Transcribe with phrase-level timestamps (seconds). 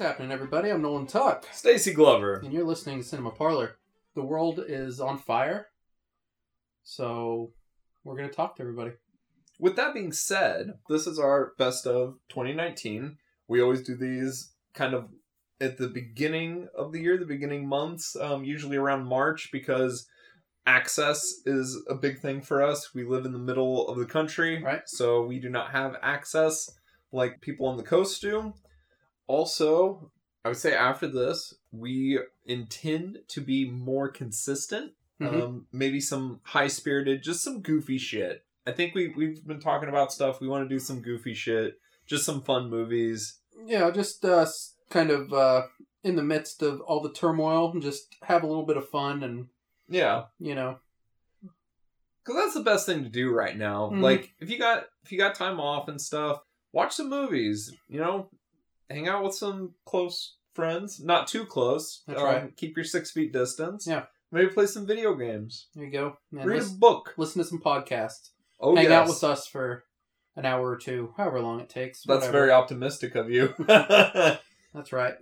[0.00, 0.70] happening, everybody?
[0.70, 2.36] I'm Nolan Tuck, Stacy Glover.
[2.36, 3.76] and you're listening to Cinema Parlor.
[4.14, 5.66] The world is on fire,
[6.82, 7.52] so
[8.02, 8.92] we're going to talk to everybody.
[9.58, 13.18] With that being said, this is our best of 2019.
[13.46, 15.10] We always do these kind of
[15.60, 20.08] at the beginning of the year, the beginning months, um, usually around March, because
[20.66, 22.94] access is a big thing for us.
[22.94, 24.80] We live in the middle of the country, Right.
[24.86, 26.70] So we do not have access
[27.12, 28.54] like people on the coast do.
[29.30, 30.10] Also,
[30.44, 34.92] I would say after this, we intend to be more consistent.
[35.20, 35.42] Mhm.
[35.42, 38.44] Um, maybe some high spirited, just some goofy shit.
[38.66, 40.40] I think we we've been talking about stuff.
[40.40, 43.38] We want to do some goofy shit, just some fun movies.
[43.64, 44.46] Yeah, just uh,
[44.88, 45.66] kind of uh,
[46.02, 49.48] in the midst of all the turmoil, just have a little bit of fun and,
[49.88, 50.80] Yeah, you know,
[51.42, 53.90] because that's the best thing to do right now.
[53.90, 54.00] Mhm.
[54.00, 56.42] Like if you got if you got time off and stuff,
[56.72, 57.72] watch some movies.
[57.88, 58.30] You know,
[58.90, 62.02] hang out with some close friends, not too close.
[62.06, 62.56] That's Um, right.
[62.56, 63.86] Keep your six feet distance.
[63.86, 64.04] Yeah.
[64.32, 65.68] Maybe play some video games.
[65.74, 66.16] there you go.
[66.30, 67.14] Read listen, a book.
[67.16, 68.30] listen to some podcasts.
[68.60, 68.92] Oh Hang yes.
[68.92, 69.84] out with us for
[70.36, 72.02] an hour or two, however long it takes.
[72.04, 72.32] That's whatever.
[72.32, 73.54] very optimistic of you.
[73.66, 75.14] That's right.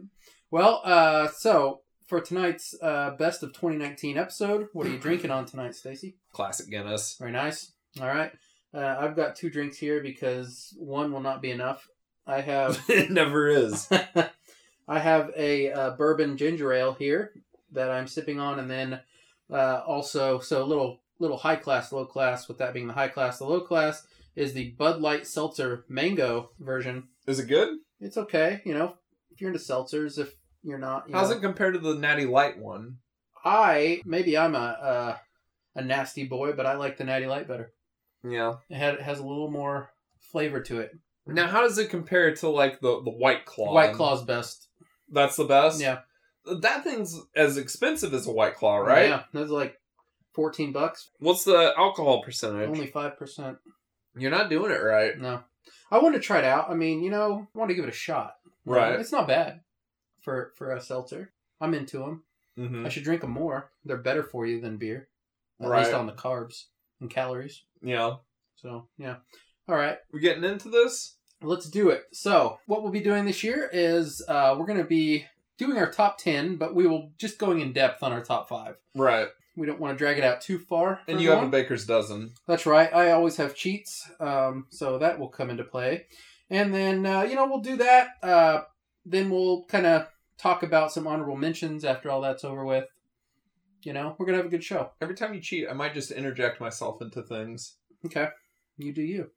[0.51, 5.45] Well, uh, so for tonight's uh, best of 2019 episode, what are you drinking on
[5.47, 6.17] tonight, Stacy?
[6.33, 7.17] Classic Guinness.
[7.19, 7.73] Very nice.
[8.01, 8.33] All right.
[8.75, 11.87] Uh, I've got two drinks here because one will not be enough.
[12.29, 13.89] I have it never is.
[14.89, 17.33] I have a uh, bourbon ginger ale here
[17.73, 19.01] that I'm sipping on, and then
[19.51, 22.47] uh, also so a little little high class, low class.
[22.47, 26.51] With that being the high class, the low class is the Bud Light Seltzer Mango
[26.61, 27.09] version.
[27.27, 27.79] Is it good?
[28.01, 28.95] It's okay, you know,
[29.31, 30.19] if you're into seltzers.
[30.19, 31.37] If you're not, you How's know.
[31.37, 32.99] it compared to the Natty Light one?
[33.45, 35.17] I maybe I'm a uh,
[35.75, 37.73] a nasty boy, but I like the Natty Light better.
[38.25, 38.55] Yeah.
[38.69, 40.97] It, had, it has a little more flavor to it.
[41.29, 43.73] Now, how does it compare to like the the White Claw?
[43.75, 44.69] White Claw's best.
[45.11, 45.81] That's the best.
[45.81, 46.01] Yeah,
[46.61, 49.09] That thing's as expensive as a White Claw, right?
[49.11, 49.79] Yeah, that's like
[50.35, 51.11] fourteen bucks.
[51.19, 52.69] What's the alcohol percentage?
[52.69, 53.59] Only five percent.
[54.17, 55.19] You're not doing it right.
[55.19, 55.41] No,
[55.91, 56.71] I wanted to try it out.
[56.71, 58.35] I mean, you know, I want to give it a shot.
[58.65, 58.99] Right.
[59.01, 59.61] it's not bad
[60.21, 61.33] for for a seltzer.
[61.61, 62.23] I'm into them.
[62.59, 62.87] Mm-hmm.
[62.87, 63.71] I should drink them more.
[63.85, 65.09] They're better for you than beer,
[65.61, 65.85] at Right.
[65.85, 66.65] least on the carbs
[67.01, 67.63] and calories.
[67.83, 68.17] Yeah.
[68.57, 69.17] So yeah.
[69.69, 69.99] All right.
[70.13, 71.17] we're getting into this?
[71.41, 72.05] Let's do it.
[72.13, 75.27] So, what we'll be doing this year is uh, we're going to be
[75.57, 78.77] doing our top 10, but we will just going in depth on our top five.
[78.95, 79.29] Right.
[79.57, 81.01] We don't want to drag it out too far.
[81.09, 82.33] And you have a baker's dozen.
[82.47, 82.93] That's right.
[82.95, 86.07] I always have cheats, um, so that will come into play.
[86.49, 88.09] And then, uh, you know, we'll do that.
[88.23, 88.63] Uh,
[89.05, 90.07] then we'll kind of
[90.39, 92.87] talk about some honorable mentions after all that's over with.
[93.83, 94.91] You know, we're going to have a good show.
[95.01, 97.75] Every time you cheat, I might just interject myself into things.
[98.07, 98.29] Okay.
[98.77, 99.31] You do you.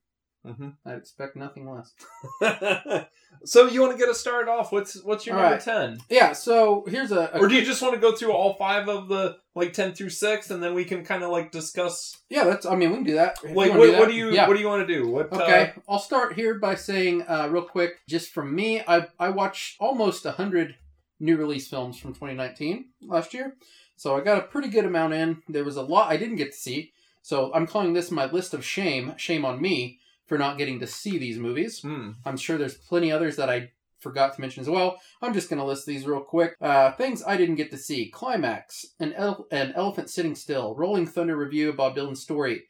[0.46, 0.70] Mm-hmm.
[0.86, 1.94] I'd expect nothing less.
[3.46, 4.72] so you want to get us started off?
[4.72, 5.64] What's what's your All number right.
[5.64, 6.00] ten?
[6.10, 8.90] Yeah, so here's a, a Or do you just want to go through all five
[8.90, 12.18] of the like ten through six, and then we can kind of like discuss?
[12.30, 12.66] Yeah, that's.
[12.66, 13.38] I mean, we can do that.
[13.44, 14.48] Like what, do that, what do you Yeah.
[14.48, 15.08] what do you want to do?
[15.08, 19.30] What Okay, I'll start here by saying uh, real quick, just from me, I I
[19.30, 20.76] watched almost a hundred
[21.20, 23.56] new release films from 2019 last year,
[23.96, 25.44] so I got a pretty good amount in.
[25.48, 28.56] There was a lot I didn't get to see, so I'm calling this my list
[28.56, 29.14] of shame.
[29.18, 30.00] Shame on me
[30.32, 31.82] for not getting to see these movies.
[31.82, 32.12] Hmm.
[32.26, 34.98] I'm sure there's plenty others that I forgot to mention as well.
[35.22, 36.56] I'm just going to list these real quick.
[36.62, 41.06] Uh, things I didn't get to see: Climax, an, ele- an Elephant Sitting Still, Rolling
[41.06, 42.64] Thunder Revue of Bob Dylan's story,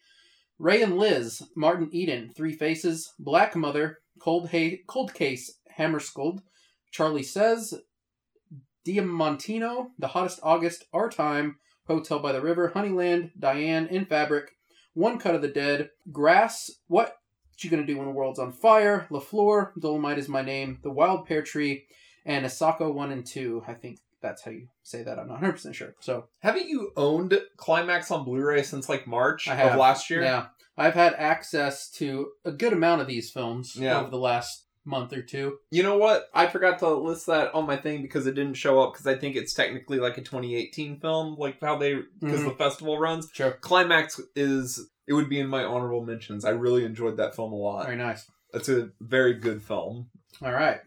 [0.57, 6.39] Ray and Liz, Martin Eden, Three Faces, Black Mother, Cold, ha- Cold Case, Hammarskjöld,
[6.89, 7.75] Charlie Says,
[8.87, 14.49] Diamantino, The Hottest August, Our Time, Hotel by the River, Honeyland, Diane, In Fabric,
[14.95, 17.17] One Cut of the Dead, Grass, What
[17.63, 20.91] You Gonna Do When the World's on Fire, La Flor, Dolomite is My Name, The
[20.91, 21.85] Wild Pear Tree,
[22.25, 23.63] and Asako 1 and 2.
[23.67, 25.17] I think that's how you say that.
[25.19, 25.95] I'm not 100% sure.
[25.99, 29.73] So, Haven't you owned Climax on Blu-ray since like March I have.
[29.73, 30.21] of last year?
[30.23, 30.47] yeah.
[30.77, 33.99] I've had access to a good amount of these films Yeah.
[33.99, 35.57] over the last month or two.
[35.69, 36.25] You know what?
[36.33, 39.15] I forgot to list that on my thing because it didn't show up because I
[39.15, 42.49] think it's technically like a 2018 film, like how they because Mhm.
[42.49, 43.29] the festival runs.
[43.33, 43.51] Sure.
[43.61, 46.45] Climax is it would be in my honorable mentions.
[46.45, 47.85] I really enjoyed that film a lot.
[47.85, 48.25] Very nice.
[48.53, 50.09] That's a very good film.
[50.41, 50.79] All right.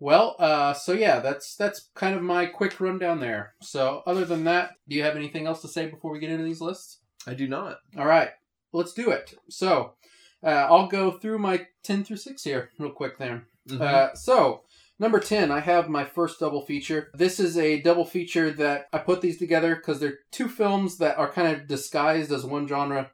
[0.00, 3.54] Well, uh, so yeah, that's that's kind of my quick rundown there.
[3.60, 6.44] So, other than that, do you have anything else to say before we get into
[6.44, 7.00] these lists?
[7.26, 7.78] I do not.
[7.96, 8.30] All right,
[8.72, 9.34] let's do it.
[9.50, 9.94] So,
[10.42, 13.18] uh, I'll go through my ten through six here real quick.
[13.18, 13.46] There.
[13.68, 13.80] Mhm.
[13.80, 14.62] Uh, so,
[14.98, 17.10] number 10, I have my first double feature.
[17.14, 21.18] This is a double feature that I put these together because they're two films that
[21.18, 23.10] are kind of disguised as one genre,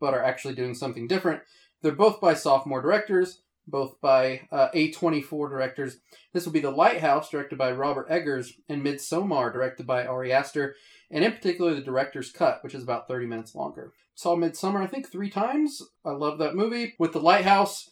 [0.00, 1.40] but are actually doing something different.
[1.80, 3.40] They're both by sophomore directors.
[3.66, 5.96] both by uh, A24 directors.
[6.34, 10.74] This will be The Lighthouse, directed by Robert Eggers, and Midsommar, directed by Ari Aster,
[11.10, 13.94] and in particular the director's cut, which is about 30 minutes longer.
[14.14, 15.82] Saw Midsommar, I think, three times.
[16.04, 16.94] I love that movie.
[16.98, 17.90] With The Lighthouse,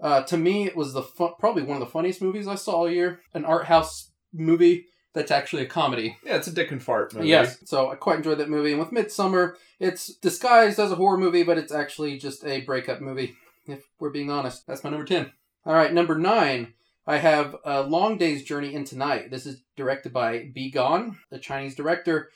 [0.00, 2.90] uh, to me, it was the probably one of the funniest movies I saw all
[2.90, 3.20] year.
[3.34, 6.16] An art house movie that's actually a comedy.
[6.24, 7.28] Yeah, it's a dick and fart movie.
[7.28, 8.72] Yes, so I quite enjoyed that movie.
[8.72, 13.00] And with Midsommar, it's disguised as a horror movie, but it's actually just a breakup
[13.00, 13.34] movie.
[13.66, 15.32] If we're being honest, that's my number ten.
[15.64, 16.74] All right, number nine.
[17.06, 19.30] I have a Long Day's Journey into Night.
[19.30, 22.30] This is directed by Bi Gan, the Chinese director.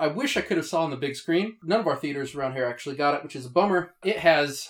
[0.00, 1.56] I wish I could have saw on the big screen.
[1.62, 3.92] None of our theaters around here actually got it, which is a bummer.
[4.02, 4.68] It has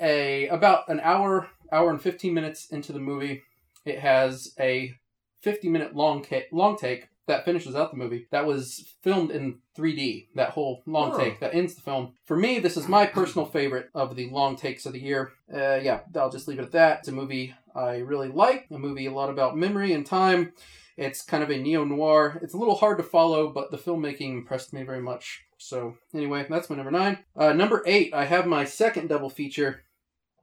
[0.00, 3.42] a about an hour, hour and fifteen minutes into the movie.
[3.84, 4.94] It has a
[5.40, 9.58] 50 minute long ca- long take that finishes out the movie that was filmed in
[9.76, 10.28] 3D.
[10.36, 11.18] That whole long Oh.
[11.18, 12.12] take that ends the film.
[12.24, 15.32] For me, this is my personal favorite of the long takes of the year.
[15.52, 17.00] Uh, yeah, I'll just leave it at that.
[17.00, 18.66] It's a movie I really like.
[18.70, 20.52] A movie a lot about memory and time.
[20.96, 22.38] It's kind of a neo noir.
[22.42, 25.42] It's a little hard to follow, but the filmmaking impressed me very much.
[25.58, 27.18] So anyway, that's my number nine.
[27.36, 29.84] Uh, number eight, I have my second double feature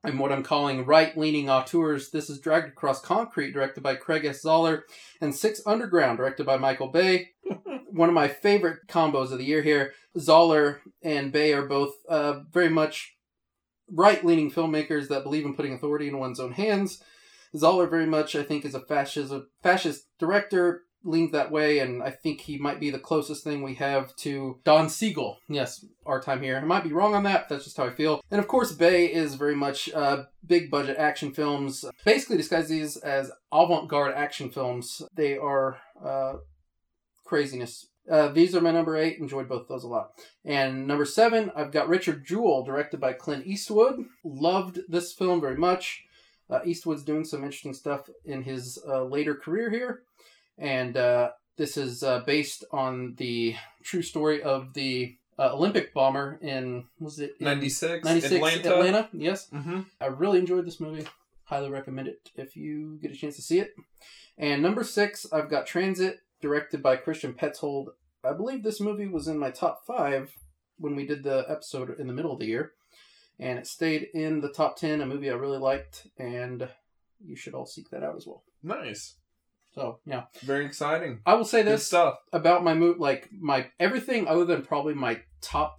[0.04, 2.12] and what I'm calling right leaning auteurs.
[2.12, 4.44] This is Dragged Across Concrete, directed by Craig S.
[4.44, 4.84] Zahler,
[5.20, 7.32] and Six Underground, directed by Michael Bay.
[7.92, 9.94] One of my favorite combos of the year here.
[10.18, 13.16] Zoller and Bay are both uh, very much
[13.92, 17.04] right leaning filmmakers that believe in putting authority in one's own hands.
[17.56, 22.12] Zahler, very much, I think, is a fascist, fascist director, leans that way, and I
[22.12, 25.40] think he might be the closest thing we have to Don Siegel.
[25.48, 26.58] Yes, our time here.
[26.58, 28.22] I might be wrong on that, but that's just how I feel.
[28.32, 31.86] And of course, Bay is very much uh, big budget action films.
[32.04, 35.02] Basically, disguise these as avant garde action films.
[35.16, 36.34] They are uh,
[37.24, 37.88] craziness.
[38.10, 39.20] Uh, these are my number eight.
[39.20, 40.12] Enjoyed both those a lot.
[40.44, 44.00] And number seven, I've got Richard Jewell, directed by Clint Eastwood.
[44.24, 46.04] Loved this film very much.
[46.50, 50.02] Uh, Eastwood's doing some interesting stuff in his uh, later career here.
[50.58, 56.40] And uh, this is uh, based on the true story of the uh, Olympic bomber
[56.42, 57.36] in, was it?
[57.40, 58.74] in 96, 96 Atlanta.
[58.74, 59.10] Atlanta.
[59.14, 59.48] Yes.
[59.54, 59.82] Mm-hmm.
[60.02, 61.08] I really enjoyed this movie.
[61.46, 63.74] Highly recommend it if you get a chance to see it.
[64.38, 67.88] And number six, I've got Transit, directed by Christian Petzold.
[68.24, 70.36] I believe this movie was in my top five
[70.78, 72.74] when we did the episode in the middle of the year.
[73.40, 76.68] And it stayed in the top 10, a movie I really liked, and
[77.24, 78.44] you should all seek that out as well.
[78.64, 79.16] Nice.
[79.74, 80.24] So, yeah.
[80.42, 81.22] Very exciting.
[81.26, 82.16] I will say Good this stuff.
[82.34, 85.78] about my move like my everything other than probably my top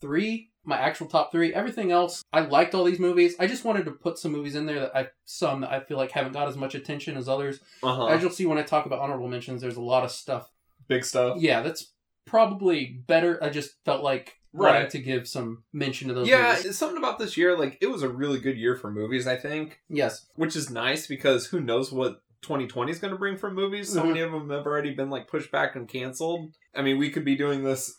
[0.00, 3.84] three my actual top three everything else i liked all these movies i just wanted
[3.84, 6.46] to put some movies in there that i some that i feel like haven't got
[6.48, 8.06] as much attention as others Uh-huh.
[8.06, 10.48] as you'll see when i talk about honorable mentions there's a lot of stuff
[10.88, 11.38] Big stuff.
[11.40, 11.92] yeah that's
[12.26, 14.90] probably better i just felt like Right.
[14.90, 16.76] to give some mention to those Yeah, movies.
[16.78, 17.56] something about this year.
[17.58, 21.06] Like, it was a really good year for movies, I think, yes which is nice
[21.06, 23.92] because who knows what 2020 is going to bring for movies.
[23.92, 24.06] So Mhm.
[24.08, 26.52] many of them have already been like pushed back and canceled.
[26.74, 27.98] I mean, we could be doing this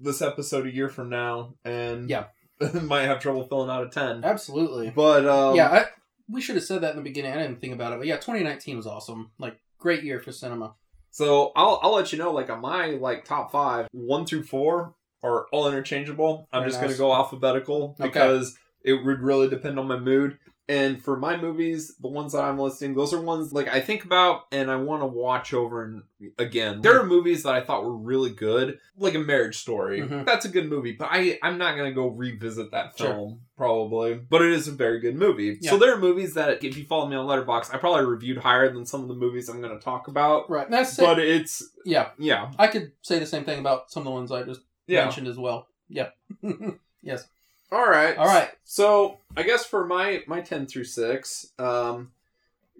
[0.00, 2.24] this episode a year from now, and Yeah.
[2.82, 4.24] might have trouble filling out a 10.
[4.24, 5.84] absolutely But um, yeah I,
[6.28, 8.16] we should have said that in the beginning i didn't think about it but yeah
[8.16, 10.74] 2019 was awesome like great year for cinema
[11.10, 12.32] So I'll I'll let you know.
[12.32, 14.94] Like on my like top five, one through four
[15.26, 16.48] are all interchangeable.
[16.52, 16.88] I'm just nice.
[16.90, 18.08] gonna go alphabetical Okay.
[18.08, 20.38] because it would really depend on my mood.
[20.68, 24.04] And for my movies, the ones that I'm listing, those are ones like I think
[24.04, 26.02] about and I want to watch over and
[26.40, 26.80] again.
[26.82, 30.00] There are movies that I thought were really good, like a Marriage Story.
[30.00, 30.26] Mhm.
[30.26, 33.06] That's a good movie, but I I'm not gonna go revisit that Sure.
[33.06, 34.14] film probably.
[34.14, 35.56] But it is a very good movie.
[35.60, 35.70] Yeah.
[35.70, 38.68] So there are movies that if you follow me on Letterboxd, I probably reviewed higher
[38.72, 40.50] than some of the movies I'm gonna talk about.
[40.50, 44.00] right that's But it it's yeah yeah, I could say the same thing about some
[44.00, 45.04] of the ones I just yeah.
[45.04, 45.68] mentioned as well.
[45.88, 46.10] Yeah.
[47.02, 47.26] yes.
[47.72, 48.50] All right, All right.
[48.64, 52.12] So I guess for my my ten through six, um,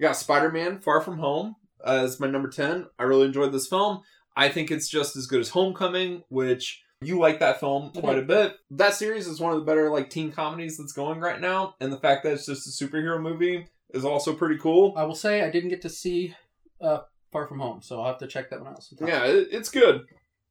[0.01, 2.87] got Spider Man Far From Home as my number ten.
[2.99, 4.03] I really enjoyed this film.
[4.37, 8.23] I think it's just as good as Homecoming, which you like that film quite a
[8.23, 8.57] bit.
[8.71, 11.93] That series is one of the better like teen comedies that's going right now, and
[11.93, 14.95] the fact that it's just a superhero movie is also pretty cool.
[14.97, 16.35] I will say I didn't get to see
[16.81, 17.01] uh,
[17.33, 19.09] Far From Home, so I'll have to check that one out sometime.
[19.09, 20.07] Yeah, it, it's good.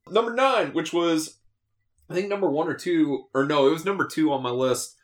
[0.10, 1.38] Number nine, which was,
[2.10, 4.96] I think number one or two, or no, it was number two on my list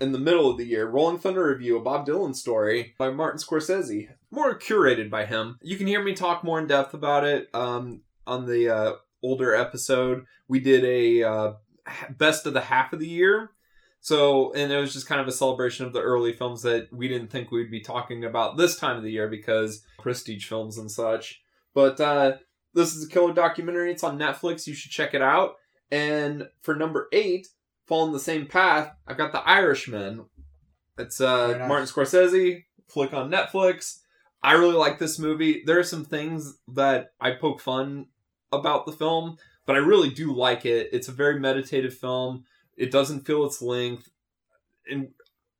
[0.00, 0.86] in the middle of the year.
[0.86, 5.58] Rolling Thunder Revue, a Bob Dylan story by Martin Scorsese, more curated by him.
[5.62, 8.92] You can hear me talk more in depth about it um, on the uh,
[9.22, 10.24] older episode.
[10.48, 11.52] We did a uh,
[12.10, 13.50] best of the half of the year.
[14.00, 17.08] So, and it was just kind of a celebration of the early films that we
[17.08, 20.90] didn't think we'd be talking about this time of the year because prestige films and
[20.90, 21.40] such.
[21.74, 22.32] But uh,
[22.74, 23.90] this is a killer documentary.
[23.90, 24.66] It's on Netflix.
[24.66, 25.54] You should check it out.
[25.94, 27.46] And for number eight,
[27.86, 30.24] following the same path, I've got The Irishman,
[30.98, 31.66] It's uh.
[31.68, 34.00] Martin Scorsese flick on Netflix.
[34.42, 35.62] I really like this movie.
[35.64, 38.06] There are some things that I poke fun
[38.50, 39.36] about the film,
[39.66, 40.88] but I really do like it.
[40.92, 42.44] It's a very meditative film.
[42.76, 44.10] It doesn't feel its length,
[44.90, 45.10] and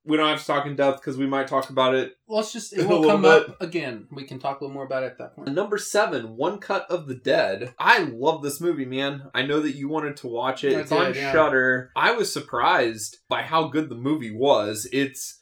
[0.05, 2.73] we don't have to talk in depth because we might talk about it Let's just
[2.73, 4.07] it will little come up again.
[4.11, 5.53] We can talk a little more about it at that point.
[5.53, 7.73] Number seven, One Cut of the Dead.
[7.77, 9.29] I love this movie, man.
[9.33, 10.75] I know that you wanted to watch it.
[10.75, 11.31] I it's on did, yeah.
[11.31, 11.91] Shudder.
[11.95, 14.87] I was surprised by how good the movie was.
[14.91, 15.39] It's.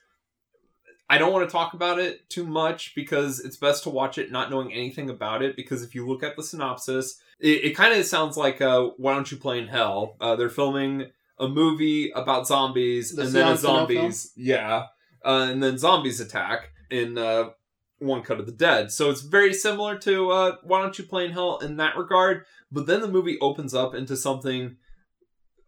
[1.10, 4.32] I don't want to talk about it too much because it's best to watch it
[4.32, 5.56] not knowing anything about it.
[5.56, 9.14] Because if you look at the synopsis, it, it kind of sounds like uh, "Why
[9.14, 11.12] Don't You Play in Hell?" Uh, they're filming
[11.44, 14.86] a movie about zombies, The and then a zombies, yeah,
[15.26, 17.50] uh, and then zombies attack in uh,
[18.00, 18.92] one Cut of the Dead.
[18.92, 22.46] So it's very similar to uh, Why Don't You Play in Hell in that regard.
[22.72, 24.78] But then the movie opens up into something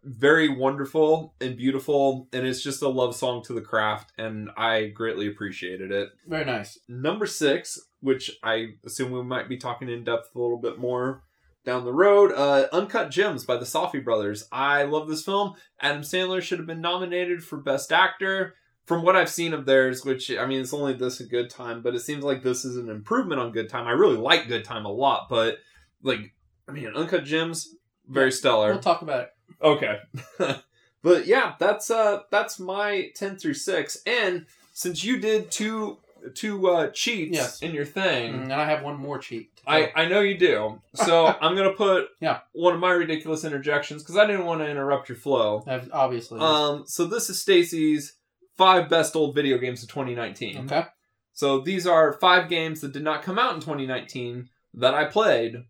[0.04, 4.88] very wonderful and beautiful, and it's just a love song to the craft, and I
[4.88, 6.10] greatly appreciated it.
[6.28, 6.80] Very nice.
[6.88, 11.24] Number six, which I assume we might be talking in depth a little bit more
[11.66, 14.48] down the road, uh, Uncut Gems by the Safdie brothers.
[14.52, 15.56] I love this film.
[15.80, 18.56] Adam Sandler should have been nominated for Best Actor.
[18.86, 21.82] From what I've seen of theirs, which I mean, it's only this a Good Time,
[21.82, 23.88] but it seems like this is an improvement on Good Time.
[23.88, 25.58] I really like Good Time a lot, but
[26.04, 26.36] like,
[26.68, 27.76] I mean, Uncut Gems,
[28.08, 28.70] very stellar.
[28.70, 29.30] We'll talk about it.
[29.60, 29.98] Okay.
[31.02, 35.98] but yeah, that's uh that's my 10 through 6 and since you did two
[36.34, 37.62] two uh cheats Yes.
[37.62, 39.56] in your thing, Mm, And I have one more cheat.
[39.58, 39.92] to I.
[39.96, 40.82] I know you do.
[40.94, 42.40] So I'm going to put Yeah.
[42.54, 45.64] one of my ridiculous interjections cuz I didn't want to interrupt your flow.
[45.68, 46.40] I've- obviously.
[46.40, 48.14] Um so this is Stacy's
[48.58, 50.66] five best old video games of 2019.
[50.66, 50.86] okay.
[51.34, 55.64] So these are five games that did not come out in 2019 that I played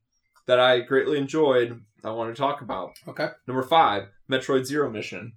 [0.46, 1.82] that I greatly enjoyed.
[2.04, 2.92] I want to talk about.
[3.08, 3.30] Okay.
[3.48, 5.34] Number five, Metroid Zero Mission.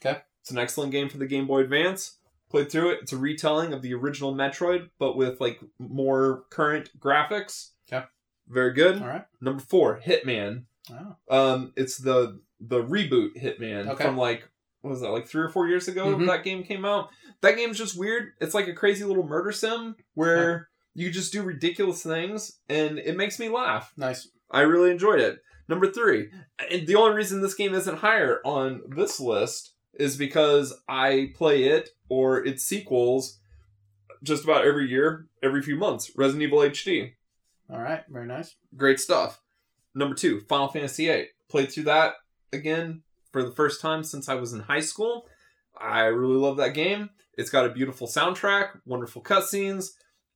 [0.00, 0.18] Okay.
[0.40, 2.17] It's an excellent game for the Game Boy Advance.
[2.50, 2.98] Played through it.
[3.02, 7.70] It's a retelling of the original Metroid, but with like more current graphics.
[7.92, 8.04] Okay.
[8.48, 9.02] Very good.
[9.02, 9.26] All right.
[9.40, 10.64] Number four, Hitman.
[10.90, 11.16] Oh.
[11.30, 14.04] Um, it's the the reboot Hitman Okay.
[14.04, 14.48] from like
[14.80, 16.26] what was that like three or four years ago Mhm.
[16.26, 17.10] that game came out.
[17.42, 18.32] That game's just weird.
[18.40, 23.16] It's like a crazy little murder sim where you just do ridiculous things and it
[23.16, 23.92] makes me laugh.
[23.96, 24.28] Nice.
[24.50, 25.40] I really enjoyed it.
[25.68, 26.30] Number three,
[26.70, 31.64] and the only reason this game isn't higher on this list is because I play
[31.64, 33.38] it or its sequels
[34.22, 36.10] just about every year, every few months.
[36.16, 37.12] Resident Evil HD,
[37.70, 38.04] All right.
[38.08, 38.56] Very nice.
[38.76, 39.40] great stuff.
[39.94, 41.26] Number two, Final Fantasy VIII.
[41.48, 42.14] Played through that
[42.52, 43.02] again
[43.32, 45.26] for the first time since I was in high school.
[45.80, 47.10] I really love that game.
[47.36, 49.90] It's got a beautiful soundtrack, wonderful cutscenes.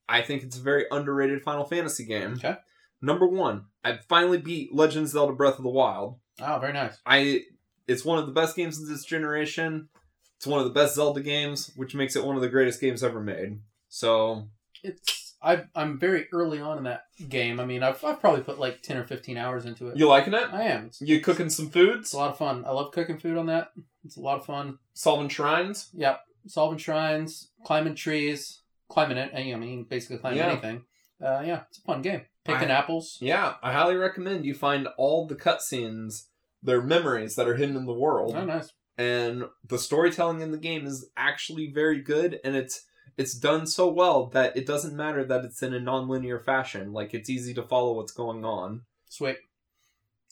[0.08, 2.34] I think it's a very underrated Final Fantasy game.
[2.34, 2.56] Okay.
[3.00, 6.18] Number one, I finally beat Legend of Zelda Breath of the Wild.
[6.40, 6.98] Oh, very nice.
[7.04, 7.42] I
[7.86, 9.88] it's one of the best games of this generation.
[10.36, 13.02] It's one of the best Zelda games, which makes it one of the greatest games
[13.04, 13.60] ever made.
[13.88, 14.48] So
[14.82, 17.58] It's I I'm very early on in that game.
[17.60, 19.96] I mean, I've, I've probably put like ten or fifteen hours into it.
[19.96, 20.48] you liking it?
[20.52, 20.86] I am.
[20.86, 22.12] It's, You cooking some it's foods?
[22.12, 22.64] a lot of fun.
[22.64, 23.72] I love cooking food on that.
[24.04, 24.78] It's a lot of fun.
[24.94, 25.88] Solving shrines?
[25.94, 26.20] Yep.
[26.48, 29.32] Solving shrines, climbing trees, climbing it.
[29.34, 30.50] I mean, basically climbing Yeah.
[30.52, 30.84] anything.
[31.22, 32.22] Uh, yeah, it's a fun game.
[32.44, 33.18] Picking I- apples.
[33.20, 36.24] Yeah, I highly recommend you find all the cutscenes,
[36.62, 38.34] their memories that are hidden in the world.
[38.36, 38.70] Oh, nice.
[38.98, 42.84] and the storytelling in the game is actually very good and it's
[43.16, 47.12] it's done so well that it doesn't matter that it's in a non-linear fashion like
[47.14, 49.36] it's easy to follow what's going on Sweet.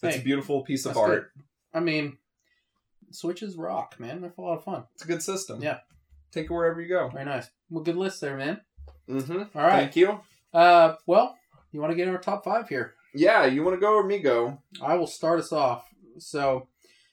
[0.03, 1.11] it's Hey, a beautiful piece of that's good.
[1.19, 1.33] art
[1.75, 2.17] I mean,
[3.13, 4.21] Switches rock, man.
[4.21, 4.85] They're a lot of fun.
[4.95, 5.79] it's a good system Yeah.
[6.31, 7.49] take it wherever you go Very nice.
[7.71, 8.61] Well, good list there, man.
[9.09, 9.73] mm-hmm All right.
[9.73, 10.21] thank you
[10.53, 11.37] Uh, well,
[11.73, 12.95] you want to get in our top five here?
[13.15, 15.90] yeah you want to go or me go I will start us off.
[16.21, 16.69] So,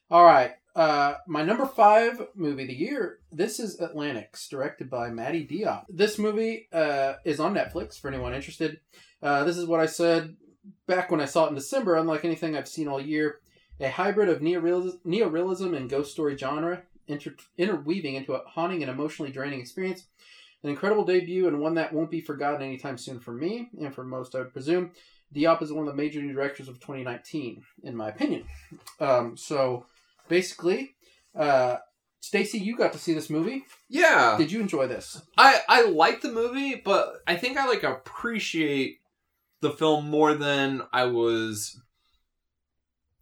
[0.09, 0.51] all right.
[0.75, 3.19] Uh, my number five movie of the year.
[3.31, 5.85] This is Atlantics, directed by Mati Diop.
[5.89, 8.79] This movie uh, is on Netflix for anyone interested.
[9.21, 10.35] Uh, this is what I said
[10.85, 11.95] back when I saw it in December.
[11.95, 13.39] Unlike anything I've seen all year,
[13.79, 18.91] a hybrid of neorealism, neorealism and ghost story genre, inter- interweaving into a haunting and
[18.91, 20.05] emotionally draining experience.
[20.63, 24.03] An incredible debut and one that won't be forgotten anytime soon for me and for
[24.03, 24.91] most, I would presume.
[25.35, 28.45] Diop is one of the major new directors of 2019, in my opinion.
[28.99, 29.85] Um, so
[30.27, 30.95] basically,
[31.35, 31.77] uh,
[32.21, 33.65] Stacy, you got to see this movie.
[33.89, 35.21] yeah Did you enjoy this?
[35.37, 38.99] I I like the movie, but I think I like appreciate
[39.61, 41.79] the film more than I was.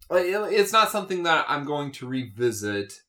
[0.08, 3.00] Like, it's not something that I'm going to revisit.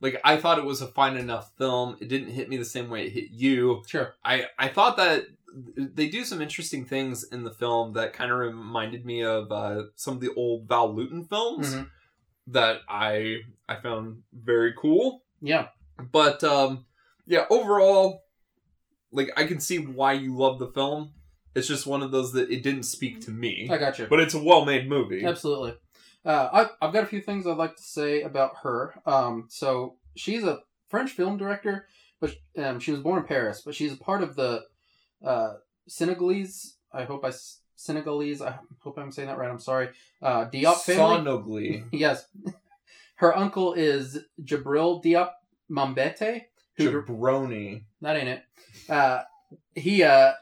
[0.00, 1.96] Like I thought it was a fine enough film.
[2.00, 3.82] It didn't hit me the same way it hit you.
[3.86, 4.14] Sure.
[4.24, 5.26] I I thought that
[5.76, 9.84] they do some interesting things in the film that kind of reminded me of uh,
[9.96, 11.88] some of the old Val Lewton films Mhm.
[12.48, 15.68] that I I found very cool Yeah.
[16.10, 16.86] but um
[17.26, 18.22] yeah, overall,
[19.12, 21.12] like I can see why you love the film.
[21.54, 24.06] It's just one of those that it didn't speak to me, I got you.
[24.08, 25.24] but it's a well-made movie.
[25.24, 25.74] Absolutely.
[26.24, 26.48] Uh,
[26.80, 28.94] I, I've got a few things I'd like to say about her.
[29.06, 31.86] Um, so she's a French film director,
[32.20, 34.62] but um, she was born in Paris, but she's a part of the
[35.24, 35.54] uh,
[35.88, 36.76] Senegalese.
[36.92, 37.32] I hope I
[37.76, 38.42] Senegalese.
[38.42, 39.50] I hope I'm saying that right.
[39.50, 39.90] I'm sorry.
[40.20, 41.18] Uh, Diop family.
[41.18, 41.84] Sonogly.
[41.92, 42.26] yes,
[43.16, 45.30] her uncle is Djibril Diop
[45.70, 46.42] Mambéty.
[46.76, 47.84] Who Jabroni.
[48.00, 48.42] that ain't it.
[48.88, 49.22] Uh,
[49.74, 50.02] he.
[50.02, 50.32] Uh,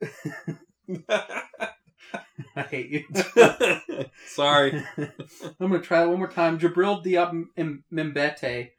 [2.54, 3.04] I hate you.
[4.28, 4.82] Sorry.
[4.98, 5.12] I'm
[5.60, 6.58] gonna try it one more time.
[6.58, 8.70] Jabril Diop M- Mbete.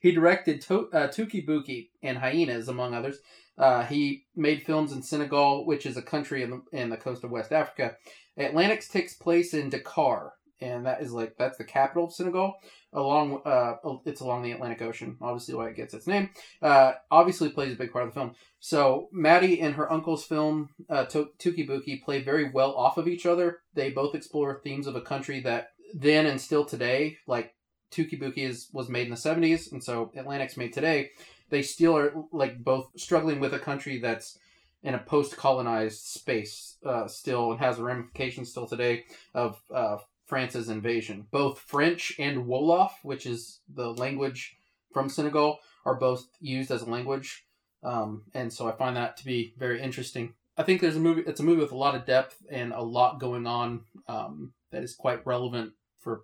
[0.00, 3.18] He directed to- uh, Touki Bouki and Hyenas, among others.
[3.56, 7.24] Uh, he made films in Senegal, which is a country in the, in the coast
[7.24, 7.96] of West Africa.
[8.36, 12.54] Atlantics takes place in Dakar, and that is like that's the capital of Senegal.
[12.92, 13.74] Along, uh,
[14.06, 15.16] it's along the Atlantic Ocean.
[15.20, 16.30] Obviously, why it gets its name.
[16.62, 18.34] Uh, obviously, plays a big part of the film.
[18.60, 23.26] So Mati and her uncle's film uh, Touki Bouki play very well off of each
[23.26, 23.58] other.
[23.74, 27.54] They both explore themes of a country that then and still today, like
[27.90, 31.10] Touki Bouki is was made in the seventies, and so Atlantic's made today.
[31.50, 34.38] They still are like both struggling with a country that's
[34.82, 39.04] in a post-colonized space uh, still and has ramifications still today
[39.34, 41.26] of uh, France's invasion.
[41.30, 44.56] Both French and Wolof, which is the language
[44.92, 47.44] from Senegal, are both used as a language,
[47.82, 50.34] um, and so I find that to be very interesting.
[50.56, 51.22] I think there's a movie.
[51.26, 54.82] It's a movie with a lot of depth and a lot going on um, that
[54.82, 56.22] is quite relevant for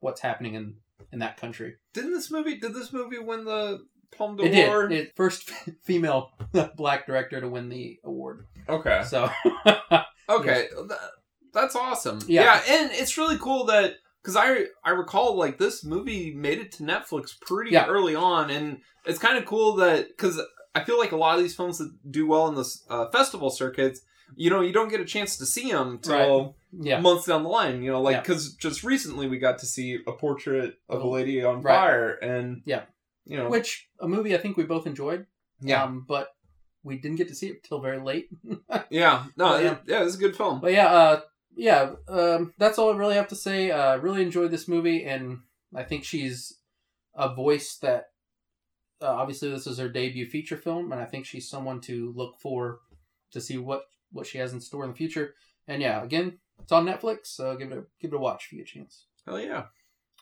[0.00, 0.76] what's happening in
[1.12, 1.74] in that country.
[1.94, 2.58] Didn't this movie?
[2.58, 3.80] Did this movie win the
[4.16, 4.88] Palme It d'Or?
[4.88, 4.98] did.
[5.08, 5.50] It first
[5.82, 6.30] female
[6.76, 8.46] black director to win the award.
[8.68, 9.02] Okay.
[9.06, 9.28] So
[10.28, 11.00] Okay, Th-
[11.52, 12.20] that's awesome.
[12.26, 12.60] Yeah.
[12.66, 12.74] Yeah.
[12.80, 16.82] and it's really cool that because I I recall like this movie made it to
[16.84, 17.86] Netflix pretty Yeah.
[17.86, 20.40] early on, and it's kind of cool that because
[20.74, 23.50] I feel like a lot of these films that do well in the uh, festival
[23.50, 24.00] circuits,
[24.36, 27.48] you know, you don't get a chance to see them till yeah, months down the
[27.48, 27.82] line.
[27.82, 28.20] You know, like Yeah.
[28.20, 31.74] because just recently we got to see a portrait of a lady on Right.
[31.74, 32.84] fire, and Yeah.
[33.24, 35.26] you know, which a movie I think we both enjoyed.
[35.60, 36.34] yeah, um, but
[36.82, 38.28] we didn't get to see it till very late.
[38.90, 39.78] yeah, no, But, yeah.
[39.86, 40.60] yeah, it's a good film.
[40.60, 41.20] But yeah, uh,
[41.54, 43.70] yeah, um, that's all I really have to say.
[43.70, 45.38] Uh, really enjoyed this movie, and
[45.74, 46.58] I think she's
[47.14, 48.06] a voice that.
[49.00, 52.38] Uh, obviously, this is her debut feature film, and I think she's someone to look
[52.38, 52.80] for
[53.32, 53.82] to see what
[54.12, 55.34] what she has in store in the future.
[55.68, 58.52] And yeah, again, it's on Netflix, so give it a give it a watch if
[58.52, 59.06] you get a chance.
[59.26, 59.64] Hell yeah!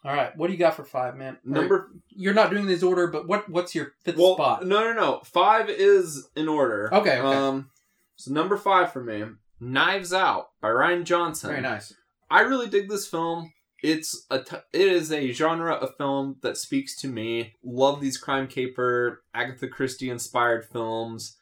[0.04, 1.38] All right, what do you got for five, man?
[1.46, 4.66] Or- Number you're not doing this order, but what what's your fifth well, spot?
[4.66, 5.20] no, no, no.
[5.24, 6.92] Five is in order.
[6.92, 7.20] Okay, okay.
[7.20, 7.70] Um,
[8.16, 9.24] so number five for me,
[9.60, 11.50] Knives Out by Rian Johnson.
[11.50, 11.94] Very nice.
[12.30, 13.52] I really dig this film.
[13.82, 17.54] It's a t- it is a genre of film that speaks to me.
[17.62, 21.36] Love these crime caper, Agatha Christie inspired films.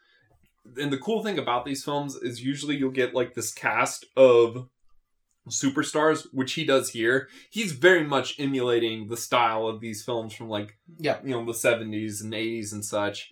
[0.76, 4.68] And the cool thing about these films is usually you'll get like this cast of
[5.48, 7.28] superstars, which he does here.
[7.50, 11.18] He's very much emulating the style of these films from like Yeah.
[11.24, 13.30] you know the 70s and 80s and such.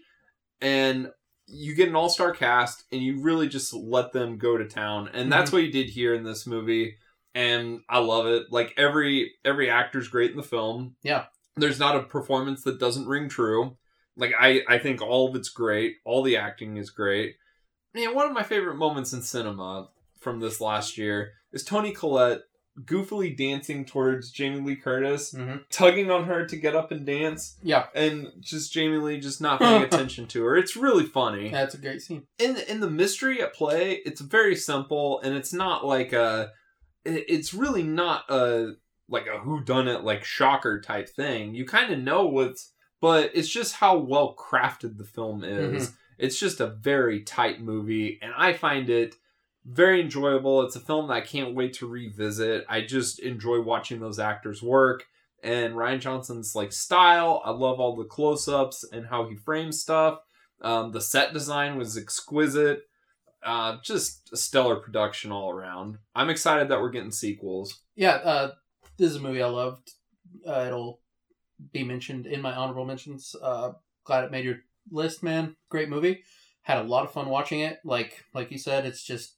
[0.61, 1.11] And
[1.46, 5.09] you get an all-star cast and you really just let them go to town.
[5.12, 5.31] And mhm.
[5.31, 6.96] that's what he did here in this movie
[7.37, 8.44] and I love it.
[8.50, 10.96] Like every every actor's great in the film.
[11.02, 11.26] Yeah.
[11.57, 13.76] There's not a performance that doesn't ring true.
[14.16, 15.96] Like I I think all of it's great.
[16.05, 17.37] All the acting is great.
[17.94, 22.42] Man, one of my favorite moments in cinema from this last year is Toni Collette
[22.85, 27.57] goofily dancing towards Jamie Lee Curtis, hmm tugging on her to get up and dance,
[27.62, 30.57] Yeah, and just Jamie Lee just not paying attention to her.
[30.57, 32.25] It's really funny that's a great scene.
[32.38, 36.53] in in the mystery at play, it's very simple, and it's not like a.
[37.05, 38.73] It's really not a
[39.09, 41.55] like a who done it like shocker type thing.
[41.55, 45.92] You kind of know what's, but it's just how well crafted the film is.
[46.19, 49.14] It's just a very tight movie, and I find it
[49.66, 50.62] very enjoyable.
[50.62, 52.64] It's a film that I can't wait to revisit.
[52.68, 55.07] I just enjoy watching those actors work.
[55.42, 60.20] And Rian Johnson's like style, I love all the close-ups and how he frames stuff.
[60.62, 62.85] Um, the set design was exquisite.
[63.44, 65.98] Uh, just a stellar production all around.
[66.14, 67.83] I'm excited that we're getting sequels.
[67.94, 68.52] Yeah, uh,
[68.96, 69.92] this is a movie I loved.
[70.46, 71.00] Uh, it'll
[71.72, 73.37] be mentioned in my honorable mentions.
[73.40, 73.72] Uh,
[74.05, 74.59] glad it made your
[74.90, 75.55] list, man.
[75.68, 76.24] Great movie.
[76.62, 77.79] Had a lot of fun watching it.
[77.85, 79.36] Like like you said, it's just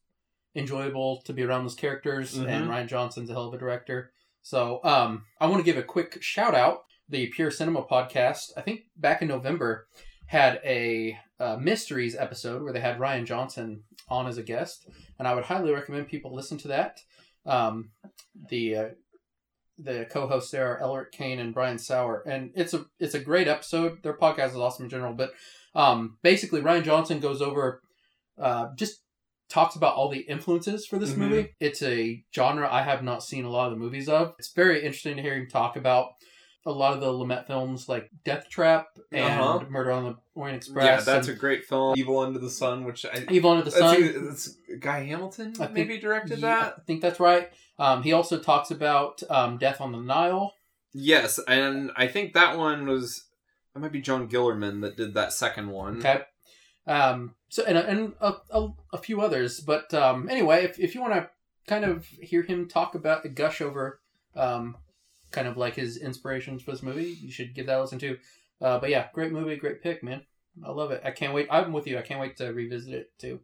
[0.59, 2.37] enjoyable to be around those characters.
[2.37, 2.49] Mhm.
[2.49, 4.13] And Rian Johnson's a hell of a director.
[4.43, 6.85] So um, I want to give a quick shout out.
[7.09, 9.87] The Pure Cinema podcast, I think back in November,
[10.27, 14.87] had a uh, mysteries episode where they had Rian Johnson on as a guest,
[15.19, 16.99] and I would highly recommend people listen to that.
[17.47, 17.91] Um,
[18.51, 18.89] the uh,
[19.79, 23.49] the co-hosts there are Elric Kane and Brian Saur, and it's a it's a great
[23.49, 24.03] episode.
[24.03, 25.33] Their podcast is awesome in general, but
[25.75, 27.81] um, basically Rian Johnson goes over
[28.39, 29.03] uh, just
[29.49, 31.17] talks about all the influences for this Mhm.
[31.17, 31.55] movie.
[31.61, 34.35] It's a genre I have not seen a lot of the movies of.
[34.39, 36.11] It's very interesting to hear him talk about
[36.67, 39.65] a lot of the Lumet films like Death Trap and Uh-huh.
[39.71, 40.85] Murder on the Orient Express.
[40.85, 41.97] yeah, that's a great film.
[41.97, 44.27] Evil Under the Sun, which I Evil Under the Sun.
[44.27, 46.75] that's Guy Hamilton I think- maybe directed Yeah, that.
[46.79, 47.51] I think that's right.
[47.79, 50.53] Um, he also talks about um, Death on the Nile.
[50.93, 53.25] Yes, and I think that one was
[53.73, 55.99] that might be John Guillermin that did that second one.
[55.99, 56.23] Okay.
[56.89, 61.03] Um, so and and a, a, a few others, but um, anyway, if if you
[61.03, 61.29] want to
[61.67, 64.01] kind of hear him talk about gush over,
[64.35, 64.77] um,
[65.31, 68.17] kind of like his inspirations for this movie, you should give that a listen to.
[68.61, 70.23] Uh, but yeah, great movie, great pick, man.
[70.65, 71.03] I love it.
[71.05, 71.47] I can't wait.
[71.51, 71.99] I'm with you.
[71.99, 73.41] I can't wait to revisit it too.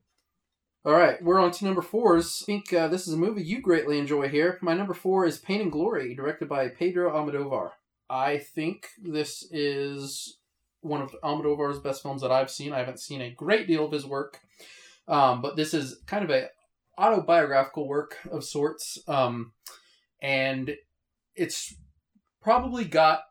[0.87, 2.41] All right, we're on to number fours.
[2.43, 4.59] I think uh, this is a movie you greatly enjoy here.
[4.61, 7.71] My number four is Pain and Glory, directed by Pedro Almodovar.
[8.11, 10.39] I think this is
[10.85, 12.73] one of Almodovar's best films that I've seen.
[12.73, 14.41] I haven't seen a great deal of his work,
[15.09, 16.49] um, but this is kind of a
[16.97, 19.53] autobiographical work of sorts, um,
[20.23, 20.77] and
[21.35, 21.75] it's
[22.43, 23.23] probably got,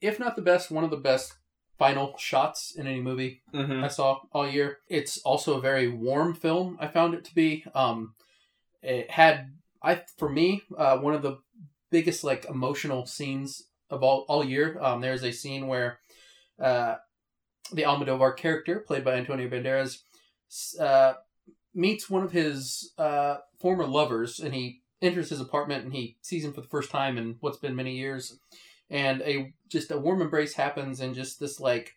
[0.00, 1.34] if not the best, one of the best
[1.78, 3.84] final shots in any movie Mm-hmm.
[3.84, 4.78] I saw all year.
[4.88, 6.76] It's also a very warm film.
[6.80, 7.64] I found it to be.
[7.74, 8.14] Um,
[8.82, 11.38] it had I for me uh, one of the
[11.90, 14.78] biggest like emotional scenes of all all year.
[14.80, 16.00] Um, there's a scene where
[16.60, 16.96] uh,
[17.72, 20.02] the Almodovar character, played by Antonio Banderas,
[20.78, 21.14] uh,
[21.74, 26.44] meets one of his uh, former lovers, and he enters his apartment and he sees
[26.44, 28.38] him for the first time in what's been many years.
[28.90, 31.94] And a just a warm embrace happens, and just this like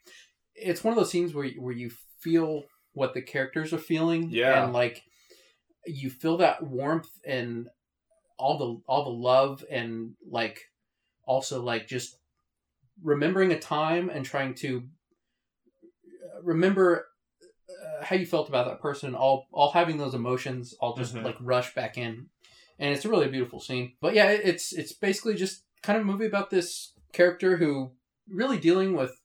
[0.56, 4.63] it's one of those scenes where where you feel what the characters are feeling, Yeah.
[4.63, 5.04] and like
[5.86, 7.70] you feel that warmth and
[8.39, 10.62] all the all the love and like
[11.26, 12.17] also like just
[13.04, 14.84] remembering a time and trying to
[16.36, 17.08] uh, remember
[17.70, 21.24] uh, how you felt about that person all all having those emotions all just Mhm.
[21.24, 22.28] like rush back in
[22.80, 26.06] and it's a really beautiful scene but yeah it's it's basically just kind of a
[26.12, 27.92] movie about this character who
[28.30, 29.20] really dealing with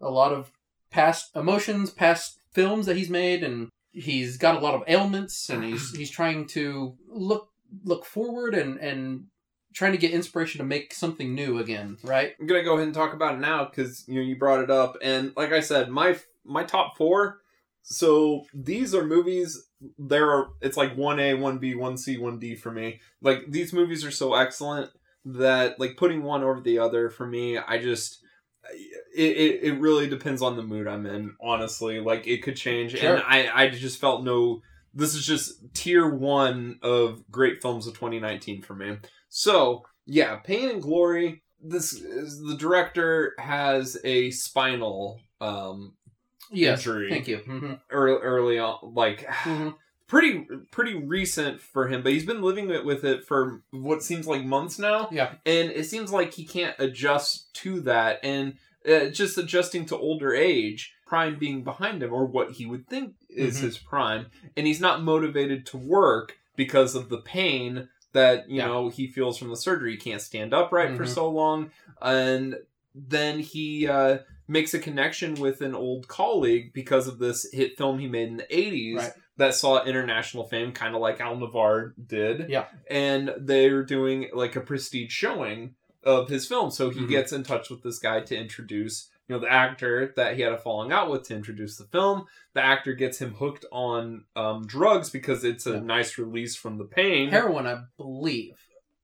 [0.00, 0.52] a lot of
[0.90, 5.64] past emotions past films that he's made and he's got a lot of ailments and
[5.64, 7.48] he's he's trying to look
[7.84, 9.26] look forward and and
[9.74, 12.94] trying to get inspiration to make something new again right I'm gonna go ahead and
[12.94, 15.88] talk about it now because you know you brought it up, and like I said,
[15.90, 17.40] my my top four.
[17.82, 19.66] So these are movies.
[19.98, 23.00] There are it's like one A, one B, one C, one D for me.
[23.22, 24.90] Like these movies are so excellent
[25.24, 28.18] that like putting one over the other for me, I just
[29.16, 31.34] it, it, it really depends on the mood I'm in.
[31.40, 33.14] Honestly, like it could change, Sure.
[33.14, 34.62] and I I just felt no.
[34.92, 38.96] This is just tier one of great films of 2019 for me.
[39.30, 41.42] So yeah, Pain and Glory.
[41.62, 45.94] This is the director has a spinal um
[46.50, 47.10] yes Injury.
[47.10, 49.68] thank you hmm early, early on like hmm
[50.06, 54.26] pretty pretty recent for him but he's been living it with it for what seems
[54.26, 58.54] like months now yeah and it seems like he can't adjust to that and
[58.90, 63.14] uh, just adjusting to older age prime being behind him or what he would think
[63.28, 63.62] is Mhm.
[63.62, 68.66] his prime and he's not motivated to work because of the pain that you Yeah.
[68.66, 71.08] know he feels from the surgery he can't stand upright for Mhm.
[71.14, 71.70] so long
[72.02, 72.56] and
[72.94, 74.18] then he uh,
[74.48, 78.36] makes a connection with an old colleague because of this hit film he made in
[78.38, 79.12] the 80s Right.
[79.36, 82.66] that saw international fame kind of like Almodovar did Yeah.
[82.90, 86.70] and they're doing like a prestige showing of his film.
[86.70, 87.08] So he Mhm.
[87.10, 90.52] gets in touch with this guy to introduce, you know, the actor that he had
[90.52, 92.24] a falling out with to introduce the film.
[92.54, 95.78] The actor gets him hooked on um, drugs because it's a Yeah.
[95.80, 97.28] nice release from the pain.
[97.30, 98.54] heroin i believe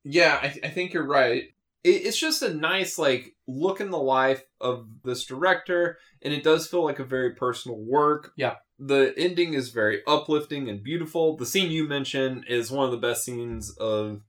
[0.03, 1.45] Yeah, I, I think you're right.
[1.85, 6.43] It, it's just a nice like look in the life of this director, and it
[6.43, 8.33] does feel like a very personal work.
[8.37, 8.55] Yeah.
[8.81, 11.37] The ending is very uplifting and beautiful.
[11.37, 14.23] The scene you mentioned is one of the best scenes of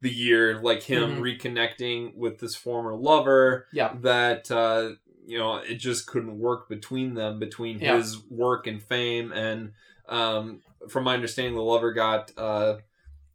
[0.00, 1.20] the year, like him Mhm.
[1.20, 3.66] reconnecting with this former lover.
[3.72, 3.92] Yeah.
[4.00, 4.92] That uh,
[5.30, 7.96] you know, it just couldn't work between them, between Yeah.
[7.96, 9.72] his work and fame, and
[10.08, 12.78] um, from my understanding, the lover got uh,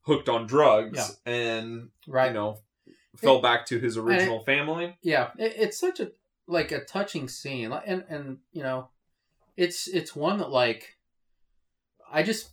[0.01, 2.27] hooked on drugs and right.
[2.27, 2.59] you know
[3.17, 4.97] fell back to his original family.
[5.01, 5.29] yeah.
[5.37, 6.11] It, it's such a
[6.47, 7.71] like a touching scene.
[7.71, 8.89] And and you know
[9.55, 10.97] it's it's one that like
[12.11, 12.49] i just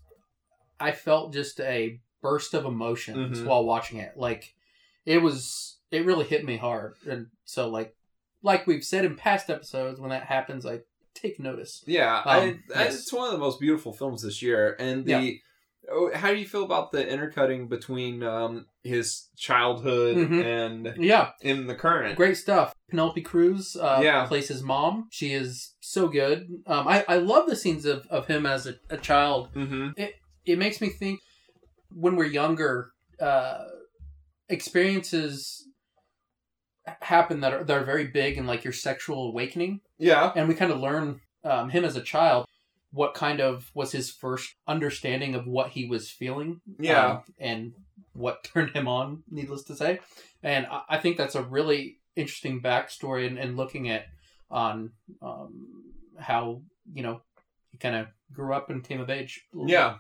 [0.79, 3.47] i felt just a burst of emotions Mhm.
[3.47, 4.17] while watching it.
[4.17, 4.55] Like
[5.05, 6.95] it was it really hit me hard.
[7.11, 7.97] And so like
[8.43, 10.81] like we've said in past episodes when that happens i
[11.15, 12.39] take notice Yeah, Um, I,
[12.75, 12.95] I, yes.
[13.01, 15.41] it's one of the most beautiful films this year, and the
[15.91, 20.45] Oh, How do you feel about the intercutting between um, his childhood Mhm.
[20.45, 22.15] and Yeah, in the current?
[22.17, 22.73] great stuff.
[22.89, 24.27] Penelope Cruz uh, Yeah.
[24.27, 25.09] plays his mom.
[25.11, 26.49] She is so good.
[26.69, 29.53] Um, I, I love the scenes of, of him as a, a child.
[29.55, 30.01] Mm-hmm.
[30.47, 31.19] It makes me think
[31.91, 33.65] when we're younger, uh,
[34.49, 35.67] experiences
[37.01, 39.81] happen that are, that are very big in like your sexual awakening.
[39.99, 40.33] Yeah.
[40.35, 42.47] and we kind of learn um, him as a child
[42.95, 47.07] what kind of was his first understanding of what he was feeling Yeah.
[47.07, 47.73] um, and
[48.13, 50.01] what turned him on needless to say
[50.43, 54.05] and i, I think that's a really interesting backstory and, and looking at
[54.51, 54.91] on
[55.23, 55.85] um,
[56.19, 57.23] how you know
[57.71, 59.97] he kind of grew up and came of age Yeah.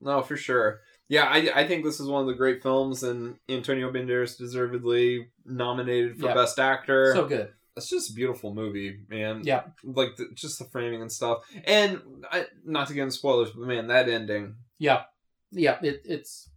[0.00, 0.80] No, for sure.
[1.08, 5.28] Yeah, I, I think this is one of the great films, and Antonio Banderas deservedly
[5.44, 6.34] nominated for Yeah.
[6.34, 6.58] Best.
[6.58, 7.12] Actor.
[7.14, 9.40] so good it's just a beautiful movie, man.
[9.42, 9.62] Yeah.
[9.82, 11.38] like the, just the framing and stuff.
[11.64, 14.54] And I, not to get into spoilers, but man, that ending.
[14.78, 15.02] yeah
[15.50, 16.50] yeah it, it's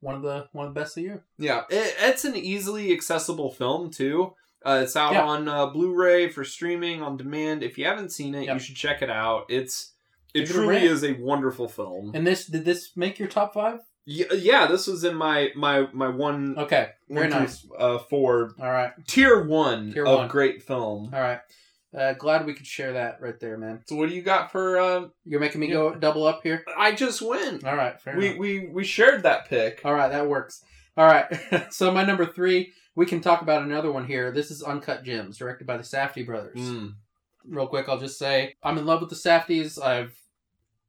[0.00, 2.92] one of the one of the best of the year Yeah, it, it's an easily
[2.92, 4.34] accessible film too.
[4.64, 5.24] Uh, it's out Yeah.
[5.24, 7.62] on uh, Blu-ray for streaming on demand.
[7.62, 8.54] If you haven't seen it, Yep.
[8.54, 9.46] you should check it out.
[9.48, 9.91] It's
[10.34, 10.84] it truly rant.
[10.84, 12.12] is a wonderful film.
[12.14, 15.86] and this did this make your top five Yeah, yeah, this was in my my
[15.92, 20.28] my one okay very one nice uh, four all right tier one Tier of one.
[20.28, 21.10] great film.
[21.12, 21.40] all right
[21.96, 24.80] uh, glad we could share that right there man So what do you got for?
[24.80, 26.64] Uh, You're making me go double up here.
[26.78, 27.60] I just win.
[27.66, 28.38] All right, fair We enough.
[28.38, 29.82] we we shared that pick.
[29.84, 30.64] All right, that works.
[30.96, 31.26] All right,
[31.70, 34.32] so my number three, we can talk about another one here.
[34.32, 36.56] This is Uncut Gems, directed by the Safdie brothers.
[36.58, 36.94] Mm.
[37.46, 39.78] Real quick, I'll just say I'm in love with the Safdies.
[39.82, 40.16] I've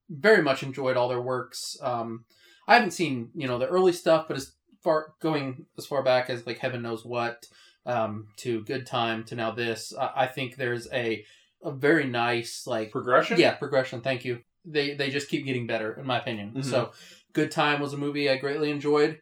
[0.09, 1.77] very much enjoyed all their works.
[1.81, 2.25] Um,
[2.67, 6.29] I haven't seen you know the early stuff, but as far going as far back
[6.29, 7.45] as like Heaven Knows What
[7.85, 11.25] um, to Good Time to now this, I, I think there's a
[11.63, 13.39] a very nice like Progression.
[13.39, 14.01] Yeah, progression.
[14.01, 14.39] Thank you.
[14.65, 16.53] They they just keep getting better, in my opinion.
[16.57, 16.65] Mhm.
[16.65, 16.91] So,
[17.33, 19.19] Good Time was a movie I greatly enjoyed.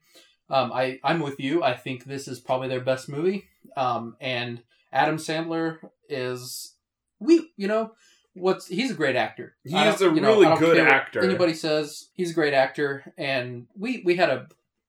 [0.49, 1.63] Um, I I'm with you.
[1.63, 3.45] I think this is probably their best movie.
[3.77, 5.77] Um, and Adam Sandler
[6.09, 6.75] is
[7.19, 7.93] we you know
[8.33, 9.55] what's he's a great actor.
[9.63, 11.23] He is a you know, really good actor.
[11.23, 14.47] Anybody says he's a great actor, and we we had a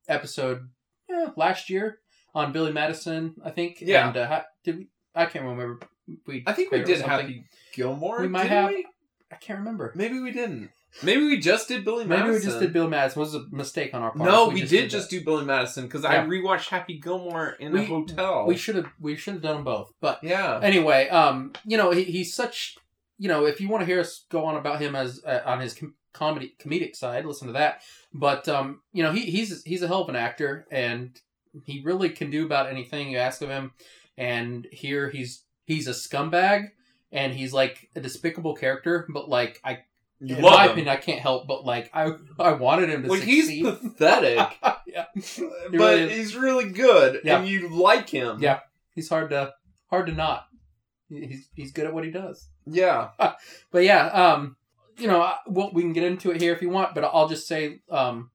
[0.09, 0.69] episode
[1.11, 1.99] eh, last year
[2.35, 3.81] on Billy Madison, I think.
[3.81, 4.09] Yeah.
[4.09, 4.89] And uh, did we?
[5.15, 5.81] I can't remember.
[6.27, 7.01] We I think we did.
[7.03, 8.21] Happy Gilmore.
[8.21, 8.71] We might have.
[8.71, 8.87] we?
[9.31, 9.93] I can't remember.
[9.95, 10.71] Maybe we didn't.
[11.03, 12.29] Maybe we just did Billy Madison.
[12.29, 13.23] Maybe we just did Bill Madison.
[13.23, 14.29] It was a mistake on our part.
[14.29, 18.45] No, we, did, just do Billy Madison because I rewatched Happy Gilmore in a hotel.
[18.47, 18.87] We should have.
[19.01, 19.95] We should have done them both.
[20.01, 20.61] But yeah.
[20.63, 22.77] anyway, um, you know, he, he's such.
[23.23, 25.61] You know, if you want to hear us go on about him as uh, on
[25.61, 27.83] his com- comedy comedic side, listen to that.
[28.13, 31.17] But um, you know, he, he's he's a hell of an actor, and
[31.65, 33.73] he really can do about anything you ask of him.
[34.19, 36.71] And here he's he's a scumbag,
[37.13, 39.07] and he's like a despicable character.
[39.09, 39.79] But like I,
[40.21, 40.71] You in my him.
[40.73, 43.65] opinion, I can't help but like I I wanted him to Like succeed.
[43.65, 45.05] he's pathetic, yeah.
[45.15, 47.39] but really he's really good, Yeah.
[47.39, 48.39] and you like him.
[48.43, 48.61] Yeah.
[48.97, 49.55] he's hard to
[49.91, 50.47] hard to not.
[51.09, 52.49] He's he's good at what he does.
[52.67, 53.11] Yeah.
[53.71, 54.57] But yeah, um,
[54.99, 57.49] you know, well, we can get into it here if you want, but I'll just
[57.49, 58.31] say, um,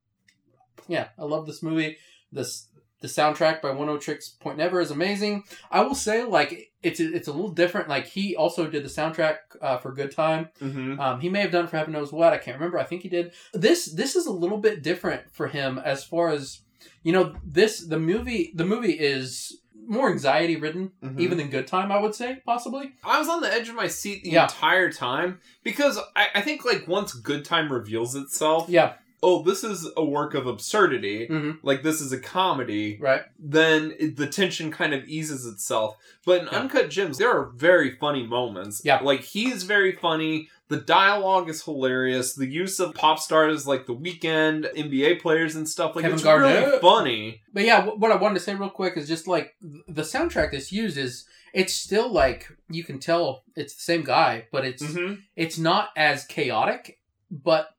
[0.87, 1.97] yeah, I love this movie.
[2.31, 2.67] This
[2.99, 5.43] the soundtrack by Oneohtrix Point Never is amazing.
[5.69, 7.87] I will say, like, it's it's a little different.
[7.87, 10.49] Like, he also did the soundtrack uh, for Good Time.
[10.59, 10.99] Mm-hmm.
[10.99, 12.33] Um, he may have done for Heaven Knows What.
[12.33, 12.79] I can't remember.
[12.79, 13.33] I think he did.
[13.53, 16.61] This this is a little bit different for him as far as
[17.03, 17.35] you know.
[17.45, 21.19] This the movie the movie is more anxiety ridden Mhm.
[21.19, 21.91] even than Good Time.
[21.91, 22.93] I would say possibly.
[23.03, 24.43] I was on the edge of my seat the Yeah.
[24.43, 28.93] entire time because I, I think like once Good Time reveals itself, Yeah.
[29.23, 31.27] oh, this is a work of absurdity.
[31.27, 32.97] hmm Like this is a comedy.
[32.99, 33.21] Right.
[33.39, 35.97] Then it, the tension kind of eases itself.
[36.25, 36.59] But in Yeah.
[36.59, 38.81] Uncut Gems, there are very funny moments.
[38.83, 38.99] Yeah.
[39.01, 40.49] Like he's very funny.
[40.69, 42.33] The dialogue is hilarious.
[42.33, 46.23] The use of pop stars like The Weeknd, NBA players and stuff like Kevin it's
[46.23, 46.65] Garnett.
[46.65, 47.41] really funny.
[47.53, 50.71] But yeah, what I wanted to say real quick is just like the soundtrack that's
[50.71, 55.15] used is it's still like you can tell it's the same guy, but it's Mm-hmm.
[55.37, 56.99] it's not as chaotic,
[57.31, 57.69] but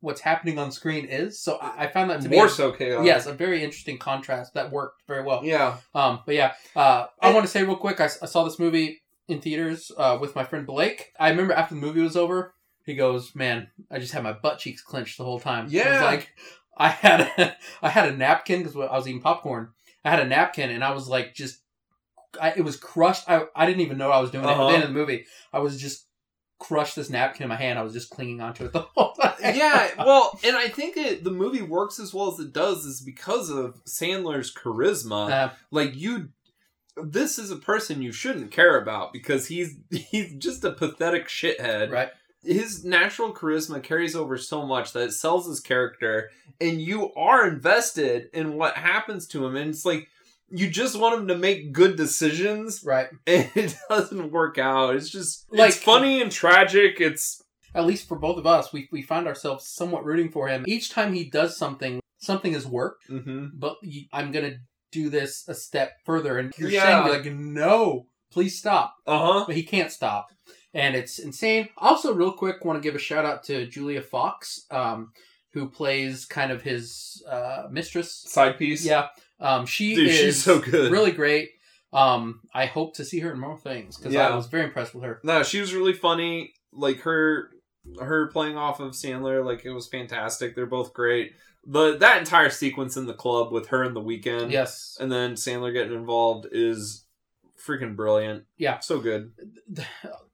[0.00, 1.38] what's happening on screen is.
[1.38, 3.04] So I, I found that to More be so chaotic.
[3.06, 5.44] yes a very interesting contrast that worked very well.
[5.44, 5.76] Yeah.
[5.94, 9.40] Um, but yeah, uh, I want to say real quick, I saw this movie in
[9.40, 11.12] theaters uh, with my friend Blake.
[11.18, 14.58] I remember after the movie was over, he goes, "Man, I just had my butt
[14.58, 15.92] cheeks clenched the whole time." Yeah.
[15.92, 16.28] was like
[16.76, 19.70] I had a, I had a napkin because I was eating popcorn.
[20.04, 21.60] I had a napkin and I was like just,
[22.40, 23.28] I, it was crushed.
[23.28, 24.66] I I didn't even know I was doing it at Uh-huh.
[24.68, 25.24] the end of the movie.
[25.52, 26.06] I was just
[26.58, 27.78] crushed this napkin in my hand.
[27.78, 29.34] I was just clinging onto it the whole time.
[29.42, 33.00] yeah, well, and I think it, the movie works as well as it does is
[33.00, 35.30] because of Sandler's charisma.
[35.30, 36.28] Uh, like you,
[36.96, 41.90] this is a person you shouldn't care about because he's he's just a pathetic shithead.
[41.90, 42.08] right.
[42.42, 47.46] his natural charisma carries over so much that it sells his character, and you are
[47.46, 50.08] invested in what happens to him, and it's like
[50.52, 53.08] you just want him to make good decisions, Right.
[53.26, 54.96] and it doesn't work out.
[54.96, 57.00] It's just Like- it's funny and tragic.
[57.00, 57.40] It's
[57.74, 60.90] At least for both of us, we we find ourselves somewhat rooting for him each
[60.90, 62.00] time he does something.
[62.18, 63.76] Something has worked, hmm but
[64.12, 64.56] I'm gonna
[64.92, 67.04] do this a step further, and you're Yeah.
[67.04, 68.96] saying like, no, please stop.
[69.06, 69.44] uh huh.
[69.46, 70.28] but he can't stop
[70.72, 74.66] and it's insane also real quick want to give a shout out to julia fox
[74.70, 75.10] um,
[75.52, 78.84] who plays kind of his uh, mistress Side piece.
[78.84, 79.08] yeah
[79.40, 80.92] um, she Dude, is she's so good.
[80.92, 81.50] really great
[81.92, 85.02] um, i hope to see her in more things because i was very impressed with
[85.02, 86.52] her No, she was really funny.
[86.72, 87.50] Like her,
[88.00, 90.54] her playing off of Sandler, like it was fantastic.
[90.54, 91.32] They're both great.
[91.66, 95.34] The that entire sequence in the club with her in the Weeknd, yes and then
[95.34, 97.04] Sandler getting involved is
[97.58, 98.44] freaking brilliant.
[98.56, 98.78] Yeah.
[98.78, 99.32] so good.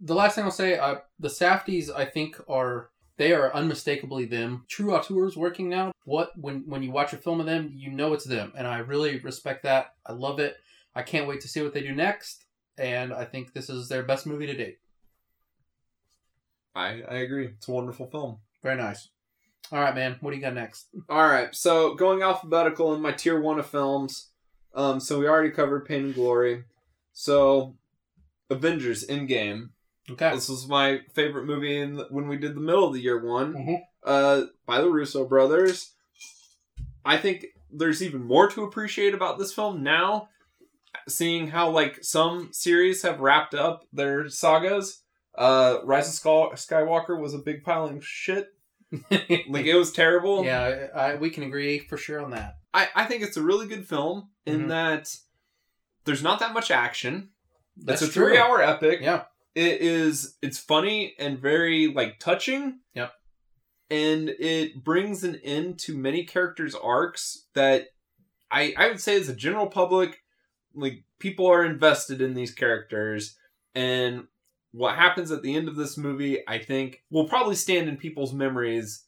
[0.00, 4.64] the last thing i'll say uh, the Safdies i think are they are unmistakably them
[4.68, 8.12] true auteurs working now what when when you watch a film of them you know
[8.12, 10.56] it's them and i really respect that i love it
[10.94, 12.44] i can't wait to see what they do next
[12.78, 14.78] and i think this is their best movie to date
[16.76, 17.46] I I agree.
[17.46, 18.38] It's a wonderful film.
[18.62, 19.08] very nice
[19.72, 23.12] all right man what do you got next All right, so going alphabetical in my
[23.12, 24.30] tier one of films.
[24.74, 26.64] Um, so we already covered Pain and Glory.
[27.14, 27.76] So,
[28.50, 29.70] Avengers Endgame.
[30.10, 33.00] okay This was my favorite movie in the, when we did the middle of the
[33.00, 33.54] year one.
[33.54, 33.80] Mhm.
[34.04, 35.94] Uh, by the Russo brothers.
[37.04, 40.28] I think there's even more to appreciate about this film now,
[41.08, 45.02] seeing how like some series have wrapped up their sagas.
[45.36, 48.48] Uh, Rise of Skywalker was a big pile of shit.
[49.48, 50.44] Like it was terrible.
[50.44, 53.66] yeah I, we can agree for sure on that I, I think it's a really
[53.66, 54.68] good film in Mhm.
[54.68, 55.16] that
[56.04, 57.30] there's not that much action.
[57.76, 58.28] that's it's a true.
[58.28, 59.00] three hour epic.
[59.02, 62.80] yeah It is it's funny and very like touching.
[62.94, 63.12] Yep.
[63.90, 67.86] And it brings an end to many characters' arcs that
[68.50, 70.22] I I would say as a general public,
[70.74, 73.36] like people are invested in these characters
[73.74, 74.26] and
[74.72, 78.32] what happens at the end of this movie, I think, will probably stand in people's
[78.32, 79.04] memories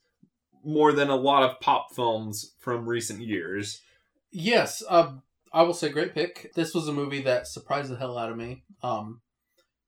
[0.65, 3.81] more than a lot of pop films from recent years.
[4.31, 5.13] Yes, uh,
[5.53, 6.53] I will say great pick.
[6.55, 8.65] This was a movie that surprised the hell out of me.
[8.83, 9.21] Um,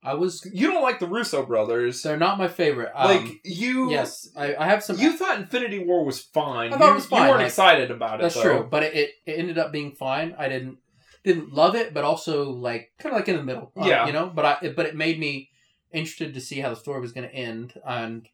[0.03, 2.03] I was You don't like the Russo brothers.
[2.03, 2.91] they're not my favorite.
[2.95, 4.99] Um, like you yes, I, I have some.
[4.99, 6.73] You thought Infinity War was fine.
[6.73, 8.23] I thought it You- was fine, You weren't like- excited about it.
[8.23, 8.43] that's though.
[8.43, 10.35] true, but it, it, it ended up being fine.
[10.39, 10.79] I didn't
[11.23, 13.73] didn't love it, but also like kind of like in the middle.
[13.77, 14.07] uh, Yeah.
[14.07, 14.33] you know.
[14.35, 15.50] But I it, but it made me
[15.93, 18.29] interested to see how the story was going to end, and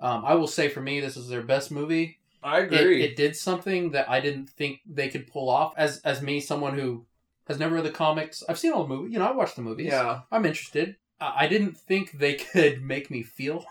[0.00, 2.18] um, I will say for me, this is their best movie.
[2.42, 3.02] I agree.
[3.02, 5.74] it did something that I didn't think they could pull off.
[5.76, 7.04] As as me, someone who
[7.48, 9.12] has never read the comics, I've seen all the movies.
[9.12, 9.86] You know, I watched the movies.
[9.88, 10.20] yeah.
[10.30, 10.96] I'm interested.
[11.20, 13.64] I didn't think they could make me feel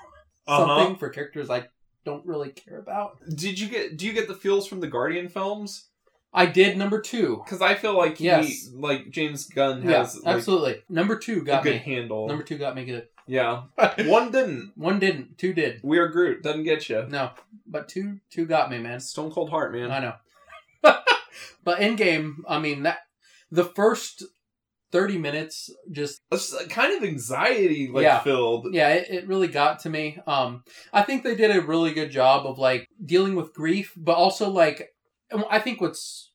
[0.47, 0.65] Uh-huh.
[0.75, 1.67] something for characters I
[2.03, 3.19] don't really care about.
[3.35, 3.95] Did you get?
[3.97, 5.85] Do you get the feels from the Guardian films?
[6.33, 7.41] I did number two.
[7.45, 10.83] Because I feel like he, like James Gunn Yeah, has like, absolutely.
[10.89, 11.77] Number two a got good me.
[11.79, 12.27] handle.
[12.27, 13.07] Number two got me good.
[13.27, 13.63] Yeah.
[14.05, 14.73] One didn't.
[14.75, 15.37] One didn't.
[15.37, 15.81] Two did.
[15.83, 16.43] We are Groot.
[16.43, 17.05] Doesn't get you.
[17.09, 17.31] No,
[17.65, 18.99] but two two got me, man.
[18.99, 19.91] Stone Cold Heart, man.
[19.91, 20.13] I know.
[21.63, 22.99] but Endgame, I mean that
[23.51, 24.23] the first
[24.91, 28.19] thirty minutes just It's uh, kind of anxiety like Yeah.
[28.19, 28.73] filled.
[28.73, 30.17] yeah, it, it really got to me.
[30.25, 30.63] Um,
[30.93, 34.49] I think they did a really good job of like dealing with grief, but also
[34.49, 34.93] like
[35.49, 36.31] I think what's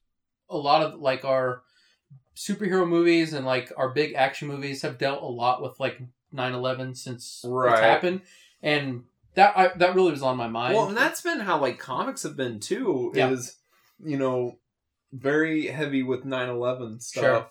[0.50, 1.62] a lot of like our
[2.36, 5.98] superhero movies and like our big action movies have dealt a lot with like
[6.34, 7.72] 9-11 since Right.
[7.72, 8.22] it's happened,
[8.62, 10.74] and that I, that really was on my mind.
[10.74, 13.12] Well, and that's been how like comics have been too.
[13.14, 13.30] Yeah.
[13.30, 13.56] Is
[14.04, 14.58] you know
[15.12, 17.22] very heavy with 9-11 stuff.
[17.22, 17.46] Sure.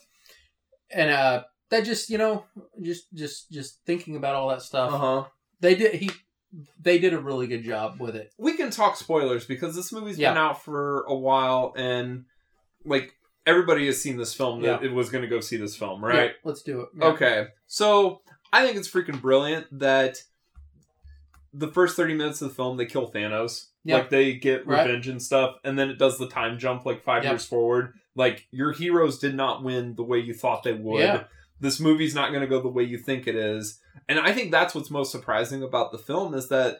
[0.91, 2.45] and uh, that just you know
[2.81, 4.93] just just just thinking about all that stuff.
[4.93, 5.23] Uh huh.
[5.59, 6.11] They did he
[6.81, 8.33] they did a really good job with it.
[8.37, 10.31] we can talk spoilers because this movie's Yeah.
[10.31, 12.25] been out for a while and
[12.83, 13.13] like
[13.45, 16.15] everybody has seen this film that it was going to go see this film right
[16.31, 16.89] Yeah, let's do it.
[16.99, 17.05] Yeah.
[17.05, 18.21] okay so
[18.53, 20.23] i think it's freaking brilliant that
[21.53, 23.97] the first 30 minutes of the film they kill thanos Yeah.
[23.97, 24.85] like they get Right.
[24.85, 27.31] revenge and stuff and then it does the time jump like five Yeah.
[27.31, 31.23] years forward like your heroes did not win the way you thought they would Yeah.
[31.59, 34.51] this movie's not going to go the way you think it is and i think
[34.51, 36.79] that's what's most surprising about the film is that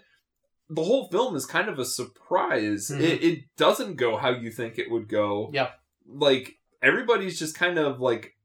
[0.69, 3.01] the whole film is kind of a surprise Mhm.
[3.01, 5.71] it, it doesn't go how you think it would go Yeah.
[6.07, 8.37] like everybody's just kind of like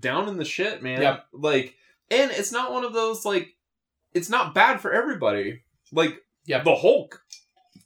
[0.00, 1.20] down in the shit man Yeah.
[1.32, 1.76] like
[2.10, 3.48] and it's not one of those like
[4.12, 5.62] it's not bad for everybody.
[5.92, 6.62] Like Yeah.
[6.62, 7.20] the hulk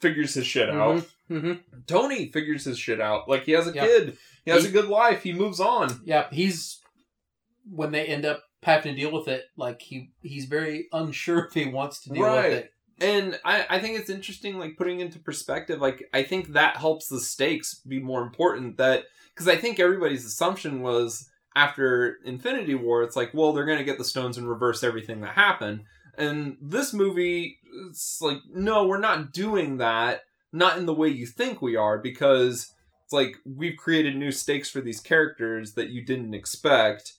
[0.01, 1.07] figures his shit out.
[1.29, 1.53] Hmm
[1.87, 3.29] tony figures his shit out.
[3.29, 3.87] Like he has a Yeah.
[3.87, 4.16] kid.
[4.45, 5.23] He has He- a good life.
[5.23, 6.01] He moves on.
[6.05, 6.81] Yeah, he's
[7.71, 11.55] when they end up having to deal with it, like he he's very unsure if
[11.55, 12.49] he wants to deal Right.
[12.51, 12.73] with it.
[13.03, 17.09] And I, I think it's interesting like putting into perspective like i think that helps
[17.09, 23.03] the stakes be more important that because i think everybody's assumption was after infinity war
[23.03, 25.82] it's like well they're going to get the stones and reverse everything that happened.
[26.16, 30.22] And this movie it's like no we're not doing that
[30.53, 32.72] not in the way you think we are because
[33.05, 37.14] it's like we've created new stakes for these characters that you didn't expect.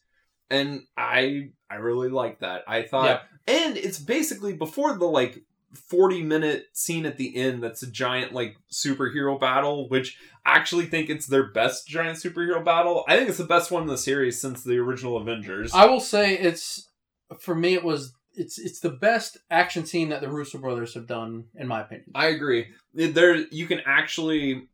[0.50, 2.64] And i i really like that.
[2.68, 5.44] I thought and it's basically before the like
[5.74, 10.86] 40 minute scene at the end that's a giant like superhero battle which I actually
[10.86, 13.98] think it's their best giant superhero battle i think it's the best one in the
[13.98, 16.90] series since the original avengers I will say it's
[17.40, 17.74] for me.
[17.74, 21.68] It was it's it's the best action scene that the Russo brothers have done, in
[21.68, 22.12] my opinion.
[22.16, 24.68] I agree there you can actually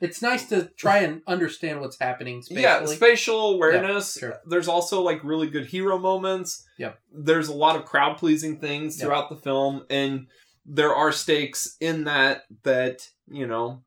[0.00, 2.40] It's nice to try and understand what's happening.
[2.42, 2.62] Spatially.
[2.62, 4.38] yeah spatial awareness sure.
[4.46, 8.96] there's also like really good hero moments yeah there's a lot of crowd pleasing things
[8.98, 9.04] Yep.
[9.06, 10.26] throughout the film and
[10.66, 13.82] there are stakes in that that you know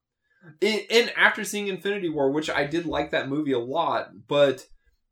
[0.61, 4.65] in, in after seeing infinity war which i did like that movie a lot but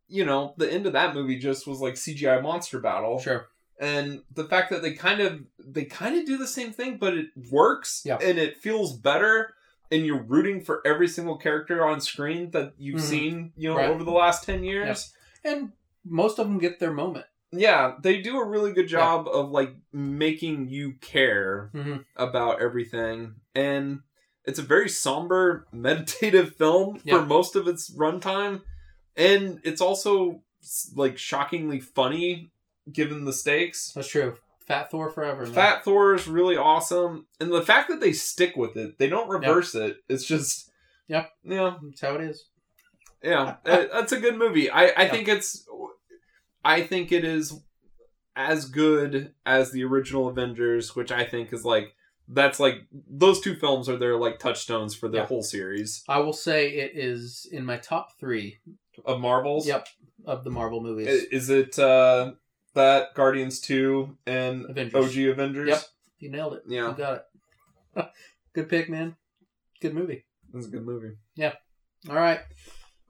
[0.07, 3.47] you know the end of that movie just was like cgi monster battle sure.
[3.79, 7.17] and the fact that they kind of they kind of do the same thing but
[7.17, 8.17] it works Yeah.
[8.21, 9.55] and it feels better
[9.91, 13.09] and you're rooting for every single character on screen that you've Mhm.
[13.09, 13.89] seen you know Right.
[13.89, 15.13] over the last 10 years
[15.43, 15.71] And
[16.03, 17.25] most of them get their moment.
[17.51, 21.97] yeah they do a really good job of like making you care Mm-hmm.
[22.15, 23.99] about everything and
[24.43, 27.19] it's a very somber meditative film Yeah.
[27.19, 28.61] for most of its runtime
[29.15, 30.41] and it's also
[30.95, 32.51] like shockingly funny
[32.91, 34.37] given the stakes That's true.
[34.67, 35.43] Fat Thor forever.
[35.43, 35.53] man.
[35.53, 39.29] Fat Thor is really awesome, and the fact that they stick with it, they don't
[39.29, 39.97] reverse it.
[40.09, 40.71] It's just,
[41.07, 41.29] Yep.
[41.43, 42.45] yeah, That's how it is.
[43.23, 43.57] yeah.
[43.63, 44.69] That's a good movie.
[44.69, 45.11] I, I Yeah.
[45.11, 45.67] think it's,
[46.63, 47.61] I think it is
[48.35, 51.93] as good as the original Avengers, which I think is like
[52.27, 55.25] that's like those two films are their like touchstones for the Yeah.
[55.27, 58.57] whole series I will say it is in my top three
[59.05, 59.67] of Marvels.
[59.67, 59.87] Yep.
[60.25, 61.07] of the Marvel movies.
[61.07, 62.31] Is it uh
[62.75, 65.05] that Guardians two and Avengers.
[65.05, 65.69] OG Avengers?
[65.69, 65.83] Yep.
[66.19, 66.63] you nailed it.
[66.67, 66.89] Yeah.
[66.89, 67.23] You got
[67.97, 68.05] it.
[68.53, 69.15] Good pick, man.
[69.81, 70.25] Good movie.
[70.53, 71.15] That's a good movie.
[71.35, 71.53] Yeah.
[72.09, 72.39] All right.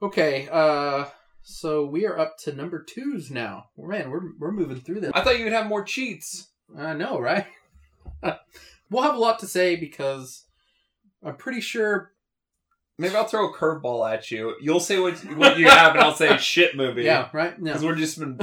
[0.02, 0.48] Okay.
[0.50, 1.06] Uh,
[1.42, 3.66] so we are up to number twos now.
[3.78, 5.12] Man, we're we're moving through this.
[5.14, 6.48] I thought you'd have more cheats.
[6.76, 7.46] I know, right?
[8.90, 10.44] we'll have a lot to say because
[11.24, 12.12] I'm pretty sure.
[12.98, 14.54] Maybe I'll throw a curveball at you.
[14.60, 17.04] You'll say what what you have, and I'll say shit movie.
[17.04, 17.28] Yeah.
[17.32, 17.62] Right.
[17.62, 18.38] Because we're just been.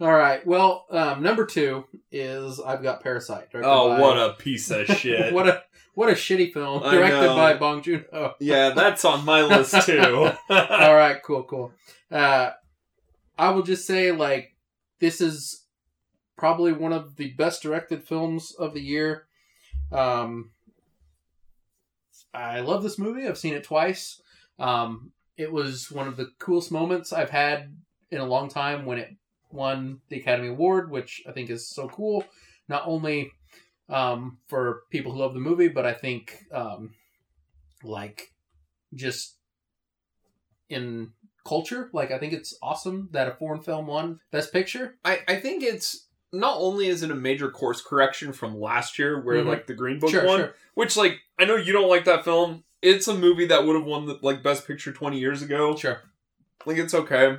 [0.00, 0.44] All right.
[0.46, 3.48] Well, um, number two is I've got Parasite.
[3.54, 5.32] Oh, by- what a piece of shit!
[5.34, 5.62] what a
[5.94, 7.36] what a shitty film I directed know.
[7.36, 8.34] by Bong Joon Ho.
[8.40, 10.30] yeah, that's on my list too.
[10.50, 11.72] All right, cool, cool.
[12.10, 12.50] Uh,
[13.38, 14.56] I will just say, like,
[14.98, 15.64] this is
[16.36, 19.26] probably one of the best directed films of the year.
[19.92, 20.50] Um,
[22.32, 23.26] I love this movie.
[23.28, 24.20] I've seen it twice.
[24.58, 27.76] Um, it was one of the coolest moments I've had
[28.10, 29.14] in a long time when it
[29.54, 32.24] won the Academy Award, which I think is so cool.
[32.68, 33.30] Not only
[33.88, 36.92] um, for people who love the movie, but I think um,
[37.82, 38.32] like
[38.94, 39.36] just
[40.68, 41.12] in
[41.46, 41.90] culture.
[41.92, 44.96] Like I think it's awesome that a foreign film won Best Picture.
[45.04, 49.20] I I think it's not only is it a major course correction from last year,
[49.22, 49.46] where Mhm.
[49.48, 50.54] like the Green Book Sure, won, sure.
[50.74, 52.64] which like I know you don't like that film.
[52.82, 55.76] It's a movie that would have won the like Best Picture twenty years ago.
[55.76, 56.00] Sure.
[56.66, 57.36] Like it's okay.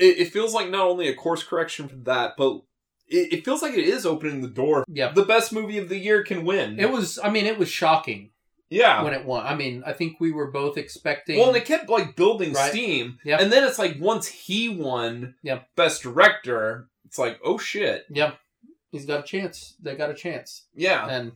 [0.00, 2.62] It, it feels like not only a course correction for that, but
[3.06, 4.84] it, it feels like it is opening the door.
[4.88, 5.12] Yeah.
[5.12, 6.80] The best movie of the year can win.
[6.80, 7.18] It was.
[7.22, 8.30] I mean, it was shocking
[8.70, 9.02] yeah.
[9.02, 9.44] when it won.
[9.44, 11.38] I mean, I think we were both expecting.
[11.38, 12.70] Well, and it kept like building Right.
[12.70, 13.18] steam.
[13.24, 13.40] Yep.
[13.40, 15.68] And then it's like once he won Yep.
[15.76, 18.06] Best Director, it's like, oh shit.
[18.10, 18.38] Yep.
[18.90, 19.76] He's got a chance.
[19.80, 21.06] They got a chance, Yeah.
[21.08, 21.32] and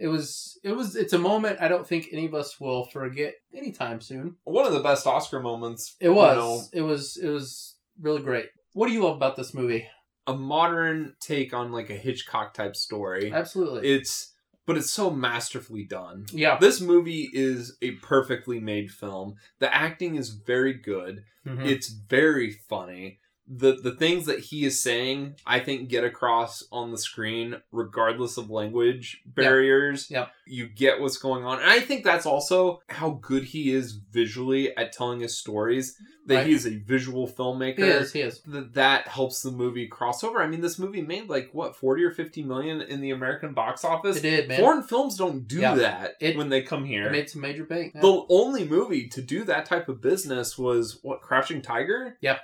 [0.00, 0.58] it was.
[0.64, 0.96] It was.
[0.96, 4.36] It's a moment I don't think any of us will forget anytime soon.
[4.44, 5.94] One of the best Oscar moments.
[6.00, 6.36] It you was.
[6.36, 7.16] know, It was.
[7.16, 8.46] It was really great.
[8.74, 9.86] What do you love about this movie?
[10.26, 13.32] a modern take on like a Hitchcock type story.
[13.32, 13.88] Absolutely.
[13.88, 14.34] It's
[14.66, 16.26] but it's so masterfully done.
[16.30, 16.58] yeah.
[16.60, 19.36] This movie is a perfectly made film.
[19.60, 21.24] The acting is very good.
[21.46, 21.64] Mhm.
[21.66, 23.20] It's very funny.
[23.50, 28.36] The the things that he is saying, I think, get across on the screen regardless
[28.36, 30.10] of language barriers.
[30.10, 30.30] Yep.
[30.46, 31.60] You get what's going on.
[31.60, 35.96] And I think that's also how good he is visually at telling his stories.
[36.26, 36.46] That Right.
[36.48, 38.12] he is a visual filmmaker he is.
[38.12, 38.42] He is.
[38.42, 40.42] that that helps the movie cross over.
[40.42, 43.82] I mean, this movie made like what forty or fifty million in the American box
[43.82, 44.18] office.
[44.18, 44.60] It did, man.
[44.60, 45.74] Foreign films don't do Yeah.
[45.76, 47.06] that It- when they come here.
[47.06, 47.92] It made some major bank.
[47.94, 48.02] Yeah.
[48.02, 52.18] The only movie to do that type of business was what Crouching Tiger.
[52.20, 52.40] Yep.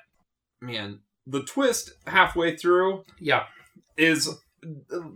[0.64, 3.44] Man, the twist halfway through yeah.
[3.96, 4.28] is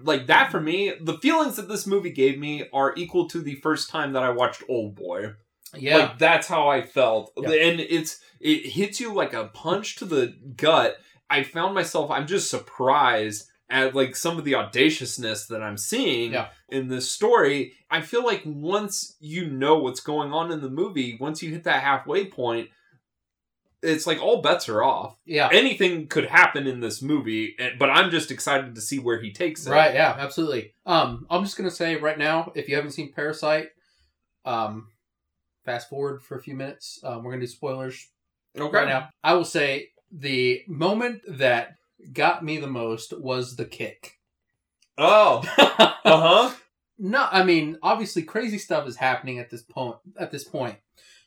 [0.03, 3.57] like that for me, the feelings that this movie gave me are equal to the
[3.57, 5.33] first time that I watched Old Boy.
[5.75, 5.97] Yeah.
[5.99, 7.33] Like that's how I felt.
[7.37, 7.51] Yeah.
[7.51, 10.97] And it's it hits you like a punch to the gut.
[11.31, 16.33] I found myself I'm just surprised at like some of the audaciousness that I'm seeing
[16.33, 16.49] Yeah.
[16.71, 17.75] in this story.
[17.91, 21.65] I feel like once you know what's going on in the movie, once you hit
[21.65, 22.71] that halfway point,
[23.83, 25.17] it's like all bets are off.
[25.25, 25.49] yeah.
[25.53, 29.67] Anything could happen in this movie, but I'm just excited to see where he takes
[29.67, 29.71] it.
[29.71, 30.73] Right, yeah, absolutely.
[30.85, 33.69] Um, I'm just gonna say right now, if you haven't seen Parasite,
[34.45, 34.89] um,
[35.65, 36.99] fast forward for a few minutes.
[37.05, 38.09] Um, we're gonna do spoilers
[38.59, 38.77] Okay.
[38.77, 39.11] right now.
[39.23, 41.77] I will say the moment that
[42.13, 44.19] got me the most was the kick.
[44.97, 45.43] Oh.
[46.09, 46.55] Uh huh.
[46.99, 49.97] no, I mean, obviously, crazy stuff is happening at this point.
[50.19, 50.77] At this point,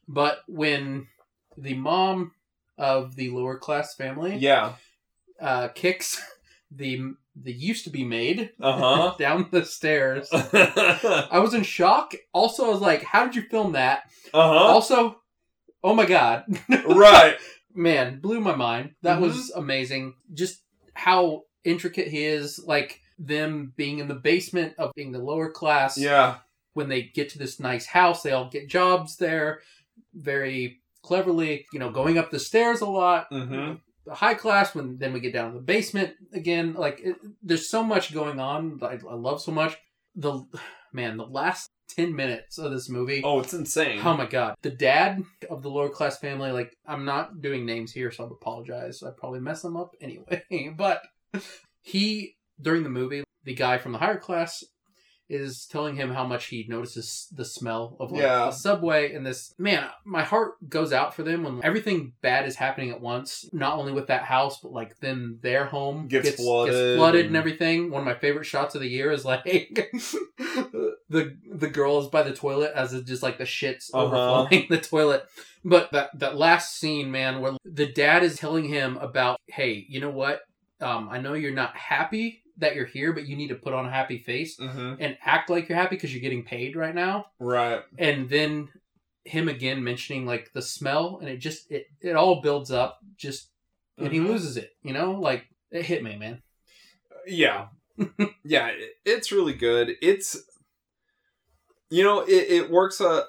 [0.08, 1.06] but when
[1.56, 2.32] the mom
[2.82, 4.74] of the lower class family Yeah.
[5.40, 6.20] uh, kicks
[6.72, 10.28] the the used to be maid Uh down the stairs.
[10.34, 12.14] I was in shock.
[12.34, 14.04] Also, I was like, "How did you film that?"
[14.34, 14.66] uh huh.
[14.74, 15.22] Also,
[15.84, 16.44] oh my god,
[16.86, 17.38] Right.
[17.74, 18.96] man, blew my mind.
[19.04, 19.22] That Mhm.
[19.22, 20.16] was amazing.
[20.34, 20.62] Just
[20.94, 22.60] how intricate he is.
[22.66, 25.98] Like them being in the basement of being the lower class.
[25.98, 26.38] Yeah.
[26.74, 29.62] When they get to this nice house, they all get jobs there.
[30.14, 33.30] Very cleverly, you know, going up the stairs a lot.
[33.32, 33.76] Mm-hmm.
[34.06, 34.74] The high class.
[34.74, 36.74] When then we get down to the basement again.
[36.74, 38.78] Like it, there's so much going on.
[38.80, 39.78] that I, I love so much.
[40.16, 40.44] The
[40.94, 43.22] man, the last ten minutes of this movie.
[43.24, 44.02] Oh, it's insane.
[44.04, 44.56] Oh my god.
[44.62, 48.28] The dad of the lower class family, like, I'm not doing names here, so I
[48.28, 49.04] apologize.
[49.04, 50.44] I probably mess them up anyway.
[50.76, 51.02] but
[51.82, 54.64] he, during the movie, the guy from the higher class
[55.32, 58.46] is telling him how much he notices the smell of like, Yeah.
[58.46, 62.56] the subway and this man my heart goes out for them when everything bad is
[62.58, 66.98] happening at once not only with that house but like then their home Gets flooded
[66.98, 69.44] flooded and and- everything one of my favorite shots of the year is like
[71.10, 74.06] the the girl is by the toilet as it just like the shits Uh-huh.
[74.06, 75.24] overflowing the toilet.
[75.64, 80.00] But that that last scene, man, where the dad is telling him about, hey, you
[80.00, 80.42] know what?
[80.80, 83.86] Um, I know you're not happy that you're here, but you need to put on
[83.86, 84.96] a happy face Mm-hmm.
[85.00, 87.26] and act like you're happy because you're getting paid right now.
[87.40, 87.82] Right.
[87.98, 88.70] And then
[89.26, 93.50] him again mentioning like the smell, and it just it it all builds up, just
[93.98, 94.28] and he Mhm.
[94.30, 94.72] loses it.
[94.84, 96.42] You know, like it hit me, man.
[97.28, 97.68] Yeah.
[98.44, 99.92] yeah, it- it's really good.
[100.02, 100.38] It's
[101.90, 103.24] you know, it, it works uh,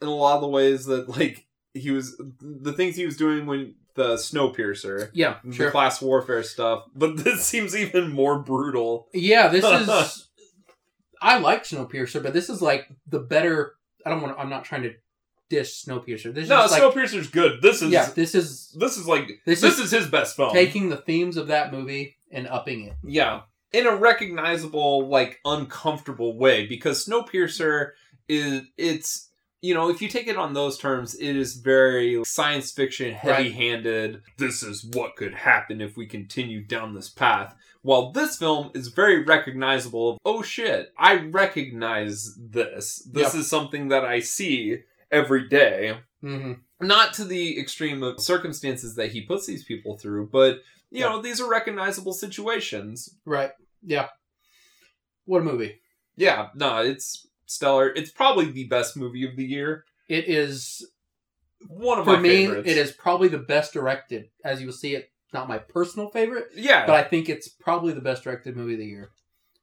[0.00, 3.46] in a lot of the ways that like he was the things he was doing
[3.46, 5.70] when the Snowpiercer, Yeah, the sure.
[5.70, 9.08] class warfare stuff, but this seems even more brutal.
[9.12, 10.28] Yeah, this is.
[11.20, 13.74] I like Snowpiercer, but this is like the better.
[14.04, 14.38] I don't want.
[14.38, 14.94] I'm not trying to
[15.48, 16.34] dish Snowpiercer.
[16.34, 17.62] This is No, just like, Snowpiercer's good.
[17.62, 20.52] This is yeah, this is this is like This this, is is, his best film.
[20.52, 22.94] taking the themes of that movie and upping it.
[23.04, 23.42] Yeah.
[23.72, 27.92] In a recognizable, like, uncomfortable way, because Snowpiercer
[28.28, 29.30] is, it's,
[29.62, 33.50] you know, if you take it on those terms, it is very science fiction heavy
[33.50, 34.20] handed.
[34.36, 37.54] This is what could happen if we continue down this path.
[37.82, 43.08] While this film is very recognizable of, oh shit, I recognize this.
[43.10, 44.78] This is something that I see
[45.10, 46.52] every day Mm-hmm.
[46.86, 50.60] not to the extreme of circumstances that he puts these people through, but
[50.90, 51.08] you Yeah.
[51.08, 53.16] know, these are recognizable situations.
[53.24, 53.50] Right.
[53.84, 54.06] Yeah.
[55.24, 55.80] What a movie!
[56.16, 57.90] Yeah, no, it's stellar.
[57.94, 59.84] It's probably the best movie of the year.
[60.08, 60.86] It is
[61.68, 62.28] One of for my me.
[62.46, 62.68] favorites.
[62.68, 64.28] It is probably the best directed.
[64.44, 67.92] As you will see, it not my personal favorite, Yeah, but I think it's probably
[67.94, 69.10] the best directed movie of the year.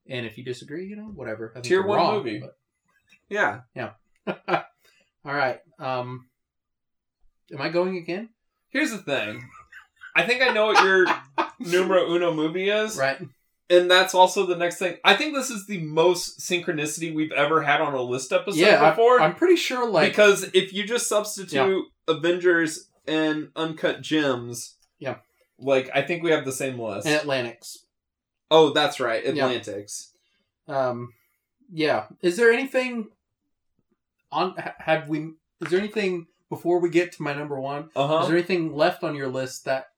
[0.07, 1.51] And if you disagree, you know, whatever.
[1.51, 2.39] I think Tier one wrong, movie.
[2.39, 2.55] but-
[3.29, 3.59] yeah.
[4.27, 5.59] All right.
[5.77, 6.27] Um,
[7.53, 8.29] am I going again?
[8.69, 9.43] Here's the thing.
[10.15, 11.05] I think I know what your
[11.59, 13.19] numero uno movie is, Right.
[13.69, 14.97] And that's also the next thing.
[15.03, 18.89] I think this is the most synchronicity we've ever had on a list episode yeah,
[18.89, 19.21] before.
[19.21, 19.87] I, am pretty sure.
[19.87, 25.17] Like, because if you just substitute Avengers and Uncut Gems, Yeah.
[25.59, 27.05] like I think we have the same list.
[27.05, 27.85] and Atlantics.
[28.49, 29.45] oh, that's right, Yeah.
[29.45, 30.13] Atlantics.
[30.67, 31.13] Um,
[31.71, 32.05] yeah.
[32.21, 33.09] Is there anything
[34.31, 34.55] on?
[34.79, 35.33] Have we?
[35.61, 37.89] Is there anything before we get to my number one?
[37.95, 39.89] Uh Is there anything left on your list that?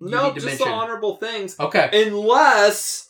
[0.00, 0.66] You No, need just mention?
[0.68, 1.58] the honorable things.
[1.60, 3.08] Okay, Unless,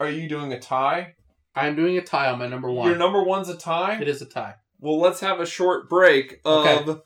[0.00, 1.14] are you doing a tie?
[1.54, 2.86] I'm doing a tie on my number one.
[2.88, 3.98] Your number one's a tie.
[4.00, 4.54] it is a tie.
[4.80, 7.00] Well, let's have a short break of Okay.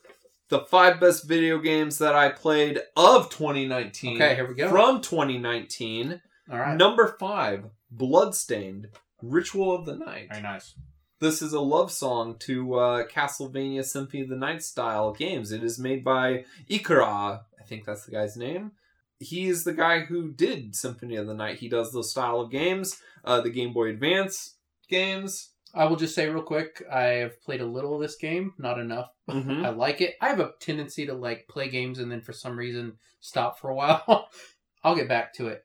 [0.51, 4.17] the five best video games that I played of 2019.
[4.21, 4.69] Okay, here we go.
[4.69, 6.21] From 2019,
[6.51, 6.77] All right.
[6.77, 8.89] number five, Bloodstained,
[9.23, 10.29] Ritual of the Night.
[10.31, 10.75] Very nice.
[11.21, 15.53] This is a love song to uh, Castlevania Symphony of the Night style games.
[15.53, 17.43] It is made by Ikara.
[17.63, 18.73] I think that's the guy's name.
[19.21, 21.59] he's the guy who did Symphony of the Night.
[21.61, 24.57] He does those style of games, uh, the Game Boy Advance
[24.89, 25.51] games.
[25.73, 28.79] I will just say real quick, I have played a little of this game, not
[28.79, 29.11] enough.
[29.31, 29.65] Mhm.
[29.65, 30.17] I like it.
[30.21, 33.71] I have a tendency to like play games and then for some reason stop for
[33.71, 34.29] a while.
[34.85, 35.65] I'll get back to it.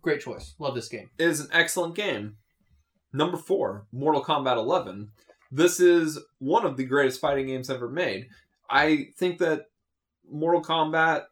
[0.00, 0.54] Great choice.
[0.58, 1.10] Love this game.
[1.18, 2.38] It is an excellent game.
[3.12, 5.10] Number four, Mortal Kombat 11.
[5.52, 8.28] This is one of the greatest fighting games ever made.
[8.70, 9.66] I think that
[10.30, 11.24] Mortal Kombat,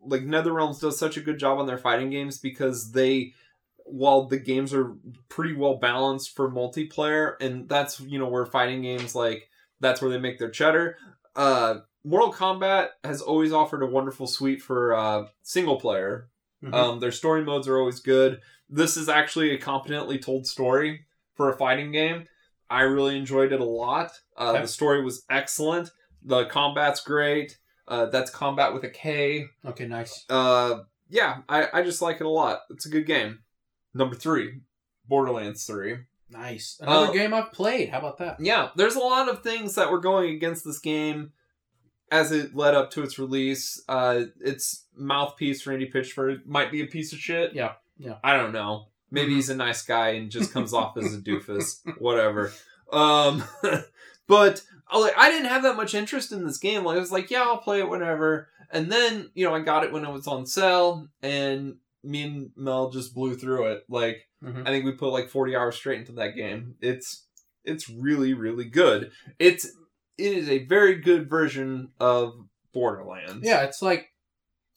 [0.00, 3.32] like NetherRealms, does such a good job on their fighting games because they,
[3.84, 4.94] while the games are
[5.28, 9.48] pretty well balanced for multiplayer, and that's you know where fighting games like
[9.80, 10.96] that's where they make their cheddar.
[11.34, 16.28] Uh, Mortal Kombat has always offered a wonderful suite for uh, single player
[16.64, 16.72] Mhm.
[16.72, 18.40] um, their story modes are always good.
[18.70, 21.04] This is actually a competently told story
[21.34, 22.26] for a fighting game.
[22.70, 24.12] I really enjoyed it a lot.
[24.38, 24.62] Uh, Okay.
[24.62, 25.90] The story was excellent.
[26.22, 27.58] The combat's great.
[27.88, 29.46] Uh, that's combat with a K.
[29.64, 30.24] okay, nice.
[30.28, 32.62] Uh, yeah, I, I just like it a lot.
[32.70, 33.40] It's a good game.
[33.94, 34.60] Number three,
[35.08, 35.98] Borderlands 3.
[36.28, 36.78] Nice.
[36.80, 37.90] Another Uh, game I've played.
[37.90, 38.40] How about that?
[38.40, 41.32] Yeah, there's a lot of things that were going against this game
[42.10, 43.80] as it led up to its release.
[43.88, 47.52] Uh, its mouthpiece, Randy Pitchford, might be a piece of shit.
[47.54, 48.16] Yeah, yeah.
[48.24, 48.86] I don't know.
[49.12, 49.36] Maybe Mhm.
[49.36, 51.80] he's a nice guy and just comes off as a doofus.
[52.00, 52.52] Whatever.
[52.92, 53.44] Um,
[54.26, 54.62] but
[54.94, 56.84] like I didn't have that much interest in this game.
[56.84, 58.48] Like I was like, yeah, I'll play it whenever.
[58.70, 62.50] And then you know I got it when it was on sale, and me and
[62.56, 63.84] Mel just blew through it.
[63.88, 64.62] Like Mhm.
[64.66, 66.74] I think we put like 40 hours straight into that game.
[66.80, 67.26] It's
[67.64, 69.10] it's really really good.
[69.38, 69.64] It's
[70.18, 72.34] it is a very good version of
[72.72, 73.44] Borderlands.
[73.46, 74.12] Yeah, it's like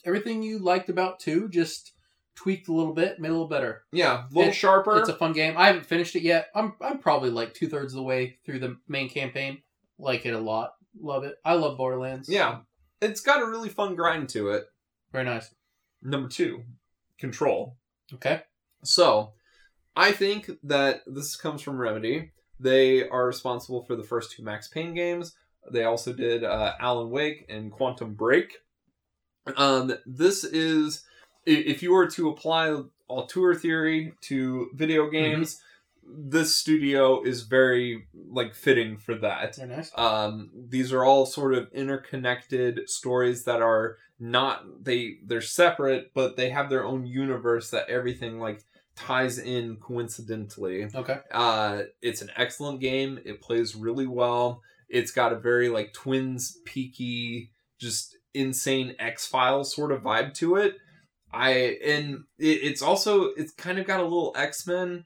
[0.05, 1.93] everything you liked about two, just
[2.35, 3.83] tweaked a little bit, made a little better.
[3.91, 4.97] Yeah, a little It- sharper.
[4.99, 5.55] It's a fun game.
[5.57, 6.47] I haven't finished it yet.
[6.55, 9.61] I'm I'm probably like two thirds of the way through the main campaign.
[9.99, 10.71] Like it a lot.
[10.99, 11.35] Love it.
[11.45, 12.29] I love Borderlands.
[12.29, 12.59] yeah.
[13.01, 14.65] It's got a really fun grind to it.
[15.13, 15.53] Very nice.
[16.01, 16.63] Number 2,
[17.17, 17.77] Control.
[18.13, 18.41] Okay.
[18.83, 19.33] So,
[19.95, 22.31] I think that this comes from Remedy.
[22.59, 25.33] They are responsible for the first two Max Payne games.
[25.71, 28.53] They also did uh, Alan Wake and Quantum Break.
[29.55, 31.03] Um, this is
[31.45, 35.61] if you were to apply auteur theory to video games,
[36.11, 39.57] this studio is very like fitting for that.
[39.57, 39.91] Nice.
[39.95, 46.35] Um, these are all sort of interconnected stories that are not they they're separate, but
[46.35, 48.63] they have their own universe that everything like
[48.95, 50.87] ties in coincidentally.
[50.93, 51.19] Okay.
[51.31, 53.19] Uh, it's an excellent game.
[53.25, 54.61] It plays really well.
[54.89, 60.55] It's got a very like Twins peaky, just insane X Files sort of vibe to
[60.55, 60.75] it.
[61.31, 65.05] I and it, it's also it's kind of got a little X Men,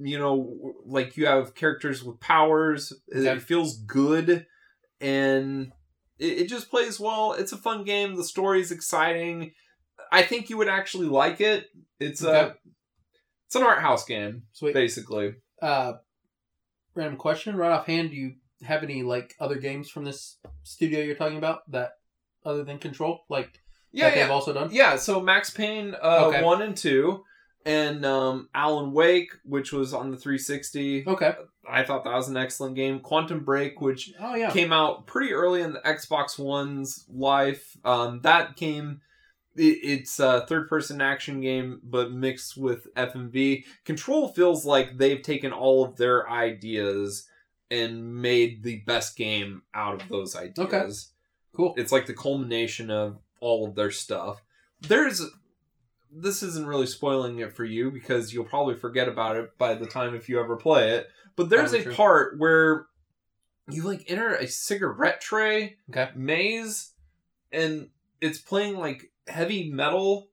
[0.00, 2.92] you know, like you have characters with powers.
[3.08, 4.46] It- feels good,
[5.00, 5.72] and
[6.18, 7.32] it, it just plays well.
[7.32, 8.14] It's a fun game.
[8.16, 9.52] The story's exciting.
[10.12, 11.66] I think you would actually like it.
[12.00, 12.38] It's Okay.
[12.50, 12.54] a
[13.46, 14.74] it's an art house game Sweet.
[14.74, 15.34] basically.
[15.62, 15.94] Uh,
[16.94, 17.56] random question.
[17.56, 21.68] Right offhand, do you have any like other games from this studio you're talking about
[21.70, 21.92] that
[22.44, 23.60] other than Control, like
[23.92, 24.68] Yeah, that yeah, they've also done?
[24.72, 24.96] yeah.
[24.96, 26.42] So Max Payne uh, Okay.
[26.42, 27.24] one and two,
[27.66, 31.04] and um, Alan Wake, which was on the 360.
[31.06, 31.34] Okay.
[31.68, 33.00] I thought that was an excellent game.
[33.00, 34.50] Quantum Break, which Oh yeah.
[34.50, 37.76] came out pretty early in the Xbox One's life.
[37.84, 39.00] Um, that came.
[39.56, 43.64] it- It's a third-person action game, but mixed with FMV.
[43.84, 47.26] Control feels like they've taken all of their ideas
[47.70, 50.84] and made the best game out of those ideas Okay.
[51.56, 51.74] Cool.
[51.78, 54.42] it's like the culmination of all of their stuff.
[54.80, 55.22] There's
[56.16, 59.86] this isn't really spoiling it for you because you'll probably forget about it by the
[59.86, 61.08] time if you ever play it.
[61.36, 61.94] But there's Probably a true.
[61.94, 62.86] part where
[63.70, 66.10] you like enter a cigarette tray Okay.
[66.14, 66.92] maze
[67.50, 67.88] and
[68.20, 70.28] it's playing like heavy metal.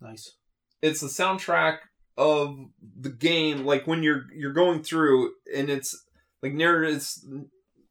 [0.00, 0.34] Nice.
[0.82, 1.78] It's the soundtrack
[2.16, 2.56] of
[2.98, 6.06] the game like when you're you're going through and it's
[6.42, 7.26] like narrative it's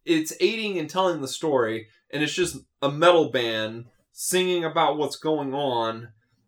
[0.03, 5.15] it's aiding and telling the story and it's just a metal band singing about what's
[5.17, 6.07] going on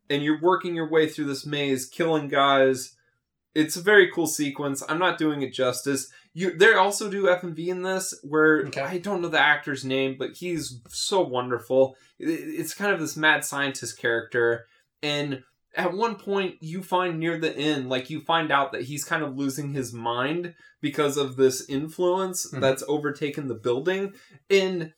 [0.10, 2.96] and you're working your way through this maze killing guys
[3.56, 7.68] it's a very cool sequence i'm not doing it justice you they also do FMV
[7.68, 8.82] in this where Okay.
[8.82, 13.44] i don't know the actor's name but he's so wonderful it's kind of this mad
[13.46, 14.66] scientist character
[15.02, 15.44] and
[15.76, 19.24] at one point you find near the end like you find out that he's kind
[19.24, 22.62] of losing his mind because of this influence Mhm.
[22.62, 24.14] that's overtaken the building
[24.50, 24.94] and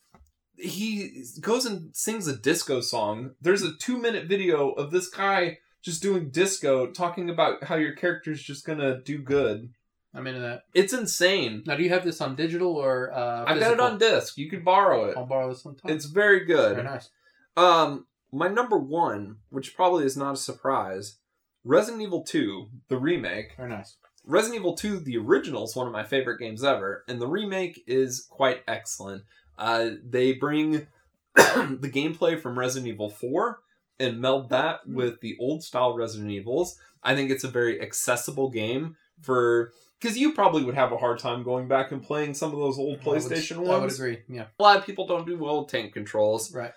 [0.59, 5.57] he goes and sings a disco song there's a two minute video of this guy
[5.81, 9.69] just doing disco talking about how your character's just gonna do good
[10.13, 10.63] I'm into that.
[10.73, 13.97] it's insane Now, do you have this on digital or uh, i've got it on
[13.97, 15.91] disc you could borrow it I'll borrow this sometime.
[15.91, 16.75] it's very good.
[16.75, 17.09] Very nice.
[17.55, 21.17] um my number one, which probably is not a surprise,
[21.63, 23.55] Resident Evil 2, the remake.
[23.57, 23.97] Very nice.
[24.23, 27.81] Resident Evil 2, the original, is one of my favorite games ever, and the remake
[27.87, 29.23] is quite excellent.
[29.59, 30.87] Uh, they bring
[31.35, 33.59] the gameplay from Resident Evil 4
[33.99, 36.77] and meld that with the old style Resident Evils.
[37.03, 41.19] I think it's a very accessible game for because you probably would have a hard
[41.19, 44.19] time going back and playing some of those old PlayStation I would, I would agree.
[44.29, 44.45] Yeah.
[44.57, 46.53] A lot of people don't do well with tank controls.
[46.55, 46.71] Right.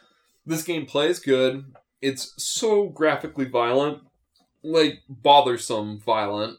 [0.45, 1.65] This game plays good.
[2.01, 4.03] It's so graphically violent,
[4.65, 6.59] like bothersome violent.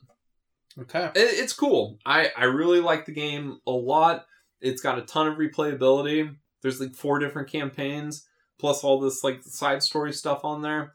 [0.80, 1.12] Okay.
[1.16, 2.00] It- It's cool.
[2.06, 4.26] I I really like the game a lot.
[4.64, 6.36] It's got a ton of replayability.
[6.61, 8.26] There's like four different campaigns
[8.59, 10.93] plus all this like side story stuff on there.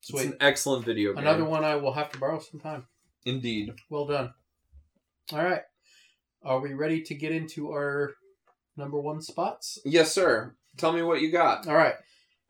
[0.00, 1.18] It's an excellent video game.
[1.22, 2.86] Another one I will have to borrow sometime.
[3.24, 3.72] Indeed.
[3.88, 4.34] Well done.
[5.32, 5.62] All right.
[6.42, 8.14] Are we ready to get into our
[8.76, 9.78] number one spots?
[9.84, 10.56] Yes, sir.
[10.76, 11.68] Tell me what you got.
[11.68, 11.94] All right.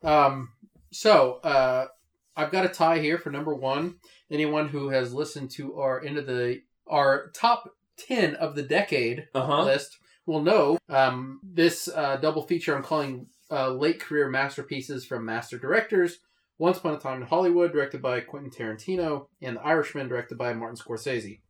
[0.03, 0.49] Um,
[0.91, 1.89] so uh,
[2.35, 3.97] I've got a tie here for number one.
[4.31, 7.69] Anyone who has listened to our end of the our top
[7.99, 9.65] ten of the decade Uh huh.
[9.65, 15.25] list will know um, this uh, double feature I'm calling uh, late career masterpieces from
[15.25, 16.19] master directors.
[16.59, 20.53] Once Upon a Time in Hollywood, directed by Quentin Tarantino, and The Irishman, directed by
[20.53, 21.41] Martin Scorsese.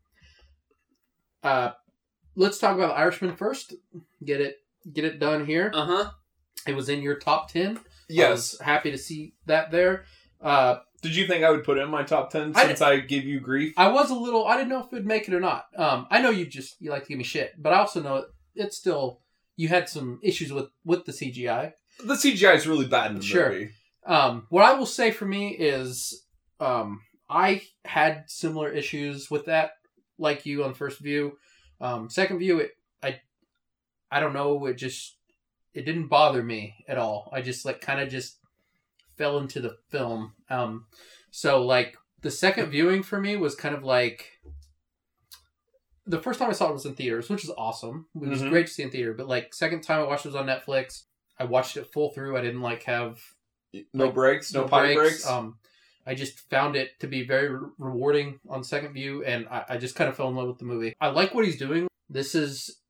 [1.43, 1.73] Uh,
[2.35, 3.75] let's talk about The Irishman first.
[4.25, 4.57] Get it,
[4.91, 5.71] get it done here.
[5.75, 6.11] Uh huh.
[6.67, 7.77] It was in your top ten.
[7.79, 8.31] I Yes.
[8.31, 10.05] was happy to see that there.
[10.41, 13.25] Uh, Did you think I would put it in my top ten since I, give
[13.25, 13.75] you grief?
[13.77, 14.47] I was a little.
[14.47, 15.67] I didn't know if it would make it or not.
[15.77, 18.25] Um, I know you just you like to give me shit, but I also know
[18.55, 19.21] it's still
[19.57, 21.73] you had some issues with with the CGI.
[22.05, 23.51] The CGI is really bad in the Sure.
[23.51, 23.71] movie.
[24.05, 26.25] Um, what I will say for me is,
[26.59, 29.73] um, I had similar issues with that,
[30.19, 31.39] like you on first view.
[31.81, 32.73] Um, second view, it
[33.03, 33.21] I,
[34.11, 34.67] I don't know.
[34.67, 35.17] It just
[35.75, 37.31] it didn't bother me at all.
[37.33, 38.39] I just like kind of just
[39.17, 40.35] fell into the film.
[40.51, 40.87] Um,
[41.31, 44.27] so like the second viewing for me was kind of like
[46.07, 48.07] the first time I saw it was in theaters, which is awesome.
[48.15, 48.51] It was Mhm.
[48.51, 49.15] great to see in theater.
[49.15, 51.05] But like second time I watched it was on Netflix.
[51.39, 52.37] I watched it full through.
[52.37, 53.21] I didn't like have
[53.95, 55.27] No Like, breaks, no, pipe breaks.
[55.27, 55.59] Um,
[56.07, 59.77] I just found it to be very re- rewarding on second view, and I, I
[59.79, 60.95] just kind of fell in love with the movie.
[61.01, 61.89] I like what he's doing.
[62.11, 62.81] This is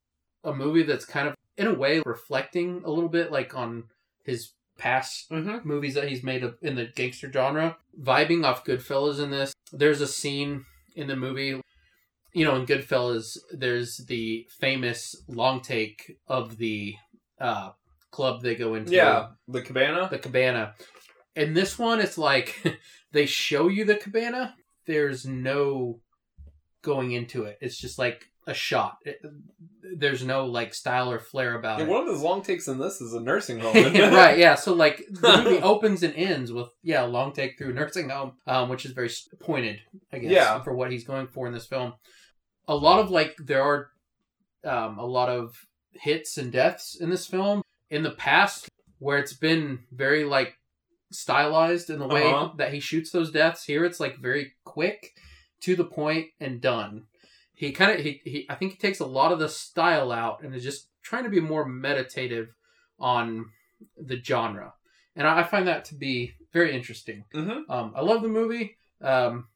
[0.43, 3.85] a movie that's kind of, in a way, reflecting a little bit like on
[4.25, 5.67] his past mm-hmm.
[5.69, 7.77] movies that he's made in the gangster genre.
[8.01, 9.53] Vibing off Goodfellas in this.
[9.73, 10.65] There's a scene
[10.97, 11.61] in the movie,
[12.33, 16.95] you know, in Goodfellas, there's the famous long take of the
[17.41, 17.71] uh,
[18.11, 20.09] club they go into Yeah, the cabana.
[20.11, 20.75] the cabana.
[21.37, 22.63] In this one, it's like
[23.13, 24.55] they show you the cabana.
[24.87, 26.01] There's no
[26.83, 27.59] going into it.
[27.61, 28.97] It's just like a shot.
[29.05, 29.21] It,
[29.97, 31.89] there's no like style or flair about Yeah, it.
[31.91, 33.77] one of his long takes in this is a nursing home.
[33.77, 34.57] isn't right, yeah.
[34.57, 38.33] So like the movie opens and ends with yeah, a long take through nursing home,
[38.47, 39.11] um, which is very
[39.41, 39.81] pointed,
[40.13, 40.61] I guess, Yeah.
[40.63, 41.93] for what he's going for in this film.
[42.69, 43.91] A lot of like there are
[44.65, 47.63] um, a lot of hits and deaths in this film.
[47.91, 50.57] In the past, where it's been very like
[51.11, 52.53] stylized in the way Uh-huh.
[52.57, 55.13] that he shoots those deaths, here it's like very quick,
[55.61, 57.05] to the point, and done.
[57.55, 60.43] He kind of he, he I think he takes a lot of the style out
[60.43, 62.55] and is just trying to be more meditative
[62.99, 63.47] on
[64.01, 64.73] the genre,
[65.17, 67.25] and I, find that to be very interesting.
[67.35, 67.69] Mhm.
[67.69, 68.77] Um, I love the movie.
[69.01, 69.49] Um,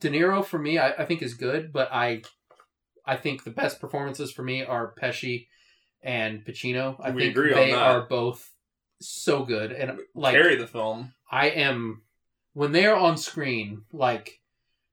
[0.00, 2.22] De Niro for me, I, I think is good, but I,
[3.04, 5.46] I think the best performances for me are Pesci
[6.02, 6.96] and Pacino.
[7.00, 7.82] I We think agree on they that.
[7.82, 8.50] are both
[9.00, 11.12] so good, and like Carry the film.
[11.30, 12.02] I am
[12.54, 14.40] when they are on screen, like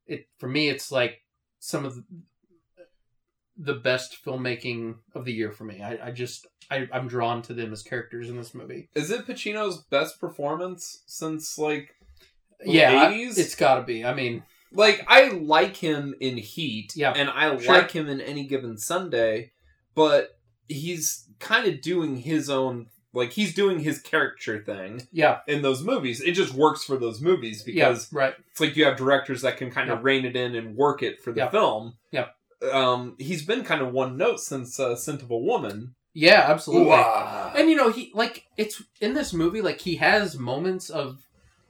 [0.08, 1.22] it for me, it's like
[1.60, 1.98] some of
[3.58, 5.82] the, best filmmaking of the year for me.
[5.82, 8.90] I, I just I, I'm drawn to them as characters in this movie.
[8.96, 11.96] Is it Pacino's best performance since like
[12.60, 14.04] The yeah, I- it's got to be.
[14.06, 17.12] I mean, like I like him in Heat, Yeah.
[17.16, 17.76] and I Sure.
[17.76, 19.52] like him in Any Given Sunday,
[19.94, 20.38] but
[20.68, 25.82] he's kind of doing his own like he's doing his character thing yeah, in those
[25.82, 26.20] movies.
[26.20, 28.34] It just works for those movies yeah, because right.
[28.52, 30.04] it's like you have directors that can kind of Yeah.
[30.04, 31.50] rein it in and work it for the Yeah.
[31.50, 31.94] film.
[32.12, 32.28] Yeah.
[32.74, 35.96] Um, he's been kind of one note since uh, Scent of a Woman.
[36.14, 36.88] Yeah, absolutely.
[36.88, 37.54] Ooh-ah.
[37.56, 41.26] And you know, he like it's in this movie, like he has moments of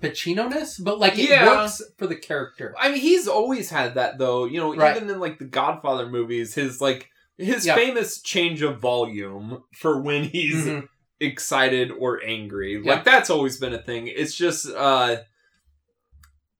[0.10, 1.45] Pacino ness, but like it Yeah.
[1.47, 2.74] works for the character.
[2.80, 4.45] I mean, he's always had that though.
[4.45, 4.95] You know, Right.
[4.95, 7.76] even in like the Godfather movies, his like his Yeah.
[7.76, 10.88] famous change of volume for when he's Mhm.
[11.20, 12.82] excited or angry.
[12.84, 12.93] Yeah.
[12.95, 14.08] Like that's always been a thing.
[14.08, 15.18] It's just uh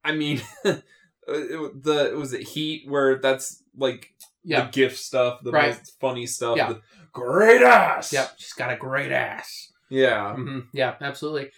[0.04, 0.40] I mean
[1.26, 5.68] the was it Heat where that's like Yeah, the gift stuff, the Right.
[5.76, 6.56] most funny stuff.
[6.56, 6.72] Yeah.
[6.74, 6.80] the
[7.12, 8.12] great ass.
[8.12, 8.34] yep.
[8.38, 9.72] She's got a great ass.
[9.88, 10.34] Yeah.
[10.34, 11.50] hmm Yeah, absolutely.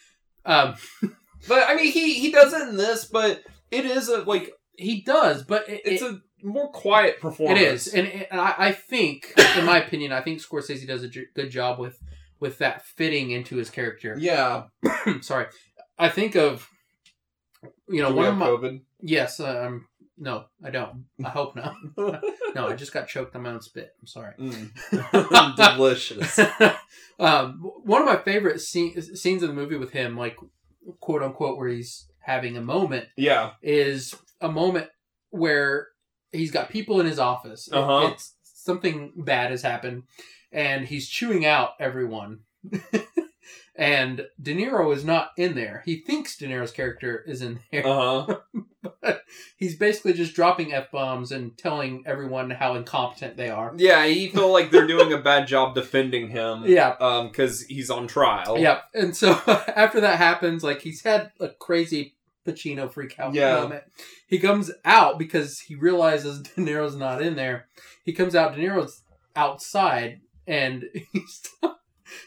[0.44, 0.74] Um,
[1.46, 5.02] But I mean, he he does it in this, but it is a like he
[5.02, 7.60] does, but it, it's it, a more quiet performance.
[7.60, 11.08] It is, and, and I, I think, in my opinion, I think Scorsese does a
[11.08, 11.98] j- good job with
[12.40, 14.16] with that fitting into his character.
[14.18, 14.64] yeah.
[15.20, 15.46] Sorry,
[15.98, 16.68] I think of
[17.88, 18.80] you know Do one of my COVID?
[19.00, 19.40] yes.
[19.40, 19.86] Um,
[20.20, 21.04] no, I don't.
[21.24, 21.74] I hope not.
[22.54, 23.90] No, I just got choked on my own spit.
[24.00, 24.32] I'm sorry.
[24.40, 25.56] Mm.
[25.76, 26.38] Delicious.
[27.20, 30.36] um, one of my favorite scene, scenes in the movie with him, like
[31.00, 33.52] quote unquote, where he's having a moment, Yeah.
[33.62, 34.88] is a moment
[35.30, 35.88] where
[36.32, 37.68] he's got people in his office.
[37.72, 38.10] Uh-huh.
[38.12, 40.02] it's something bad has happened,
[40.52, 42.40] and he's chewing out everyone.
[43.78, 45.82] and De Niro is not in there.
[45.86, 47.86] He thinks De Niro's character is in there.
[47.86, 48.26] Uh
[49.02, 49.14] huh.
[49.56, 53.72] He's basically just dropping f bombs and telling everyone how incompetent they are.
[53.76, 56.64] Yeah, he feel like they're doing a bad job defending him.
[56.66, 58.58] Yeah, Um, because he's on trial.
[58.58, 59.32] Yeah, and so
[59.76, 62.14] after that happens, like he's had a crazy
[62.46, 63.60] Pacino freak out Yeah.
[63.60, 63.84] moment.
[64.26, 67.66] He comes out because he realizes De Niro's not in there.
[68.04, 69.02] He comes out, De Niro's
[69.36, 71.46] outside, and he's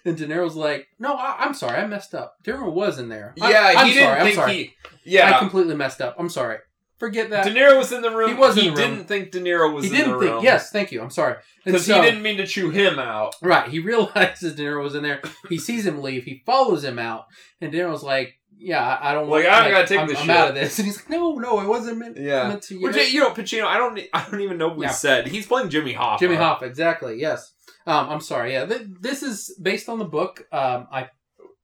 [0.05, 2.35] and De Niro's like, "No, I, I'm sorry, I messed up.
[2.43, 3.33] De Niro was in there.
[3.41, 4.53] I- Yeah, I'm he sorry, didn't I'm think sorry.
[4.53, 4.73] he.
[5.15, 6.15] Yeah, I completely messed up.
[6.19, 6.57] I'm sorry.
[6.99, 7.45] Forget that.
[7.45, 8.29] De Niro was in the room.
[8.29, 8.89] He was in He the room.
[8.91, 10.31] didn't think De Niro was he in didn't the think.
[10.35, 10.43] room.
[10.43, 11.01] Yes, thank you.
[11.01, 11.35] I'm sorry.
[11.65, 13.33] Because so- he didn't mean to chew him out.
[13.41, 13.69] Right.
[13.69, 15.21] He realizes De Niro was in there.
[15.49, 16.25] He sees him leave.
[16.25, 17.25] He follows him out,
[17.59, 19.55] and De Niro's like, "Yeah, I don't Like, want.
[19.65, 21.59] I gotta take I'm, this I'm shit." out of this." And he's like, "No, no,
[21.61, 22.47] it wasn't meant, Yeah.
[22.49, 23.63] meant to you." Which you know, Pacino.
[23.65, 23.99] I don't.
[24.13, 24.91] I don't even know what we Yeah.
[24.91, 25.27] said.
[25.27, 26.19] He's playing Jimmy Hoffa.
[26.19, 27.19] Jimmy Hoffa, exactly.
[27.19, 27.51] Yes.
[27.87, 28.53] Um, I'm sorry.
[28.53, 30.45] Yeah, th- this is based on the book.
[30.51, 31.09] Um, I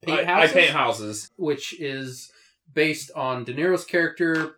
[0.02, 1.30] paint I, I paint houses.
[1.38, 2.32] which is
[2.74, 4.56] based on De Niro's character.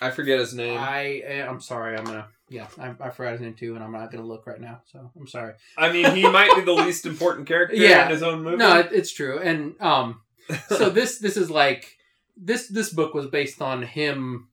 [0.00, 0.78] I forget his name.
[0.78, 1.96] I eh, I'm sorry.
[1.96, 2.28] I'm gonna.
[2.48, 4.82] Yeah, I, I forgot his name too, and I'm not gonna look right now.
[4.92, 5.54] So I'm sorry.
[5.78, 8.04] I mean, he might be the least important character Yeah.
[8.06, 8.56] in his own movie.
[8.58, 9.38] No, it, it's true.
[9.38, 10.20] And um,
[10.68, 11.96] so this this is like
[12.36, 14.48] this this book was based on him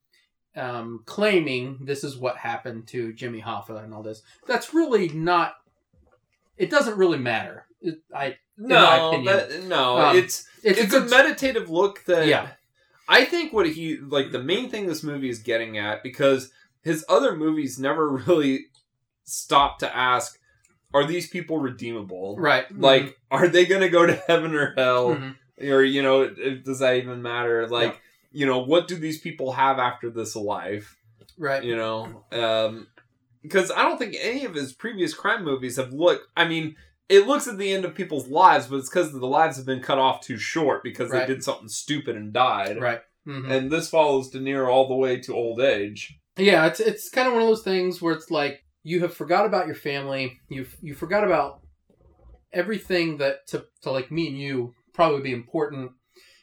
[0.55, 4.21] um claiming this is what happened to Jimmy Hoffa and all this.
[4.47, 5.53] That's really not.
[6.60, 7.66] It doesn't really matter.
[7.82, 9.26] It, I no, opinion.
[9.38, 12.49] that, no, Um, it's it's, it's, a a, meditative look that Yeah.
[13.07, 16.51] I think what he like the main thing this movie is getting at because
[16.84, 18.66] his other movies never really
[19.24, 20.38] stop to ask
[20.93, 22.66] are these people redeemable right.
[22.78, 25.36] like are they going to go to heaven or hell Mhm.
[25.70, 27.99] or you know does that even matter like
[28.32, 30.97] you know what do these people have after this life
[31.38, 31.64] right.
[31.64, 32.88] you know um
[33.41, 36.75] because i don't think any of his previous crime movies have looked i mean
[37.07, 39.81] it looks at the end of people's lives but it's because the lives have been
[39.81, 41.27] cut off too short because Right.
[41.27, 43.01] they did something stupid and died Right.
[43.27, 43.49] Mhm.
[43.51, 47.27] and this follows De Niro all the way to old age Yeah, it's it's kind
[47.27, 50.39] of one of those things where it's like you have forgot about your family.
[50.47, 51.59] You you forgot about
[52.53, 55.91] everything that to to like me and you probably be important,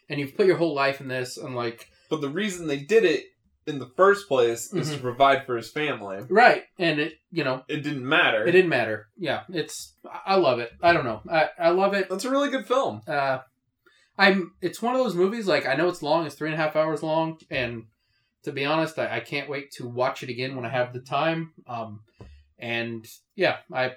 [0.09, 3.05] and you've put your whole life in this, and like but the reason they did
[3.05, 3.25] it
[3.67, 5.01] in the first place is to Mhm.
[5.03, 9.09] provide for his family right, and it you know it didn't matter it didn't matter.
[9.17, 10.73] Yeah, it's I I love it.
[10.83, 11.23] I don't know.
[11.31, 12.09] I I love it.
[12.09, 13.39] that's a really good film Uh,
[14.19, 14.53] I'm.
[14.63, 15.47] It's one of those movies.
[15.47, 16.25] Like I know it's long.
[16.27, 17.85] It's three and a half hours long, and
[18.45, 21.01] to be honest, I, I can't wait to watch it again when I have the
[21.01, 21.53] time.
[21.67, 22.01] Um,
[22.59, 23.05] and
[23.35, 23.93] yeah, I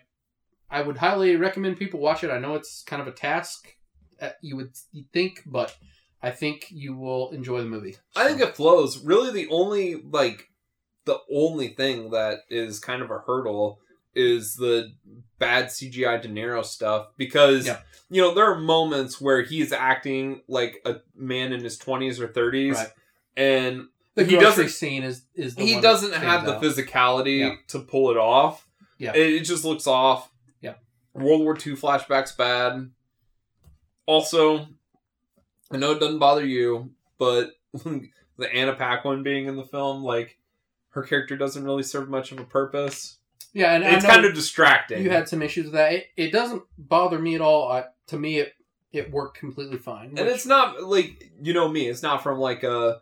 [0.70, 2.32] I would highly recommend people watch it.
[2.32, 3.76] I know it's kind of a task,
[4.22, 4.72] uh, you would
[5.14, 5.76] think, but
[6.22, 7.96] I think you will enjoy the movie.
[8.16, 9.04] I think it flows.
[9.04, 10.50] Really, the only like
[11.06, 13.80] the only thing that is kind of a hurdle
[14.14, 14.92] is the
[15.38, 17.80] bad CGI De Niro stuff because Yeah.
[18.10, 22.28] you know there are moments where he's acting like a man in his twenties or
[22.28, 22.88] thirties, Right.
[23.38, 26.62] and the he doesn't- scene is is the he doesn't have the out.
[26.62, 27.56] physicality Yeah.
[27.70, 28.68] to pull it off.
[28.98, 29.14] Yeah.
[29.16, 30.30] it, it just looks off.
[30.60, 30.74] Yeah.
[31.14, 32.90] World War II flashbacks bad.
[34.06, 34.68] Also,
[35.72, 40.38] I know it doesn't bother you, but the Anna Paquin being in the film, like
[40.92, 43.18] her character doesn't really serve much of a purpose.
[43.54, 45.04] Yeah, and it's I know kind of distracting.
[45.04, 45.94] you had some issues with that.
[45.94, 47.72] It, it doesn't bother me at all.
[47.72, 48.54] I, to me, it
[48.92, 50.10] it worked completely fine.
[50.18, 51.88] and it's not like you know me.
[51.88, 53.00] It's not from like a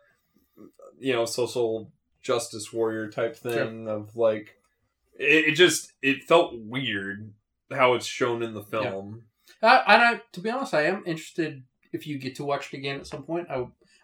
[0.98, 1.90] you know social
[2.22, 4.56] justice warrior type thing of like
[5.18, 7.32] it, it just it felt weird
[7.70, 9.24] how it's shown in the film.
[9.62, 12.76] I, and I, to be honest, I am interested if you get to watch it
[12.78, 13.48] again at some point.
[13.50, 13.54] I,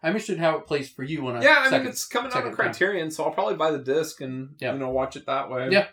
[0.02, 2.04] I'm interested in how it plays for you on a Yeah, I second, mean it's
[2.06, 2.66] coming out second on time.
[2.66, 4.72] Criterion, so I'll probably buy the disc and Yeah.
[4.74, 5.68] you know watch it that way.
[5.70, 5.86] Yeah.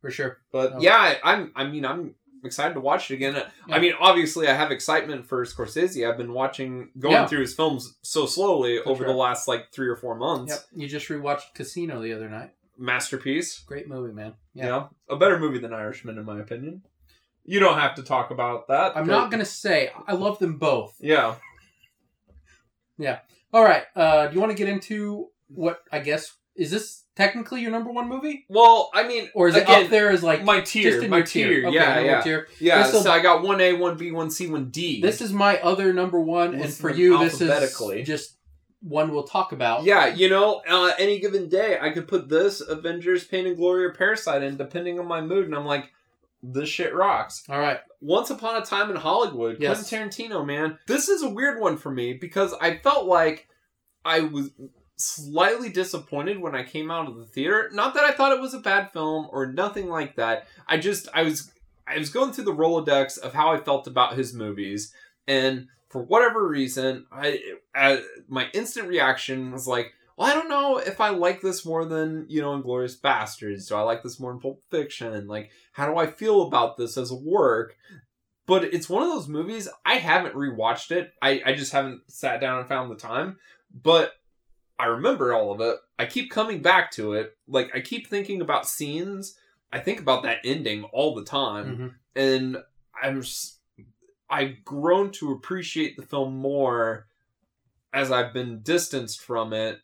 [0.00, 0.38] for sure.
[0.50, 0.80] But Oh.
[0.80, 3.34] yeah, I, I'm I mean I'm excited to watch it again.
[3.34, 3.74] Yeah.
[3.74, 6.08] I mean, obviously I have excitement for Scorsese.
[6.10, 7.26] I've been watching going Yeah.
[7.26, 9.12] through his films so slowly For over sure.
[9.12, 10.52] the last like 3 or 4 months.
[10.52, 12.52] Yep, you just rewatched Casino the other night.
[12.78, 13.58] Masterpiece.
[13.60, 14.32] Great movie, man.
[14.54, 14.66] Yeah.
[14.66, 16.80] Yeah, A better movie than Irishman in my opinion.
[17.50, 18.96] You don't have to talk about that.
[18.96, 20.94] I'm but- not gonna say I love them both.
[21.00, 21.34] Yeah.
[22.98, 23.20] Yeah.
[23.50, 23.84] All right.
[23.96, 27.90] Uh, do you want to get into what I guess is this technically your number
[27.90, 31.04] one movie, Well, I mean, or is it up there as like my tier, just
[31.04, 32.48] in my your tier, Okay, yeah, yeah, tier.
[32.60, 32.82] yeah.
[32.82, 35.00] This'll- So I got one A, one B, one C, one D.
[35.00, 38.36] This is my other number one, and for you, this is just
[38.82, 39.84] one we'll talk about.
[39.84, 43.86] Yeah, you know, uh, any given day, I could put this, Avengers, Pain and Glory,
[43.86, 45.90] or Parasite in, depending on my mood, and I'm like,
[46.42, 47.44] this shit rocks.
[47.48, 47.80] All right.
[48.00, 49.88] Once Upon a Time in Hollywood, Yes.
[49.88, 50.78] Quentin Tarantino, man.
[50.86, 53.46] This is a weird one for me because I felt like
[54.04, 54.50] I was
[54.96, 57.70] slightly disappointed when I came out of the theater.
[57.72, 60.46] Not that I thought it was a bad film or nothing like that.
[60.66, 61.50] I just I was
[61.86, 64.94] I was going through the Rolodex of how I felt about his movies,
[65.26, 67.40] and for whatever reason, I,
[67.74, 71.86] I my instant reaction was like, well, I don't know if I like this more
[71.86, 73.68] than you know, Inglourious Basterds.
[73.68, 75.26] Do I like this more than Pulp Fiction?
[75.26, 77.74] Like, how do I feel about this as a work?
[78.46, 81.12] But it's one of those movies I haven't rewatched it.
[81.22, 83.38] I, I just haven't sat down and found the time.
[83.72, 84.12] But
[84.78, 85.76] I remember all of it.
[85.98, 87.36] I keep coming back to it.
[87.48, 89.36] Like I keep thinking about scenes.
[89.72, 91.94] I think about that ending all the time Mhm.
[92.20, 92.56] and
[93.02, 93.58] I'm s-
[94.28, 97.06] I've grown to appreciate the film more
[97.92, 99.80] as I've been distanced from it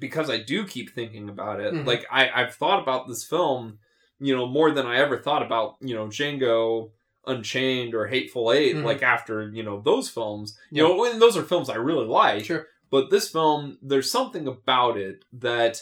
[0.00, 1.72] because I do keep thinking about it.
[1.74, 1.86] Mhm.
[1.86, 3.78] Like I I've thought about this film,
[4.18, 6.90] you know, more than I ever thought about, you know, Django
[7.26, 8.84] Unchained or Hateful 8 Mhm.
[8.84, 10.58] like after, you know, those films.
[10.70, 10.88] You Yeah.
[10.94, 12.46] know, and those are films I really like.
[12.46, 12.66] Sure.
[12.90, 15.80] But this film, there's something about it that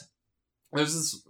[0.72, 1.22] there's this.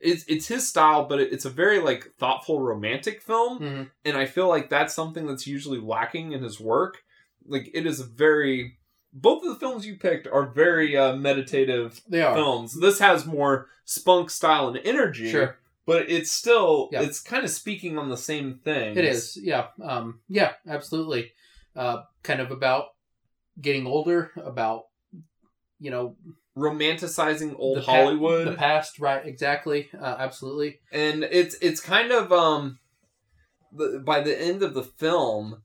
[0.00, 3.90] It's it's his style, but it, it's a very like thoughtful romantic film, Mhm.
[4.04, 7.02] and I feel like that's something that's usually lacking in his work.
[7.44, 8.78] Like it is a very.
[9.12, 12.34] Both of the films you picked are very uh, meditative They are.
[12.34, 12.78] films.
[12.78, 15.56] This has more spunk style and energy, Sure.
[15.86, 17.02] but it's still Yeah.
[17.02, 18.96] it's kind of speaking on the same thing.
[18.98, 19.36] It is.
[19.40, 19.68] Yeah.
[19.82, 21.32] Um, yeah, absolutely.
[21.74, 22.88] Uh, kind of about
[23.60, 24.84] getting older, about,
[25.80, 26.16] you know,
[26.56, 28.46] romanticizing old the pa- Hollywood.
[28.48, 29.24] the past, right?
[29.24, 29.88] Exactly.
[29.98, 30.80] Uh, absolutely.
[30.92, 32.78] and it's it's kind of um
[33.72, 35.62] the, by the end of the film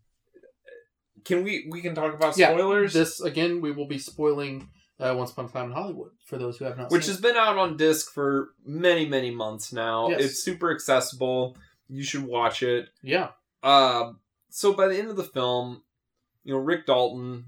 [1.25, 2.93] can we we can talk about spoilers?
[2.95, 4.69] Yeah, This, again, we will be spoiling
[4.99, 7.35] uh, Once Upon a Time in Hollywood for those who have not which has been
[7.35, 10.21] out on disc for many many months now Yes.
[10.21, 11.57] it's super accessible
[11.89, 12.89] you should watch it it.
[13.01, 13.29] Yeah.
[13.61, 14.13] uh,
[14.49, 15.81] so by the end of the film
[16.43, 17.45] you know rick dalton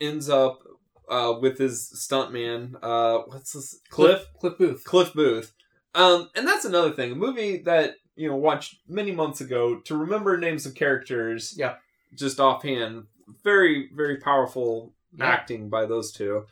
[0.00, 0.60] ends up
[1.08, 4.84] uh, with his stuntman uh, what's this cliff Cliff Booth.
[4.84, 5.52] Cliff Booth.
[5.94, 7.12] Um, and that's another thing.
[7.12, 11.54] A movie that, you know, watched many months ago to remember names of characters.
[11.56, 11.76] Yeah.
[12.14, 13.06] Just offhand.
[13.42, 15.26] Very, very powerful Yeah.
[15.26, 16.46] acting by those two.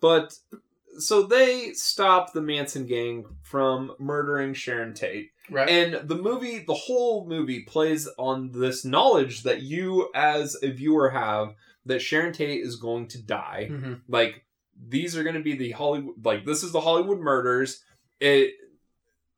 [0.00, 0.34] But
[0.98, 5.30] so they stop the Manson gang from murdering Sharon Tate.
[5.50, 5.68] Right.
[5.68, 11.10] And the movie, the whole movie plays on this knowledge that you as a viewer
[11.10, 11.54] have
[11.86, 14.44] that Sharon Tate is going to die hmm like
[14.88, 17.82] these are going to be the Hollywood like this is the Hollywood murders.
[18.20, 18.54] It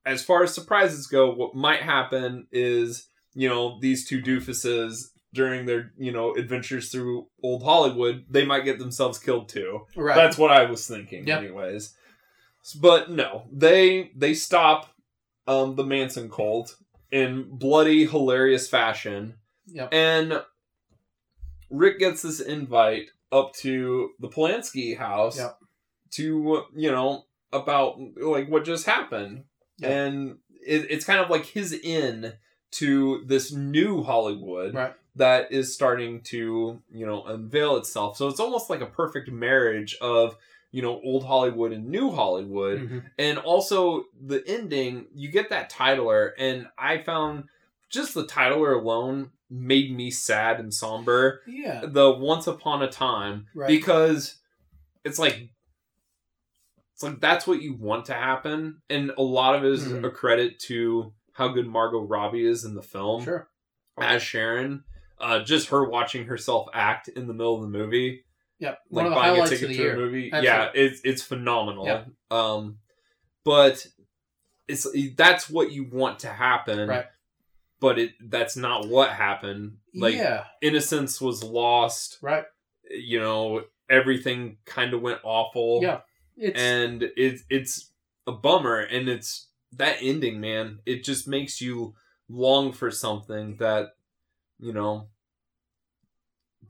[0.04, 5.66] as far as surprises go, what might happen is you know these two doofuses during
[5.66, 9.86] their you know adventures through old Hollywood, they might get themselves killed too.
[9.96, 10.14] Right.
[10.16, 11.38] That's what I was thinking, Yep.
[11.38, 11.94] anyways.
[12.80, 14.92] But no, they they stop
[15.46, 16.76] um, the Manson cult
[17.10, 19.34] in bloody, hilarious fashion.
[19.66, 19.88] Yep.
[19.92, 20.42] And
[21.70, 25.58] Rick gets this invite up to the Polanski house Yep.
[26.12, 29.44] to, you know, about like what just happened.
[29.82, 32.34] And it, it's kind of like his in
[32.72, 34.94] to this new Hollywood Right.
[35.16, 38.16] That is starting to, you know, unveil itself.
[38.16, 40.36] So it's almost like a perfect marriage of,
[40.70, 43.04] you know, old Hollywood and new Hollywood Mhm.
[43.18, 47.44] and also the ending you get that titler and i found
[47.88, 51.84] just the titler alone made me sad and somber Yeah.
[51.84, 53.66] the once upon a time Right.
[53.66, 54.36] because
[55.02, 55.50] it's like
[56.94, 60.04] it's like that's what you want to happen and a lot of it is Mhm.
[60.04, 63.48] a credit to how good margot robbie is in the film Sure.
[63.98, 64.84] as sharon
[65.20, 68.24] uh, just her watching herself act in the middle of the movie
[68.60, 68.78] Yep.
[68.88, 70.30] One like of the buying a ticket of the to a movie.
[70.32, 70.46] Absolutely.
[70.46, 71.86] Yeah, it's it's phenomenal.
[71.86, 72.08] Yep.
[72.30, 72.78] Um,
[73.44, 73.86] but
[74.68, 77.06] it's that's what you want to happen, Right.
[77.80, 79.78] But it that's not what happened.
[79.94, 80.44] Like yeah.
[80.60, 82.18] innocence was lost.
[82.20, 82.44] Right.
[82.90, 85.80] You know, everything kind of went awful.
[85.82, 86.00] Yeah.
[86.36, 87.90] It's and it's it's
[88.26, 90.80] a bummer, and it's that ending, man.
[90.84, 91.94] It just makes you
[92.28, 93.94] long for something that
[94.60, 95.08] you know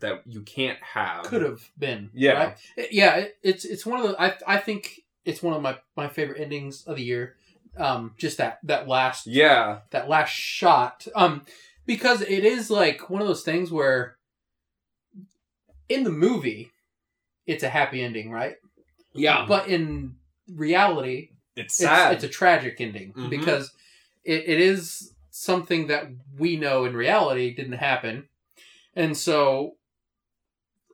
[0.01, 1.24] that you can't have.
[1.24, 2.11] could have been.
[2.14, 2.32] Yeah.
[2.32, 2.57] right?
[2.91, 3.16] Yeah.
[3.16, 4.20] It, it's it's one of the.
[4.22, 7.36] I I think it's one of my my favorite endings of the year.
[7.76, 9.80] Um, just that that last Yeah.
[9.91, 11.07] that last shot.
[11.14, 11.45] Um,
[11.86, 14.16] because it is like one of those things where
[15.88, 16.70] in the movie,
[17.47, 18.57] it's a happy ending, right?
[19.12, 20.14] Yeah, But in
[20.49, 22.14] reality, it's it's, sad.
[22.14, 23.28] it's a tragic ending Mhm.
[23.30, 23.72] because
[24.24, 26.07] it, it is something that
[26.38, 28.28] we know in reality didn't happen.
[28.95, 29.76] And so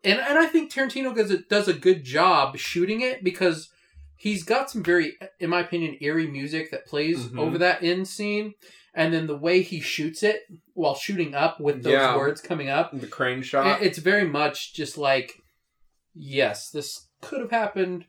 [0.05, 3.71] and and I think Tarantino does a, does a good job shooting it because
[4.15, 7.39] he's got some very in my opinion eerie music that plays Mhm.
[7.41, 8.55] over that end scene
[8.95, 10.43] and then the way he shoots it
[10.75, 12.17] while shooting up with those Yeah.
[12.17, 13.83] words coming up the crane shot.
[13.83, 15.43] it's very much just like
[16.15, 18.07] yes this could have happened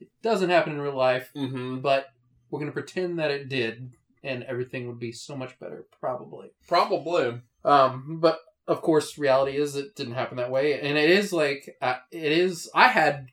[0.00, 1.78] it doesn't happen in real life mm-hmm.
[1.78, 2.06] but
[2.50, 3.90] we're going to pretend that it did
[4.26, 7.40] and everything would be so much better probably Probably.
[7.64, 11.76] um but of course reality is it didn't happen that way and it is like
[11.80, 13.28] uh, it is i had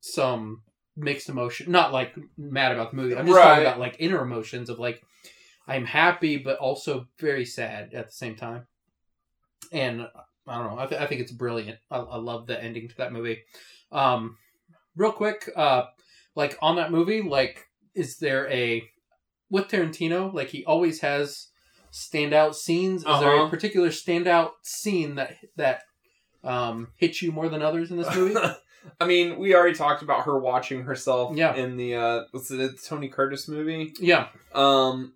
[0.00, 0.62] some
[0.96, 3.44] mixed emotion not like mad about the movie i'm just Right.
[3.44, 5.02] talking about like inner emotions of like
[5.66, 8.66] i'm happy but also very sad at the same time
[9.72, 10.02] and
[10.46, 12.96] i don't know i, th- I think it's brilliant I-, I love the ending to
[12.98, 13.42] that movie
[13.92, 14.36] um
[14.96, 15.84] real quick uh
[16.34, 18.82] like on that movie like is there a
[19.50, 21.48] with tarantino like he always has
[21.92, 23.48] standout scenes is there a Uh-huh.
[23.50, 25.82] particular standout scene that that
[26.42, 28.34] um hits you more than others in this movie
[29.00, 31.54] I mean, we already talked about her watching herself Yeah.
[31.54, 33.92] in the uh what's it, the Tony Curtis movie.
[33.98, 35.14] yeah Um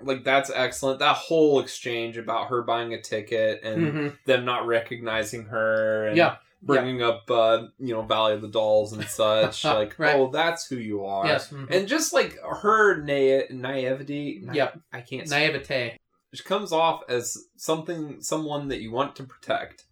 [0.00, 0.98] like that's excellent.
[1.00, 4.18] That whole exchange about her buying a ticket and Mhm.
[4.26, 8.92] them not recognizing her and yeah bringing up uh you know Valley of the Dolls
[8.92, 10.16] and such like Right.
[10.16, 11.26] oh that's who you are.
[11.26, 11.70] yes mhm.
[11.70, 14.80] And just like her na- naivety, na- Yep.
[14.92, 15.28] I can't.
[15.28, 15.96] naivete
[16.34, 19.84] She comes off as something, someone that you want to protect.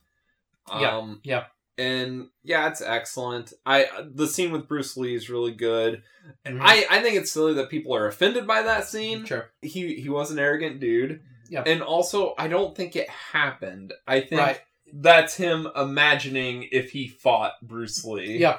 [0.69, 1.45] Yeah, Um, yeah.
[1.77, 3.53] And yeah, it's excellent.
[3.67, 6.03] I the scene with Bruce Lee is really good.
[6.45, 6.63] And Mhm.
[6.65, 9.25] I I think it's silly that people are offended by that scene.
[9.27, 11.21] sure He he was an arrogant dude.
[11.51, 11.63] Yeah.
[11.67, 13.93] And also, I don't think it happened.
[14.07, 14.61] I think right
[14.93, 18.39] that's him imagining if he fought Bruce Lee.
[18.39, 18.59] yeah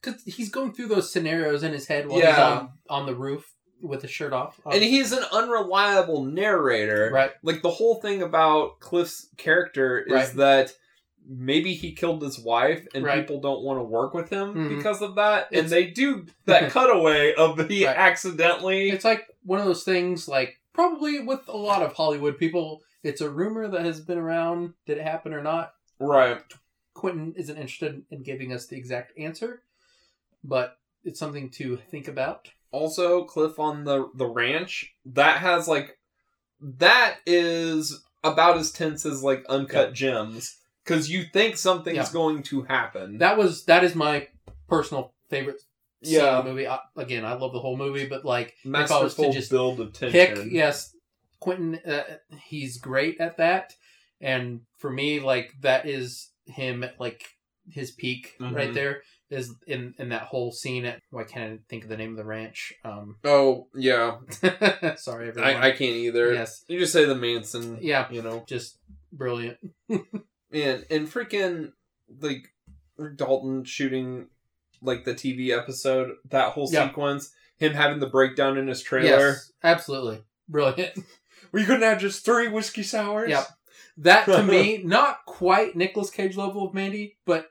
[0.00, 3.50] because he's going through those scenarios in his head while he's on, on the roof
[3.80, 7.10] with his shirt off And he's an unreliable narrator.
[7.12, 10.34] right like the whole thing about Cliff's character is Right.
[10.36, 10.72] that
[11.26, 13.20] maybe he killed his wife and Right.
[13.20, 14.76] people don't want to work with him Mhm.
[14.76, 17.96] because of that It's- and they do that cutaway of he Right.
[17.96, 22.82] accidentally it's like one of those things like probably with a lot of hollywood people
[23.04, 25.74] it's a rumor that has been around did it happen or not?
[26.00, 26.40] Right.
[26.94, 29.62] Quentin isn't interested in giving us the exact answer
[30.42, 32.50] but it's something to think about.
[32.70, 35.98] Also Cliff on the the ranch that has like
[36.60, 42.08] that is about as tense as like uncut gems because you think something's Yeah.
[42.12, 43.18] going to happen.
[43.18, 44.28] That was that is my
[44.68, 45.60] personal favorite
[46.02, 46.38] scene Yeah.
[46.40, 46.66] in the movie.
[46.68, 49.50] I, again i love the whole movie but like if I was to masterful just
[49.50, 50.12] build of tension.
[50.44, 50.94] pick yes
[51.44, 52.02] quentin uh,
[52.48, 53.74] he's great at that.
[54.20, 57.22] And for me like that is him at like
[57.68, 58.74] his peak right Mhm.
[58.74, 62.10] there is in in that whole scene at why can't i think of the name
[62.10, 62.72] of the ranch?
[62.84, 64.18] Um oh yeah.
[64.96, 65.50] sorry everyone.
[65.56, 66.32] I, I can't either.
[66.32, 66.64] Yes.
[66.68, 68.06] You just say the Manson yeah.
[68.10, 68.44] you know.
[68.46, 68.78] Just
[69.12, 69.58] brilliant.
[70.52, 71.72] And and freaking
[72.20, 72.44] like
[73.16, 74.28] Dalton shooting
[74.80, 76.86] like the TV episode, that whole Yeah.
[76.88, 79.30] sequence, him having the breakdown in his trailer.
[79.30, 80.22] yes absolutely.
[80.48, 80.92] Brilliant
[81.52, 83.30] Were you gonna have just three whiskey sours?
[83.30, 83.46] Yep.
[83.98, 87.48] that to me not quite Nicolas Cage level of Mandy but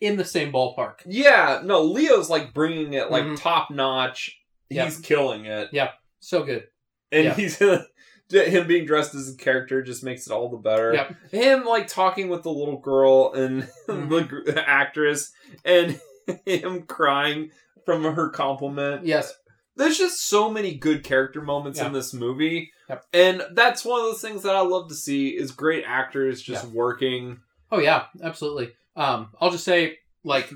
[0.00, 3.40] in the same ballpark Yeah, no, Leo's like bringing it like Mhm.
[3.40, 4.38] top notch.
[4.70, 4.84] Yep.
[4.86, 5.94] He's killing it, Yep.
[6.20, 6.66] so good
[7.10, 7.34] and Yeah.
[7.34, 7.58] he's
[8.30, 10.92] him being dressed as a character just makes it all the better.
[10.94, 11.30] Yep.
[11.32, 15.32] Him like talking with the little girl and the gr- actress,
[15.64, 16.00] and
[16.46, 17.50] him crying
[17.84, 19.04] from her compliment.
[19.04, 19.34] yes
[19.76, 21.86] there's just so many good character moments Yeah.
[21.86, 23.04] in this movie Yep.
[23.12, 26.64] and that's one of those things that i love to see is great actors just
[26.64, 26.70] Yeah.
[26.70, 27.40] working
[27.70, 28.72] Oh yeah, absolutely.
[28.96, 30.52] Um, I'll just say like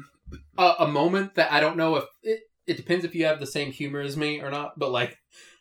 [0.59, 3.47] a, a moment that I don't know if it, it depends if you have the
[3.47, 5.17] same humor as me or not, but like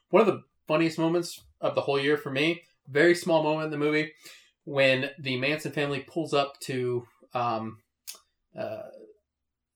[0.10, 3.72] one of the funniest moments of the whole year for me, very small moment in
[3.72, 4.12] the movie
[4.66, 7.78] when the Manson family pulls up to um,
[8.60, 8.82] uh,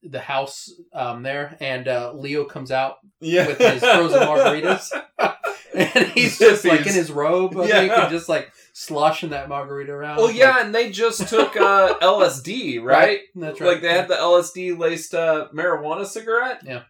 [0.04, 4.90] the house um, there, and uh, Leo comes out yeah with his frozen margaritas.
[5.74, 7.80] and he's just like in his robe, I Yeah.
[7.82, 10.18] think, and just like sloshing that margarita around.
[10.18, 13.68] well Like, yeah and they just took uh lsd right That's right.
[13.74, 16.84] like they had the lsd laced uh marijuana cigarette Yeah.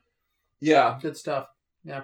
[0.59, 1.47] yeah good stuff.
[1.83, 2.01] Yeah,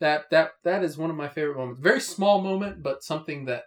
[0.00, 1.82] that that that is one of my favorite moments.
[1.82, 3.64] Very small moment, but something that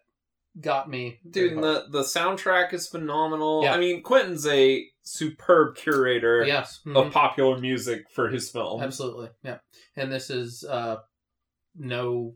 [0.60, 1.20] got me.
[1.30, 1.92] dude very and hard.
[1.92, 3.74] the the soundtrack is phenomenal Yeah.
[3.74, 8.82] i mean quentin's a superb curator yes, of mhm, popular music for his film.
[8.82, 9.30] absolutely.
[9.44, 9.58] Yeah,
[9.96, 10.98] and this is uh
[11.76, 12.36] no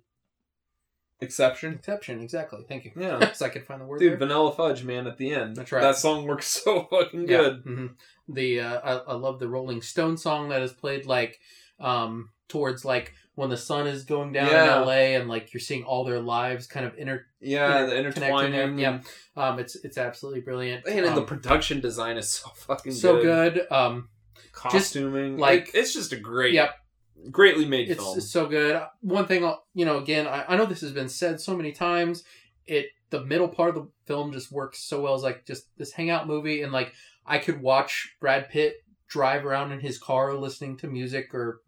[1.22, 1.76] Exception.
[1.76, 2.66] Exception, exactly.
[2.68, 2.92] Thank you.
[2.98, 3.32] Yeah.
[3.34, 4.18] so I could find the word Dude, there.
[4.18, 5.56] Vanilla Fudge, man, at the end.
[5.56, 5.80] That's right.
[5.82, 7.38] That song works so fucking Yeah.
[7.38, 7.62] good.
[7.64, 7.86] hmm
[8.28, 11.40] The uh, I, I love the Rolling Stone song that is played like
[11.80, 14.82] um towards like when the sun is going down Yeah.
[14.82, 18.22] in LA and like you're seeing all their lives kind of inter Yeah, the connecting
[18.22, 18.30] there.
[18.64, 18.80] intertwining.
[18.80, 19.02] Yeah.
[19.36, 20.86] um it's it's absolutely brilliant.
[20.86, 23.54] And, and the Um, production design is so fucking so good.
[23.56, 23.72] good.
[23.72, 24.10] Um
[24.52, 25.38] Costuming.
[25.38, 26.76] like- like, it's just a great, Yep.
[27.32, 28.18] greatly made it's, film.
[28.18, 28.82] it's so good.
[29.02, 31.72] One thing, I'll- you know, again, I, I know this has been said so many
[31.72, 32.24] times.
[32.66, 35.92] It the middle part of the film just works so well as like just this
[35.92, 36.94] hangout movie, and like
[37.26, 38.76] I could watch Brad Pitt
[39.08, 41.62] drive around in his car listening to music or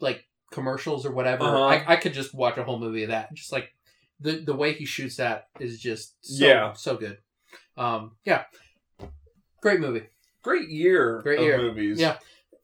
[0.00, 1.44] like commercials or whatever.
[1.44, 1.64] Uh-huh.
[1.64, 3.32] I, I could just watch a whole movie of that.
[3.34, 3.72] Just like
[4.20, 6.72] the the way he shoots that is just so, Yeah.
[6.74, 7.18] so good.
[7.76, 8.44] Um, yeah,
[9.60, 10.06] great movie.
[10.42, 11.58] Great year Great of year.
[11.58, 12.00] movies.
[12.00, 12.16] Yeah.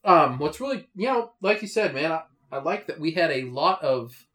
[0.05, 2.23] Um, what's really, you know, like you said, man, I,
[2.53, 4.27] I like that we had a lot of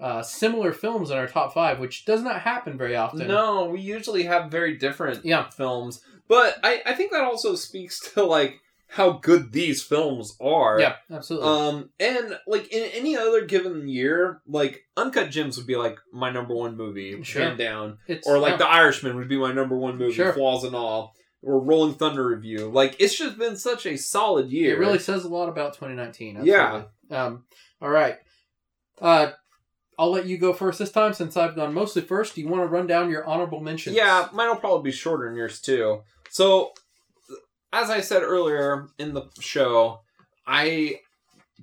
[0.00, 3.26] uh, similar films in our top five, which does not happen very often.
[3.28, 5.48] No, we usually have very different Yeah.
[5.48, 6.02] films.
[6.28, 10.78] But I, I think that also speaks to like how good these films are.
[10.80, 11.48] Yeah, absolutely.
[11.48, 16.30] Um and like in any other given year, like Uncut Gems would be like my
[16.30, 17.42] number one movie, Sure.
[17.42, 17.98] hand down.
[18.06, 18.56] it's Or like yeah.
[18.58, 20.32] The Irishman would be my number one movie, Sure.
[20.32, 21.14] flaws and all.
[21.42, 22.70] Or Rolling Thunder Revue.
[22.70, 24.74] Like it's just been such a solid year.
[24.74, 26.40] It really says a lot about 2019.
[26.44, 26.84] Yeah.
[27.10, 27.44] Um,
[27.80, 28.16] all right.
[29.00, 29.30] Uh,
[29.98, 32.34] I'll let you go first this time since I've gone mostly first.
[32.34, 33.96] Do you want to run down your honorable mentions?
[33.96, 36.02] Yeah, mine will probably be shorter than yours too.
[36.30, 36.72] So,
[37.72, 40.00] as I said earlier in the show,
[40.46, 41.00] I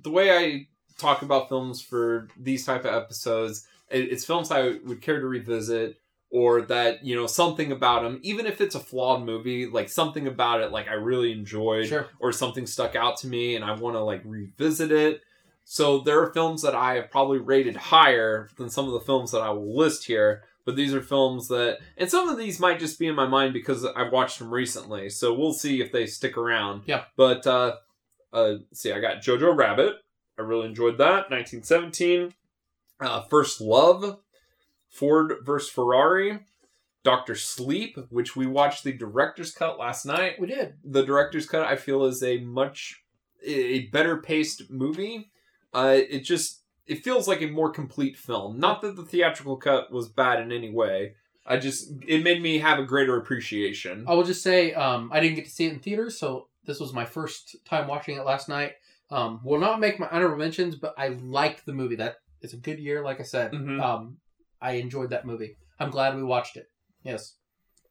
[0.02, 0.66] the way I
[0.98, 5.26] talk about films for these type of episodes, it, it's films I would care to
[5.26, 5.96] revisit,
[6.30, 10.26] or that you know something about them, even if it's a flawed movie, like something
[10.26, 12.06] about it, like I really enjoyed, Sure.
[12.20, 15.22] or something stuck out to me, and I want to like revisit it.
[15.64, 19.30] So there are films that I have probably rated higher than some of the films
[19.30, 22.78] that I will list here, but these are films that, and some of these might
[22.78, 25.10] just be in my mind because I've watched them recently.
[25.10, 26.82] So we'll see if they stick around.
[26.86, 27.04] Yeah.
[27.16, 27.76] But uh,
[28.32, 29.96] uh, see, I got Jojo Rabbit.
[30.38, 31.30] I really enjoyed that.
[31.30, 32.34] 1917.
[33.00, 34.18] Uh, First Love.
[34.88, 36.40] Ford versus Ferrari.
[37.02, 40.74] Doctor Sleep, which we watched the director's cut last night We did.
[40.82, 43.02] the director's cut i feel is a much
[43.44, 45.30] a better paced movie
[45.74, 49.90] uh it just it feels like a more complete film not that the theatrical cut
[49.92, 51.14] was bad in any way
[51.46, 55.20] i just it made me have a greater appreciation I will just say um, I
[55.20, 58.24] didn't get to see it in theaters, so this was my first time watching it
[58.24, 58.72] last night.
[59.10, 61.96] Um, will not make my honorable mentions, but I liked the movie.
[61.96, 63.52] That it's a good year, like I said.
[63.52, 63.78] Mhm.
[63.82, 64.16] Um,
[64.62, 65.56] I enjoyed that movie.
[65.78, 66.70] I'm glad we watched it.
[67.02, 67.36] Yes.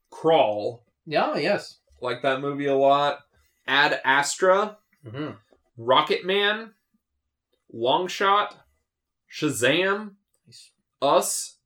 [0.09, 1.35] crawl Yeah.
[1.37, 1.79] Yes.
[2.01, 3.19] like that movie a lot
[3.67, 5.31] ad astra hmm
[5.77, 6.73] rocket man
[7.71, 8.55] long shot
[9.33, 10.11] shazam
[11.01, 11.57] Us,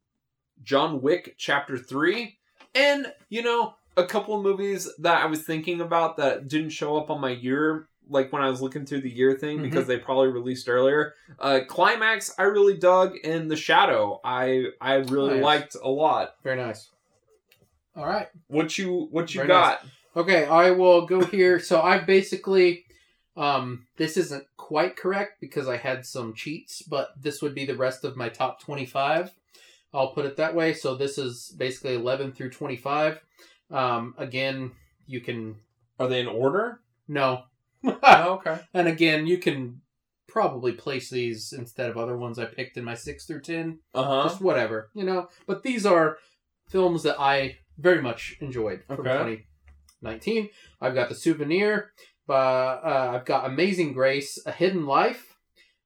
[0.63, 2.37] John Wick Chapter 3,
[2.73, 6.97] and, you know, a couple of movies that I was thinking about that didn't show
[6.97, 9.97] up on my year, like when I was looking through the year thing, because they
[9.97, 11.13] probably released earlier.
[11.39, 15.43] Uh, Climax, I really dug, and The Shadow, I I really Nice.
[15.43, 16.35] liked a lot.
[16.43, 16.89] Very nice.
[17.95, 18.27] All right.
[18.47, 19.81] What you what you Very got?
[20.15, 21.59] Okay, I will go here.
[21.59, 22.85] So I basically,
[23.37, 27.77] um, this isn't quite correct because I had some cheats, but this would be the
[27.77, 29.31] rest of my top 25.
[29.93, 30.73] I'll put it that way.
[30.73, 33.19] So this is basically 11 through 25.
[33.71, 34.71] Um, again,
[35.05, 35.55] you can,
[35.99, 36.81] Are they in order?
[37.07, 37.43] no.
[37.85, 38.59] oh, okay.
[38.73, 39.81] and again, you can
[40.27, 43.79] probably place these instead of other ones I picked in my 6 through 10.
[43.93, 44.23] Uh huh.
[44.29, 45.29] Just whatever, you know.
[45.45, 46.17] But these are
[46.69, 49.45] films that I very much enjoyed from Okay.
[50.01, 50.49] 2019.
[50.81, 51.91] I've got The Souvenir.
[52.29, 55.37] Uh, uh, I've got Amazing Grace, A Hidden Life,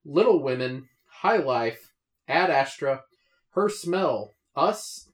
[0.04, 1.92] Little Women, High Life,
[2.28, 3.04] Ad Astra,
[3.50, 5.08] Her Smell, Us,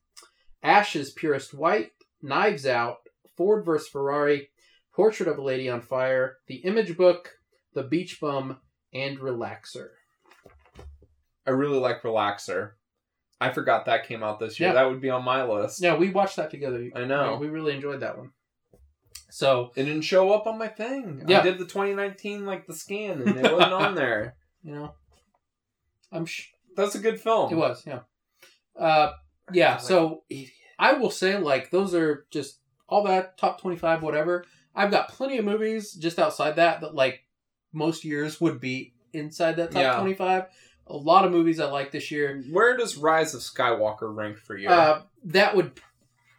[0.63, 1.91] Ashes Purest White,
[2.23, 2.99] Knives Out,
[3.37, 3.89] Ford vs.
[3.89, 4.51] Ferrari,
[4.95, 7.39] Portrait of a Lady on Fire, The Image Book,
[7.75, 8.59] The Beach Bum,
[8.93, 9.91] and Relaxer.
[11.47, 12.73] I really like Relaxer.
[13.41, 14.71] I forgot that came out this year.
[14.71, 14.75] Yeah.
[14.75, 15.81] That would be on my list.
[15.81, 16.91] Yeah, we watched that together.
[16.95, 17.39] I know.
[17.41, 18.33] We really enjoyed that one.
[19.31, 21.25] So, It didn't show up on my thing.
[21.29, 21.41] Yeah.
[21.41, 24.37] I did the 2019 like the scan and it wasn't on there.
[24.63, 24.95] you know,
[26.11, 27.53] I'm sh- That's a good film.
[27.53, 28.01] it was, yeah.
[28.79, 29.13] Uh,
[29.53, 30.23] yeah, so
[30.79, 34.45] I will say, like, those are just all that top 25, whatever.
[34.75, 37.25] I've got plenty of movies just outside that that, like,
[37.73, 39.99] most years would be inside that top Yeah.
[40.01, 40.45] 25.
[40.87, 42.43] A lot of movies I like this year.
[42.51, 44.69] Where does Rise of Skywalker rank for you?
[44.71, 45.73] Uh, that would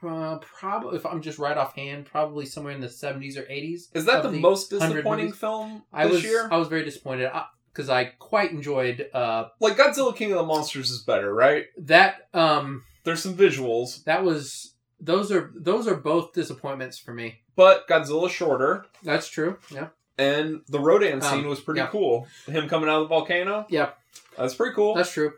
[0.06, 3.88] uh, probably, if I'm just right offhand, probably somewhere in the 70s or 80s.
[3.94, 6.48] Is that of the, most disappointing film I this was year?
[6.52, 7.30] I was very disappointed
[7.74, 11.66] because I quite enjoyed uh, Like Godzilla King of the Monsters is better, right?
[11.80, 12.28] that.
[12.34, 17.40] Um, There's some visuals, that was those are those are both disappointments for me.
[17.56, 18.86] but Godzilla shorter.
[19.04, 19.58] That's true.
[19.74, 19.88] Yeah.
[20.18, 21.88] And the Rodan scene Um, was pretty yeah.
[21.88, 22.28] cool.
[22.48, 23.66] Him coming out of the volcano.
[23.70, 23.92] Yeah.
[24.38, 24.96] That's pretty cool.
[24.96, 25.32] That's true.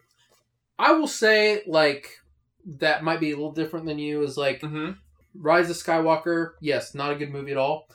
[0.80, 2.21] I will say like
[2.66, 4.24] that might be a little different than you.
[4.24, 4.92] Is like hmm
[5.34, 6.52] Rise of Skywalker.
[6.60, 7.88] Yes, not a good movie at all.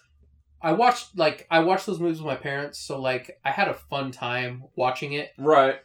[0.62, 3.74] I watched like I watched those movies with my parents, so like I had a
[3.74, 5.30] fun time watching it.
[5.38, 5.76] Right.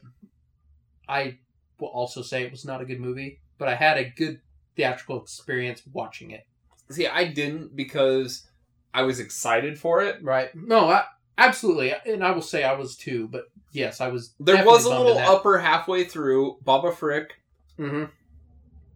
[1.07, 1.39] I
[1.79, 4.39] will also say it was not a good movie, but I had a good
[4.75, 6.45] theatrical experience watching it.
[6.89, 8.47] See, I didn't because
[8.93, 10.23] I was excited for it.
[10.23, 10.49] Right?
[10.55, 11.03] No, I,
[11.37, 13.27] absolutely, and I will say I was too.
[13.27, 14.33] But yes, I was.
[14.39, 16.57] There was a little upper halfway through.
[16.63, 17.27] Babu Frik.
[17.77, 18.05] hmm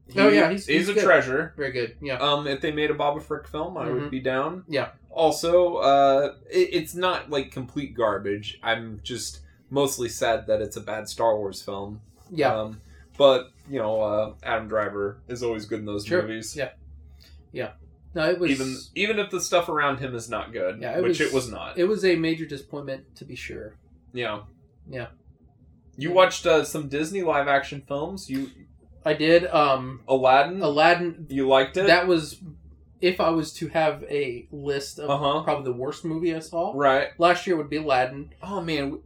[0.09, 1.03] he- Oh, yeah, he's- he's a good.
[1.03, 1.53] treasure.
[1.57, 1.95] Very good.
[2.01, 2.17] Yeah.
[2.17, 4.09] Um, if they made a Babu Frik film, I would Mhm.
[4.11, 4.63] be down.
[4.67, 4.89] Yeah.
[5.09, 8.59] Also, uh, it, it's not like complete garbage.
[8.61, 12.01] I'm just mostly sad that it's a bad Star Wars film.
[12.29, 12.53] Yeah.
[12.55, 12.81] Um,
[13.17, 16.21] but you know, uh, Adam Driver is always good in those Sure.
[16.21, 16.55] movies.
[16.55, 16.71] Yeah.
[17.51, 17.71] Yeah.
[18.13, 21.01] no, it was Even even if the stuff around him is not good, Yeah, it
[21.03, 21.77] which was- it was not.
[21.77, 23.73] it was a major disappointment to be sure.
[24.13, 24.43] yeah.
[24.89, 25.07] Yeah.
[25.97, 28.29] You watched uh, some Disney live action films.
[28.29, 28.49] You
[29.05, 29.45] I did.
[29.47, 30.61] Um, Aladdin.
[30.61, 31.27] Aladdin.
[31.29, 31.87] you liked it.
[31.87, 32.39] That was
[33.01, 35.43] if I was to have a list of Uh huh.
[35.43, 37.09] probably the worst movie I saw Right.
[37.19, 38.31] last year would be Aladdin.
[38.41, 38.99] Oh man,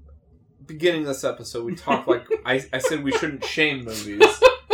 [0.65, 4.23] beginning this episode, we talked like I, I said we shouldn't shame movies,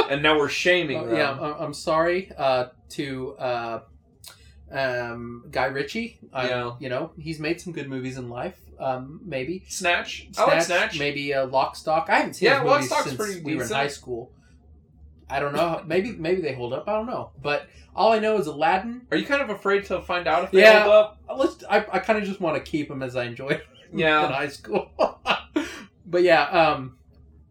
[0.09, 1.15] and now we're shaming Uh, them.
[1.15, 3.79] yeah, I'm sorry uh, to uh,
[4.71, 6.19] um, Guy Ritchie.
[6.33, 6.71] I, Yeah.
[6.79, 8.59] you know he's made some good movies in life.
[8.79, 10.27] Um, maybe Snatch.
[10.37, 10.99] I like Snatch.
[10.99, 12.07] Maybe uh, Lock, Stock.
[12.09, 14.31] I haven't seen Yeah, Lock, movies Stock's pretty we were in high school.
[15.29, 15.81] I don't know.
[15.85, 16.87] maybe maybe they hold up.
[16.87, 17.31] I don't know.
[17.41, 19.07] But all I know is Aladdin.
[19.11, 20.83] Are you kind of afraid to find out if they Yeah.
[20.83, 21.17] hold up?
[21.37, 21.63] Let's.
[21.69, 23.61] I, I kind of just want to keep them as I enjoyed
[23.91, 24.27] in Yeah.
[24.31, 24.91] high school.
[26.05, 26.97] but yeah, um,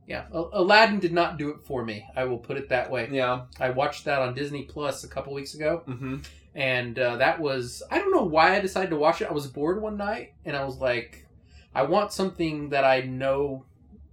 [0.07, 2.07] yeah, Aladdin did not do it for me.
[2.15, 3.09] I will put it that way.
[3.11, 3.43] Yeah.
[3.59, 6.19] I watched that on Disney Plus a couple weeks ago, Mm-hmm.
[6.55, 9.29] and uh, that was I don't know why I decided to watch it.
[9.29, 11.27] I was bored one night, and I was like,
[11.75, 13.65] I want something that I know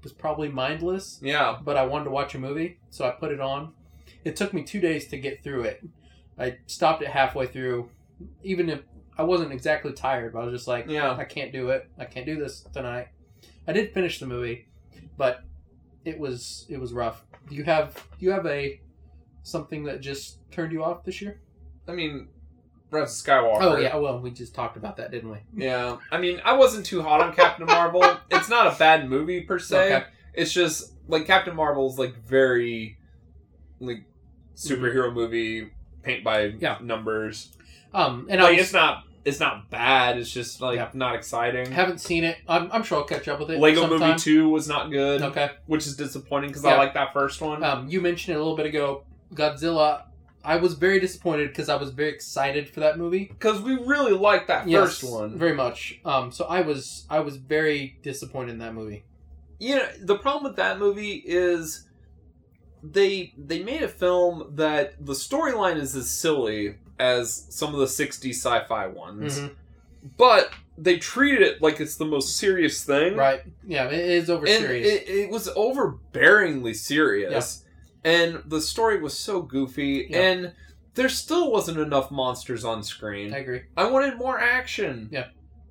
[0.04, 1.58] was probably mindless, Yeah.
[1.64, 3.74] but I wanted to watch a movie, so I put it on.
[4.24, 5.84] It took me two days to get through it.
[6.38, 7.90] I stopped it halfway through,
[8.44, 8.82] even if
[9.18, 10.34] I wasn't exactly tired.
[10.34, 11.12] But I was just like, Yeah.
[11.16, 11.90] I can't do it.
[11.98, 13.08] I can't do this tonight.
[13.68, 14.68] I did finish the movie,
[15.18, 15.44] but
[16.06, 17.24] it was it was rough.
[17.48, 18.82] Do you have do you have a
[19.44, 21.42] something that just turned you off this year?
[21.88, 22.30] I mean,
[22.92, 23.62] Rise of Skywalker.
[23.62, 25.38] Oh yeah, well we just talked about that, didn't we?
[25.56, 25.98] Yeah.
[26.12, 28.04] I mean, I wasn't too hot on Captain Marvel.
[28.32, 29.96] It's not a bad movie per se.
[29.96, 30.06] Okay.
[30.34, 32.98] It's just like Captain Marvel's like very
[33.80, 34.04] like
[34.56, 35.72] superhero movie
[36.04, 36.58] paint by Mm-hmm.
[36.64, 36.78] Yeah.
[36.82, 37.52] numbers.
[37.94, 40.18] Um, and I Like was, it's not it's not bad.
[40.18, 40.90] It's just like Yeah.
[40.94, 41.72] not exciting.
[41.72, 42.38] haven't seen it.
[42.48, 43.60] I'm, I'm sure I'll catch up with it.
[43.60, 44.00] Lego sometime.
[44.10, 45.52] Movie Two was not good, Okay.
[45.68, 46.72] which is disappointing because Yeah.
[46.76, 47.64] I like that first one.
[47.64, 49.04] Um, you mentioned it a little bit ago.
[49.34, 50.04] Godzilla.
[50.44, 53.26] I was very disappointed because I was very excited for that movie.
[53.26, 55.38] Because we really liked that Yes, first one.
[55.38, 56.00] very much.
[56.04, 59.04] Um, so I was I was very disappointed in that movie.
[59.60, 61.86] you know the problem with that movie is
[62.84, 67.86] they they made a film that the storyline is as silly as some of the
[67.88, 69.52] 60s sci-fi ones Mhm.
[70.18, 73.42] but they treated it like it's the most serious thing Right?
[73.64, 74.88] Yeah, it is over and serious.
[74.88, 77.64] it, it was overbearingly serious
[78.04, 80.22] and the story was so goofy Yeah.
[80.22, 80.54] and
[80.96, 83.62] there still wasn't enough monsters on screen I agree.
[83.78, 85.10] I wanted more action.
[85.12, 85.28] Yeah.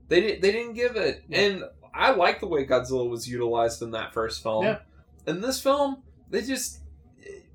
[0.09, 1.23] They didn't they didn't give it.
[1.28, 1.40] Yeah.
[1.40, 4.65] And I like the way Godzilla was utilized in that first film.
[4.65, 4.78] Yeah.
[5.27, 6.81] In this film, they just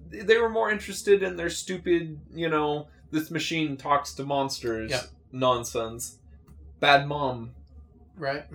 [0.10, 5.02] they were more interested in their stupid, you know, this machine talks to monsters Yeah.
[5.32, 6.20] nonsense.
[6.80, 7.52] Bad mom.
[8.18, 8.46] Right?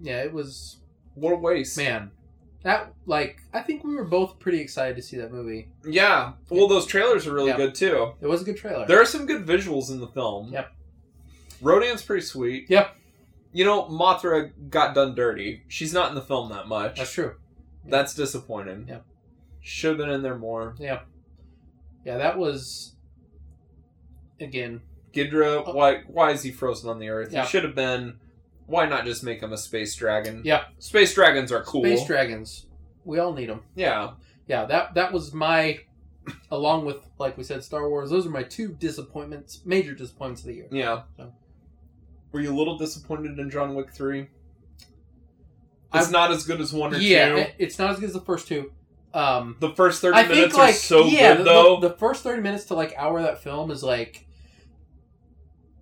[0.00, 0.78] Yeah, it was
[1.14, 1.76] What a waste.
[1.78, 2.10] man.
[2.64, 5.68] That like I think we were both pretty excited to see that movie.
[5.86, 6.32] Yeah.
[6.50, 7.56] Well, those trailers are really Yeah.
[7.56, 8.12] good too.
[8.20, 8.86] It was a good trailer.
[8.86, 10.52] There are some good visuals in the film.
[10.52, 10.72] Yep.
[11.60, 12.66] Rodan's pretty sweet.
[12.68, 12.94] Yep.
[13.52, 15.62] You know, Mothra got done dirty.
[15.68, 16.98] She's not in the film that much.
[16.98, 17.36] That's true.
[17.84, 18.86] That's disappointing.
[18.88, 18.98] Yeah.
[19.60, 20.74] Should have been in there more.
[20.78, 21.00] Yeah.
[22.04, 22.94] Yeah, that was
[24.40, 24.82] again.
[25.12, 25.72] Gidra, Oh.
[25.72, 27.32] why why is he frozen on the earth?
[27.32, 27.42] Yeah.
[27.42, 28.18] He should have been
[28.68, 30.42] why not just make him a space dragon?
[30.44, 30.64] Yeah.
[30.78, 31.82] Space dragons are cool.
[31.82, 32.66] Space dragons.
[33.04, 33.62] We all need them.
[33.74, 34.12] yeah.
[34.46, 35.80] Yeah, that that was my
[36.50, 38.08] along with like we said Star Wars.
[38.10, 40.68] Those are my two disappointments, major disappointments of the year.
[40.70, 41.02] Yeah.
[41.18, 41.32] So.
[42.32, 44.20] Were you a little disappointed in John Wick 3?
[44.20, 47.36] It's I'm- not as good as 1 or Yeah, 2.
[47.38, 48.72] it- it's not as good as the first two.
[49.14, 51.80] Um, the first 30 I minutes think are like so yeah, good the, though.
[51.80, 54.26] The, the first thirty minutes to like hour of that film is like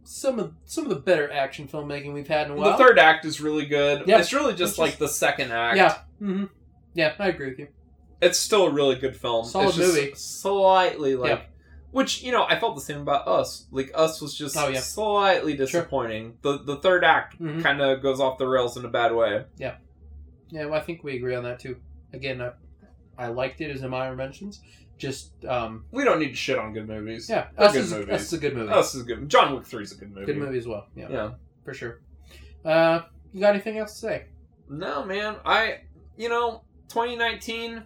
[0.06, 2.72] some of some of the better action filmmaking we've had in a while.
[2.72, 4.04] The third act is really good.
[4.06, 4.18] Yeah.
[4.18, 5.76] It's really just It's like just- the second act.
[5.76, 5.98] Yeah.
[6.18, 6.44] hmm
[6.94, 7.68] Yeah, I agree with you.
[8.22, 9.44] It's still a really good film.
[9.44, 10.14] Solid it's just movie.
[10.14, 11.40] Slightly like Yeah.
[11.90, 13.66] which, you know, I felt the same about us.
[13.70, 14.80] Like us was just Oh, yeah.
[14.80, 16.38] slightly disappointing.
[16.42, 17.62] The the third act Mhm.
[17.62, 19.44] kind of goes off the rails in a bad way.
[19.58, 19.76] Yeah,
[20.66, 21.76] well, I think we agree on that too.
[22.12, 22.52] Again, I,
[23.18, 24.60] I liked it as in my mentions.
[24.98, 27.28] Just um, We don't need to shit on good movies.
[27.28, 28.14] yeah, They're us good is, movies.
[28.14, 28.72] us is a good movie.
[28.72, 29.28] Us is good.
[29.28, 30.26] John Wick 3 is a good movie.
[30.26, 30.86] Good movie as well.
[30.96, 31.30] Yeah, Yeah.
[31.64, 32.00] for sure.
[32.64, 33.02] Uh,
[33.32, 34.24] you got anything else to say?
[34.70, 35.36] No, man.
[35.44, 35.80] I,
[36.16, 37.82] you know, 2019,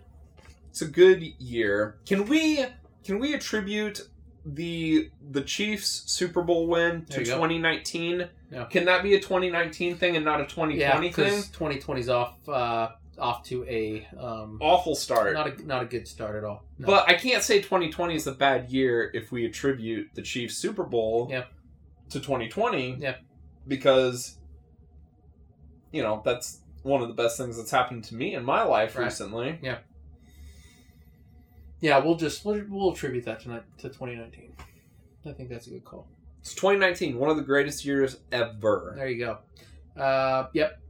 [0.68, 1.98] it's a good year.
[2.06, 2.64] Can we,
[3.04, 4.02] can we attribute
[4.46, 7.34] the the Chiefs Super Bowl win There to you go.
[7.34, 8.28] 2019?
[8.50, 8.64] Yeah.
[8.64, 11.08] Can that be a 2019 thing and not a 2020 Yeah, thing?
[11.08, 12.88] because 2020's off uh,
[13.20, 15.34] off to a um, Awful start.
[15.34, 16.64] not a not a good start at all.
[16.78, 16.86] No.
[16.86, 20.84] But I can't say 2020 is a bad year if we attribute the Chiefs Super
[20.84, 21.44] Bowl Yeah.
[22.10, 22.96] to 2020.
[22.98, 23.16] Yeah.
[23.68, 24.38] Because,
[25.92, 28.96] you know, that's one of the best things that's happened to me in my life
[28.96, 29.04] Right.
[29.04, 29.58] recently.
[29.62, 29.78] yeah,
[31.80, 34.52] Yeah, we'll just we'll, we'll attribute that tonight to 2019.
[35.26, 36.08] I think that's a good call.
[36.40, 38.94] It's 2019, one of the greatest years ever.
[38.96, 40.00] There you go.
[40.00, 40.80] Uh, yep.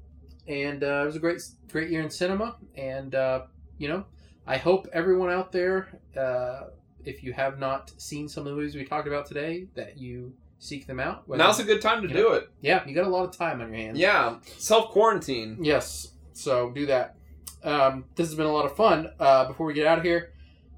[0.48, 2.56] And uh, it was a great, great year in cinema.
[2.76, 3.42] And uh,
[3.78, 4.04] you know,
[4.46, 6.64] I hope everyone out there, uh,
[7.04, 10.32] if you have not seen some of the movies we talked about today, that you
[10.58, 11.26] seek them out.
[11.28, 12.50] Whether- Now's a good time to do it.
[12.60, 13.98] yeah, you got a lot of time on your hands.
[13.98, 15.58] Yeah, self quarantine.
[15.62, 16.12] Yes.
[16.32, 17.16] So do that.
[17.62, 19.10] Um, this has been a lot of fun.
[19.18, 20.32] Uh, before we get out of here,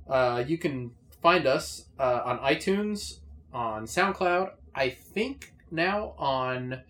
[0.09, 0.90] uh, you can
[1.22, 3.18] find us uh, on iTunes,
[3.52, 4.51] on SoundCloud.
[4.74, 6.80] I think now on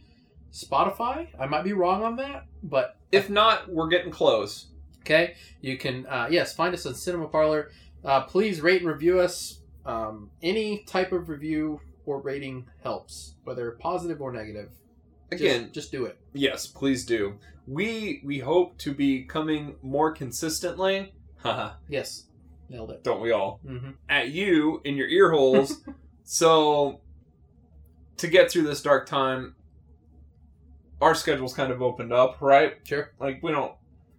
[0.52, 1.28] Spotify.
[1.38, 4.66] I might be wrong on that, but If not, we're getting close.
[5.00, 5.34] okay.
[5.60, 7.70] You can uh, yes find us on Cinema Parlor.
[8.04, 9.60] Uh, please rate and review us.
[9.86, 14.70] Um, any type of review or rating helps, whether positive or negative.
[15.32, 16.18] Again, just do it.
[16.34, 17.38] yes, please do.
[17.66, 21.14] We we hope to be coming more consistently.
[21.36, 22.26] Haha, Yes,
[22.68, 23.02] nailed it.
[23.02, 23.60] don't we all?
[23.66, 25.80] hmm At you in your ear holes.
[26.24, 27.00] so
[28.18, 29.54] to get through this dark time,
[31.02, 32.74] our schedule's kind of opened up, right?
[32.84, 33.72] Sure, Like we don't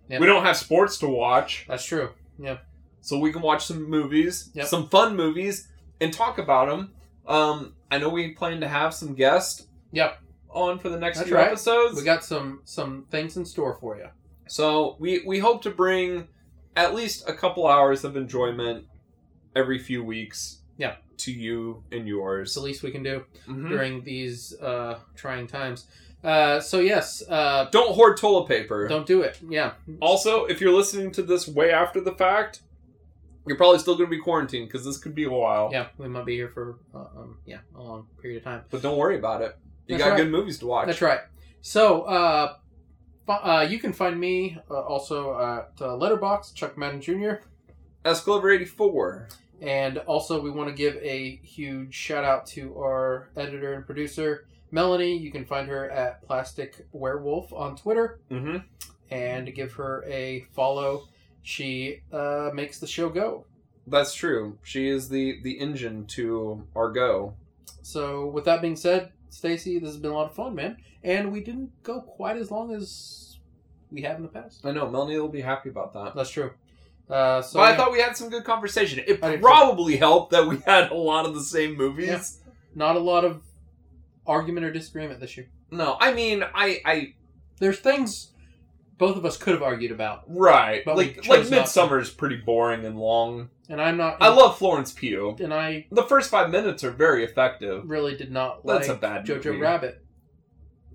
[0.10, 0.20] Yep.
[0.20, 2.10] we don't have sports to watch, that's true.
[2.38, 2.58] Yeah.
[3.02, 4.68] so we can watch some movies, Yep.
[4.68, 5.68] some fun movies,
[6.02, 6.94] and talk about them.
[7.26, 10.20] Um, I know we plan to have some guests Yep.
[10.50, 11.48] on for the next That's few right.
[11.48, 11.96] episodes.
[11.96, 14.10] We got some some things in store for you.
[14.48, 16.28] So we we hope to bring
[16.76, 18.86] at least a couple hours of enjoyment
[19.56, 20.60] every few weeks.
[20.78, 20.96] Yeah.
[21.18, 22.50] To you and yours.
[22.50, 23.70] It's the least we can do Mhm.
[23.70, 25.88] during these uh, trying times.
[26.24, 28.88] Uh, so yes, uh, Don't hoard toilet paper.
[28.88, 29.40] don't do it.
[29.48, 29.74] Yeah.
[30.00, 32.62] Also, if you're listening to this way after the fact,
[33.46, 35.70] you're probably still going to be quarantined because this could be a while.
[35.72, 38.62] Yeah, we might be here for uh, um, yeah a long period of time.
[38.72, 39.58] But don't worry about it.
[39.88, 40.24] You That's got right.
[40.24, 40.88] good movies to watch.
[40.88, 41.20] That's right.
[41.60, 42.56] So uh,
[43.28, 47.44] fi- uh, you can find me uh, also at uh, Letterboxd Chuck Madden Jr.
[48.06, 49.30] Esclover84.
[49.62, 54.46] And also, we want to give a huge shout out to our editor and producer,
[54.74, 55.16] Melanie.
[55.16, 58.58] You can find her at Plastic Werewolf on Twitter Mm-hmm.
[59.12, 61.08] and give her a follow.
[61.44, 63.46] She uh, makes the show go.
[63.86, 64.58] That's true.
[64.64, 67.34] She is the the engine to our go.
[67.82, 70.78] So, with that being said, Stacy, this has been a lot of fun, man.
[71.04, 73.38] And we didn't go quite as long as
[73.92, 74.66] we have in the past.
[74.66, 76.16] I know Melanie will be happy about that.
[76.16, 76.52] That's true.
[77.10, 79.04] Uh, so but I yeah, thought we had some good conversation.
[79.06, 79.42] It I did too.
[79.44, 82.08] probably helped that we had a lot of the same movies.
[82.08, 82.24] Yeah.
[82.74, 83.42] not a lot of
[84.26, 85.50] argument or disagreement this year.
[85.72, 87.14] No, I mean, I, I,
[87.60, 88.32] There's things
[88.98, 91.42] both of us could have argued about, right, But like, like.
[91.42, 93.50] Midsommar is pretty boring and long.
[93.70, 94.18] and I'm not.
[94.22, 95.36] I love Florence Pugh.
[95.40, 97.84] and I The first five minutes are very effective.
[97.90, 99.60] really did not That's like a bad Jojo movie.
[99.60, 100.06] Rabbit.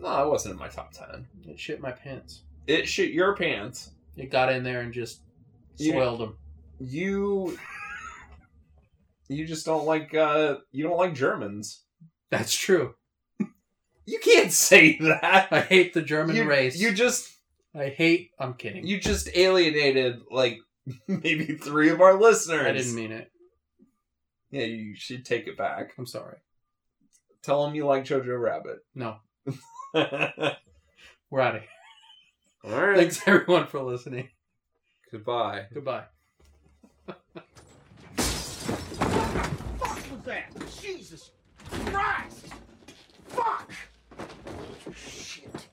[0.01, 1.27] No, it wasn't in my top ten.
[1.47, 2.43] It shit my pants.
[2.69, 3.91] It shit your pants.
[4.17, 5.23] It got in there and just
[5.77, 5.93] Yeah.
[5.95, 6.37] spoiled them.
[6.79, 7.59] You,
[9.29, 11.83] you just don't like, uh, you don't like Germans.
[12.31, 12.95] That's true.
[14.09, 15.49] You can't say that.
[15.51, 16.81] I hate the German you, race.
[16.81, 17.31] You just,
[17.75, 18.31] I hate.
[18.39, 18.87] I'm kidding.
[18.87, 20.61] you just alienated like
[21.07, 22.65] maybe three of our listeners.
[22.67, 23.31] I didn't mean it.
[24.51, 25.93] Yeah, you should take it back.
[25.99, 26.39] I'm sorry.
[27.43, 28.79] Tell them you like Jojo Rabbit.
[28.95, 29.17] No,
[29.95, 30.53] All
[31.31, 31.63] we're out of
[32.65, 32.81] here.
[32.89, 32.97] right.
[32.97, 34.31] Thanks everyone for listening.
[35.13, 35.67] Goodbye.
[35.73, 36.05] Goodbye.
[37.05, 37.19] what
[38.17, 38.23] the
[39.79, 40.51] fuck was that?
[40.81, 41.31] Jesus
[41.71, 42.47] Christ!
[43.29, 43.71] Fuck!
[44.95, 45.69] Shit.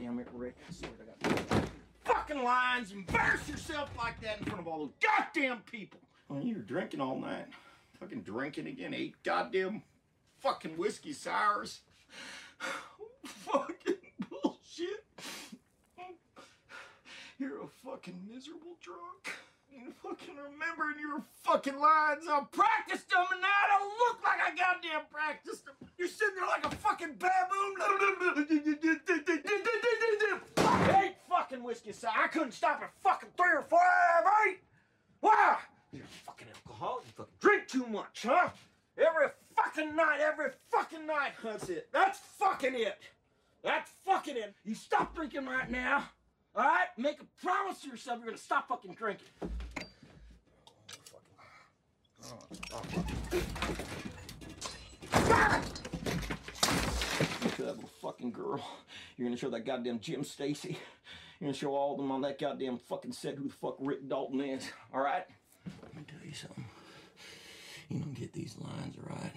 [0.00, 0.56] Damn it, Rick.
[0.68, 1.68] I swear to God.
[2.04, 6.00] Fucking lines, embarrass yourself like that in front of all those goddamn people.
[6.30, 7.46] Oh, you were drinking all night.
[8.00, 8.94] Fucking drinking again.
[8.94, 9.82] Eight goddamn
[10.40, 11.80] fucking whiskey sours.
[13.24, 13.94] fucking
[14.30, 15.04] bullshit.
[17.38, 19.36] You're a fucking miserable drunk.
[19.74, 22.24] You fucking remembering your fucking lines.
[22.30, 25.74] I practiced them and now I don't look like I goddamn practiced them.
[25.98, 27.74] You're sitting there like a fucking baboon.
[30.56, 32.12] I hate fucking whiskey sour.
[32.16, 34.58] I couldn't stop at fucking three or four out eight.
[35.20, 35.56] Why?
[35.92, 37.04] You're fucking alcoholic.
[37.06, 38.50] You fucking drink too much, huh?
[38.96, 41.32] Every fucking night, every fucking night.
[41.42, 41.88] That's it.
[41.92, 42.98] That's fucking it.
[43.62, 44.54] That's fucking it.
[44.64, 46.04] You stop drinking right now.
[46.54, 46.86] All right?
[46.96, 49.26] Make a promise to yourself you're gonna stop fucking drinking
[57.64, 58.64] that little fucking girl.
[59.16, 60.78] You're gonna show that goddamn Jim Stacy.
[61.40, 64.08] You're gonna show all of them on that goddamn fucking set who the fuck Rick
[64.08, 64.68] Dalton is.
[64.92, 65.24] All right.
[65.82, 66.64] Let me tell you something.
[67.88, 69.32] You don't get these lines right.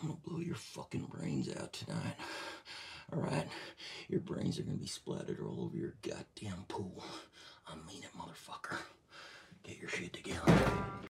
[0.00, 2.16] I'm gonna blow your fucking brains out tonight.
[3.12, 3.46] All right.
[4.08, 7.04] Your brains are gonna be splattered all over your goddamn pool.
[7.66, 8.76] I mean it, motherfucker.
[9.64, 10.96] Get your shit together.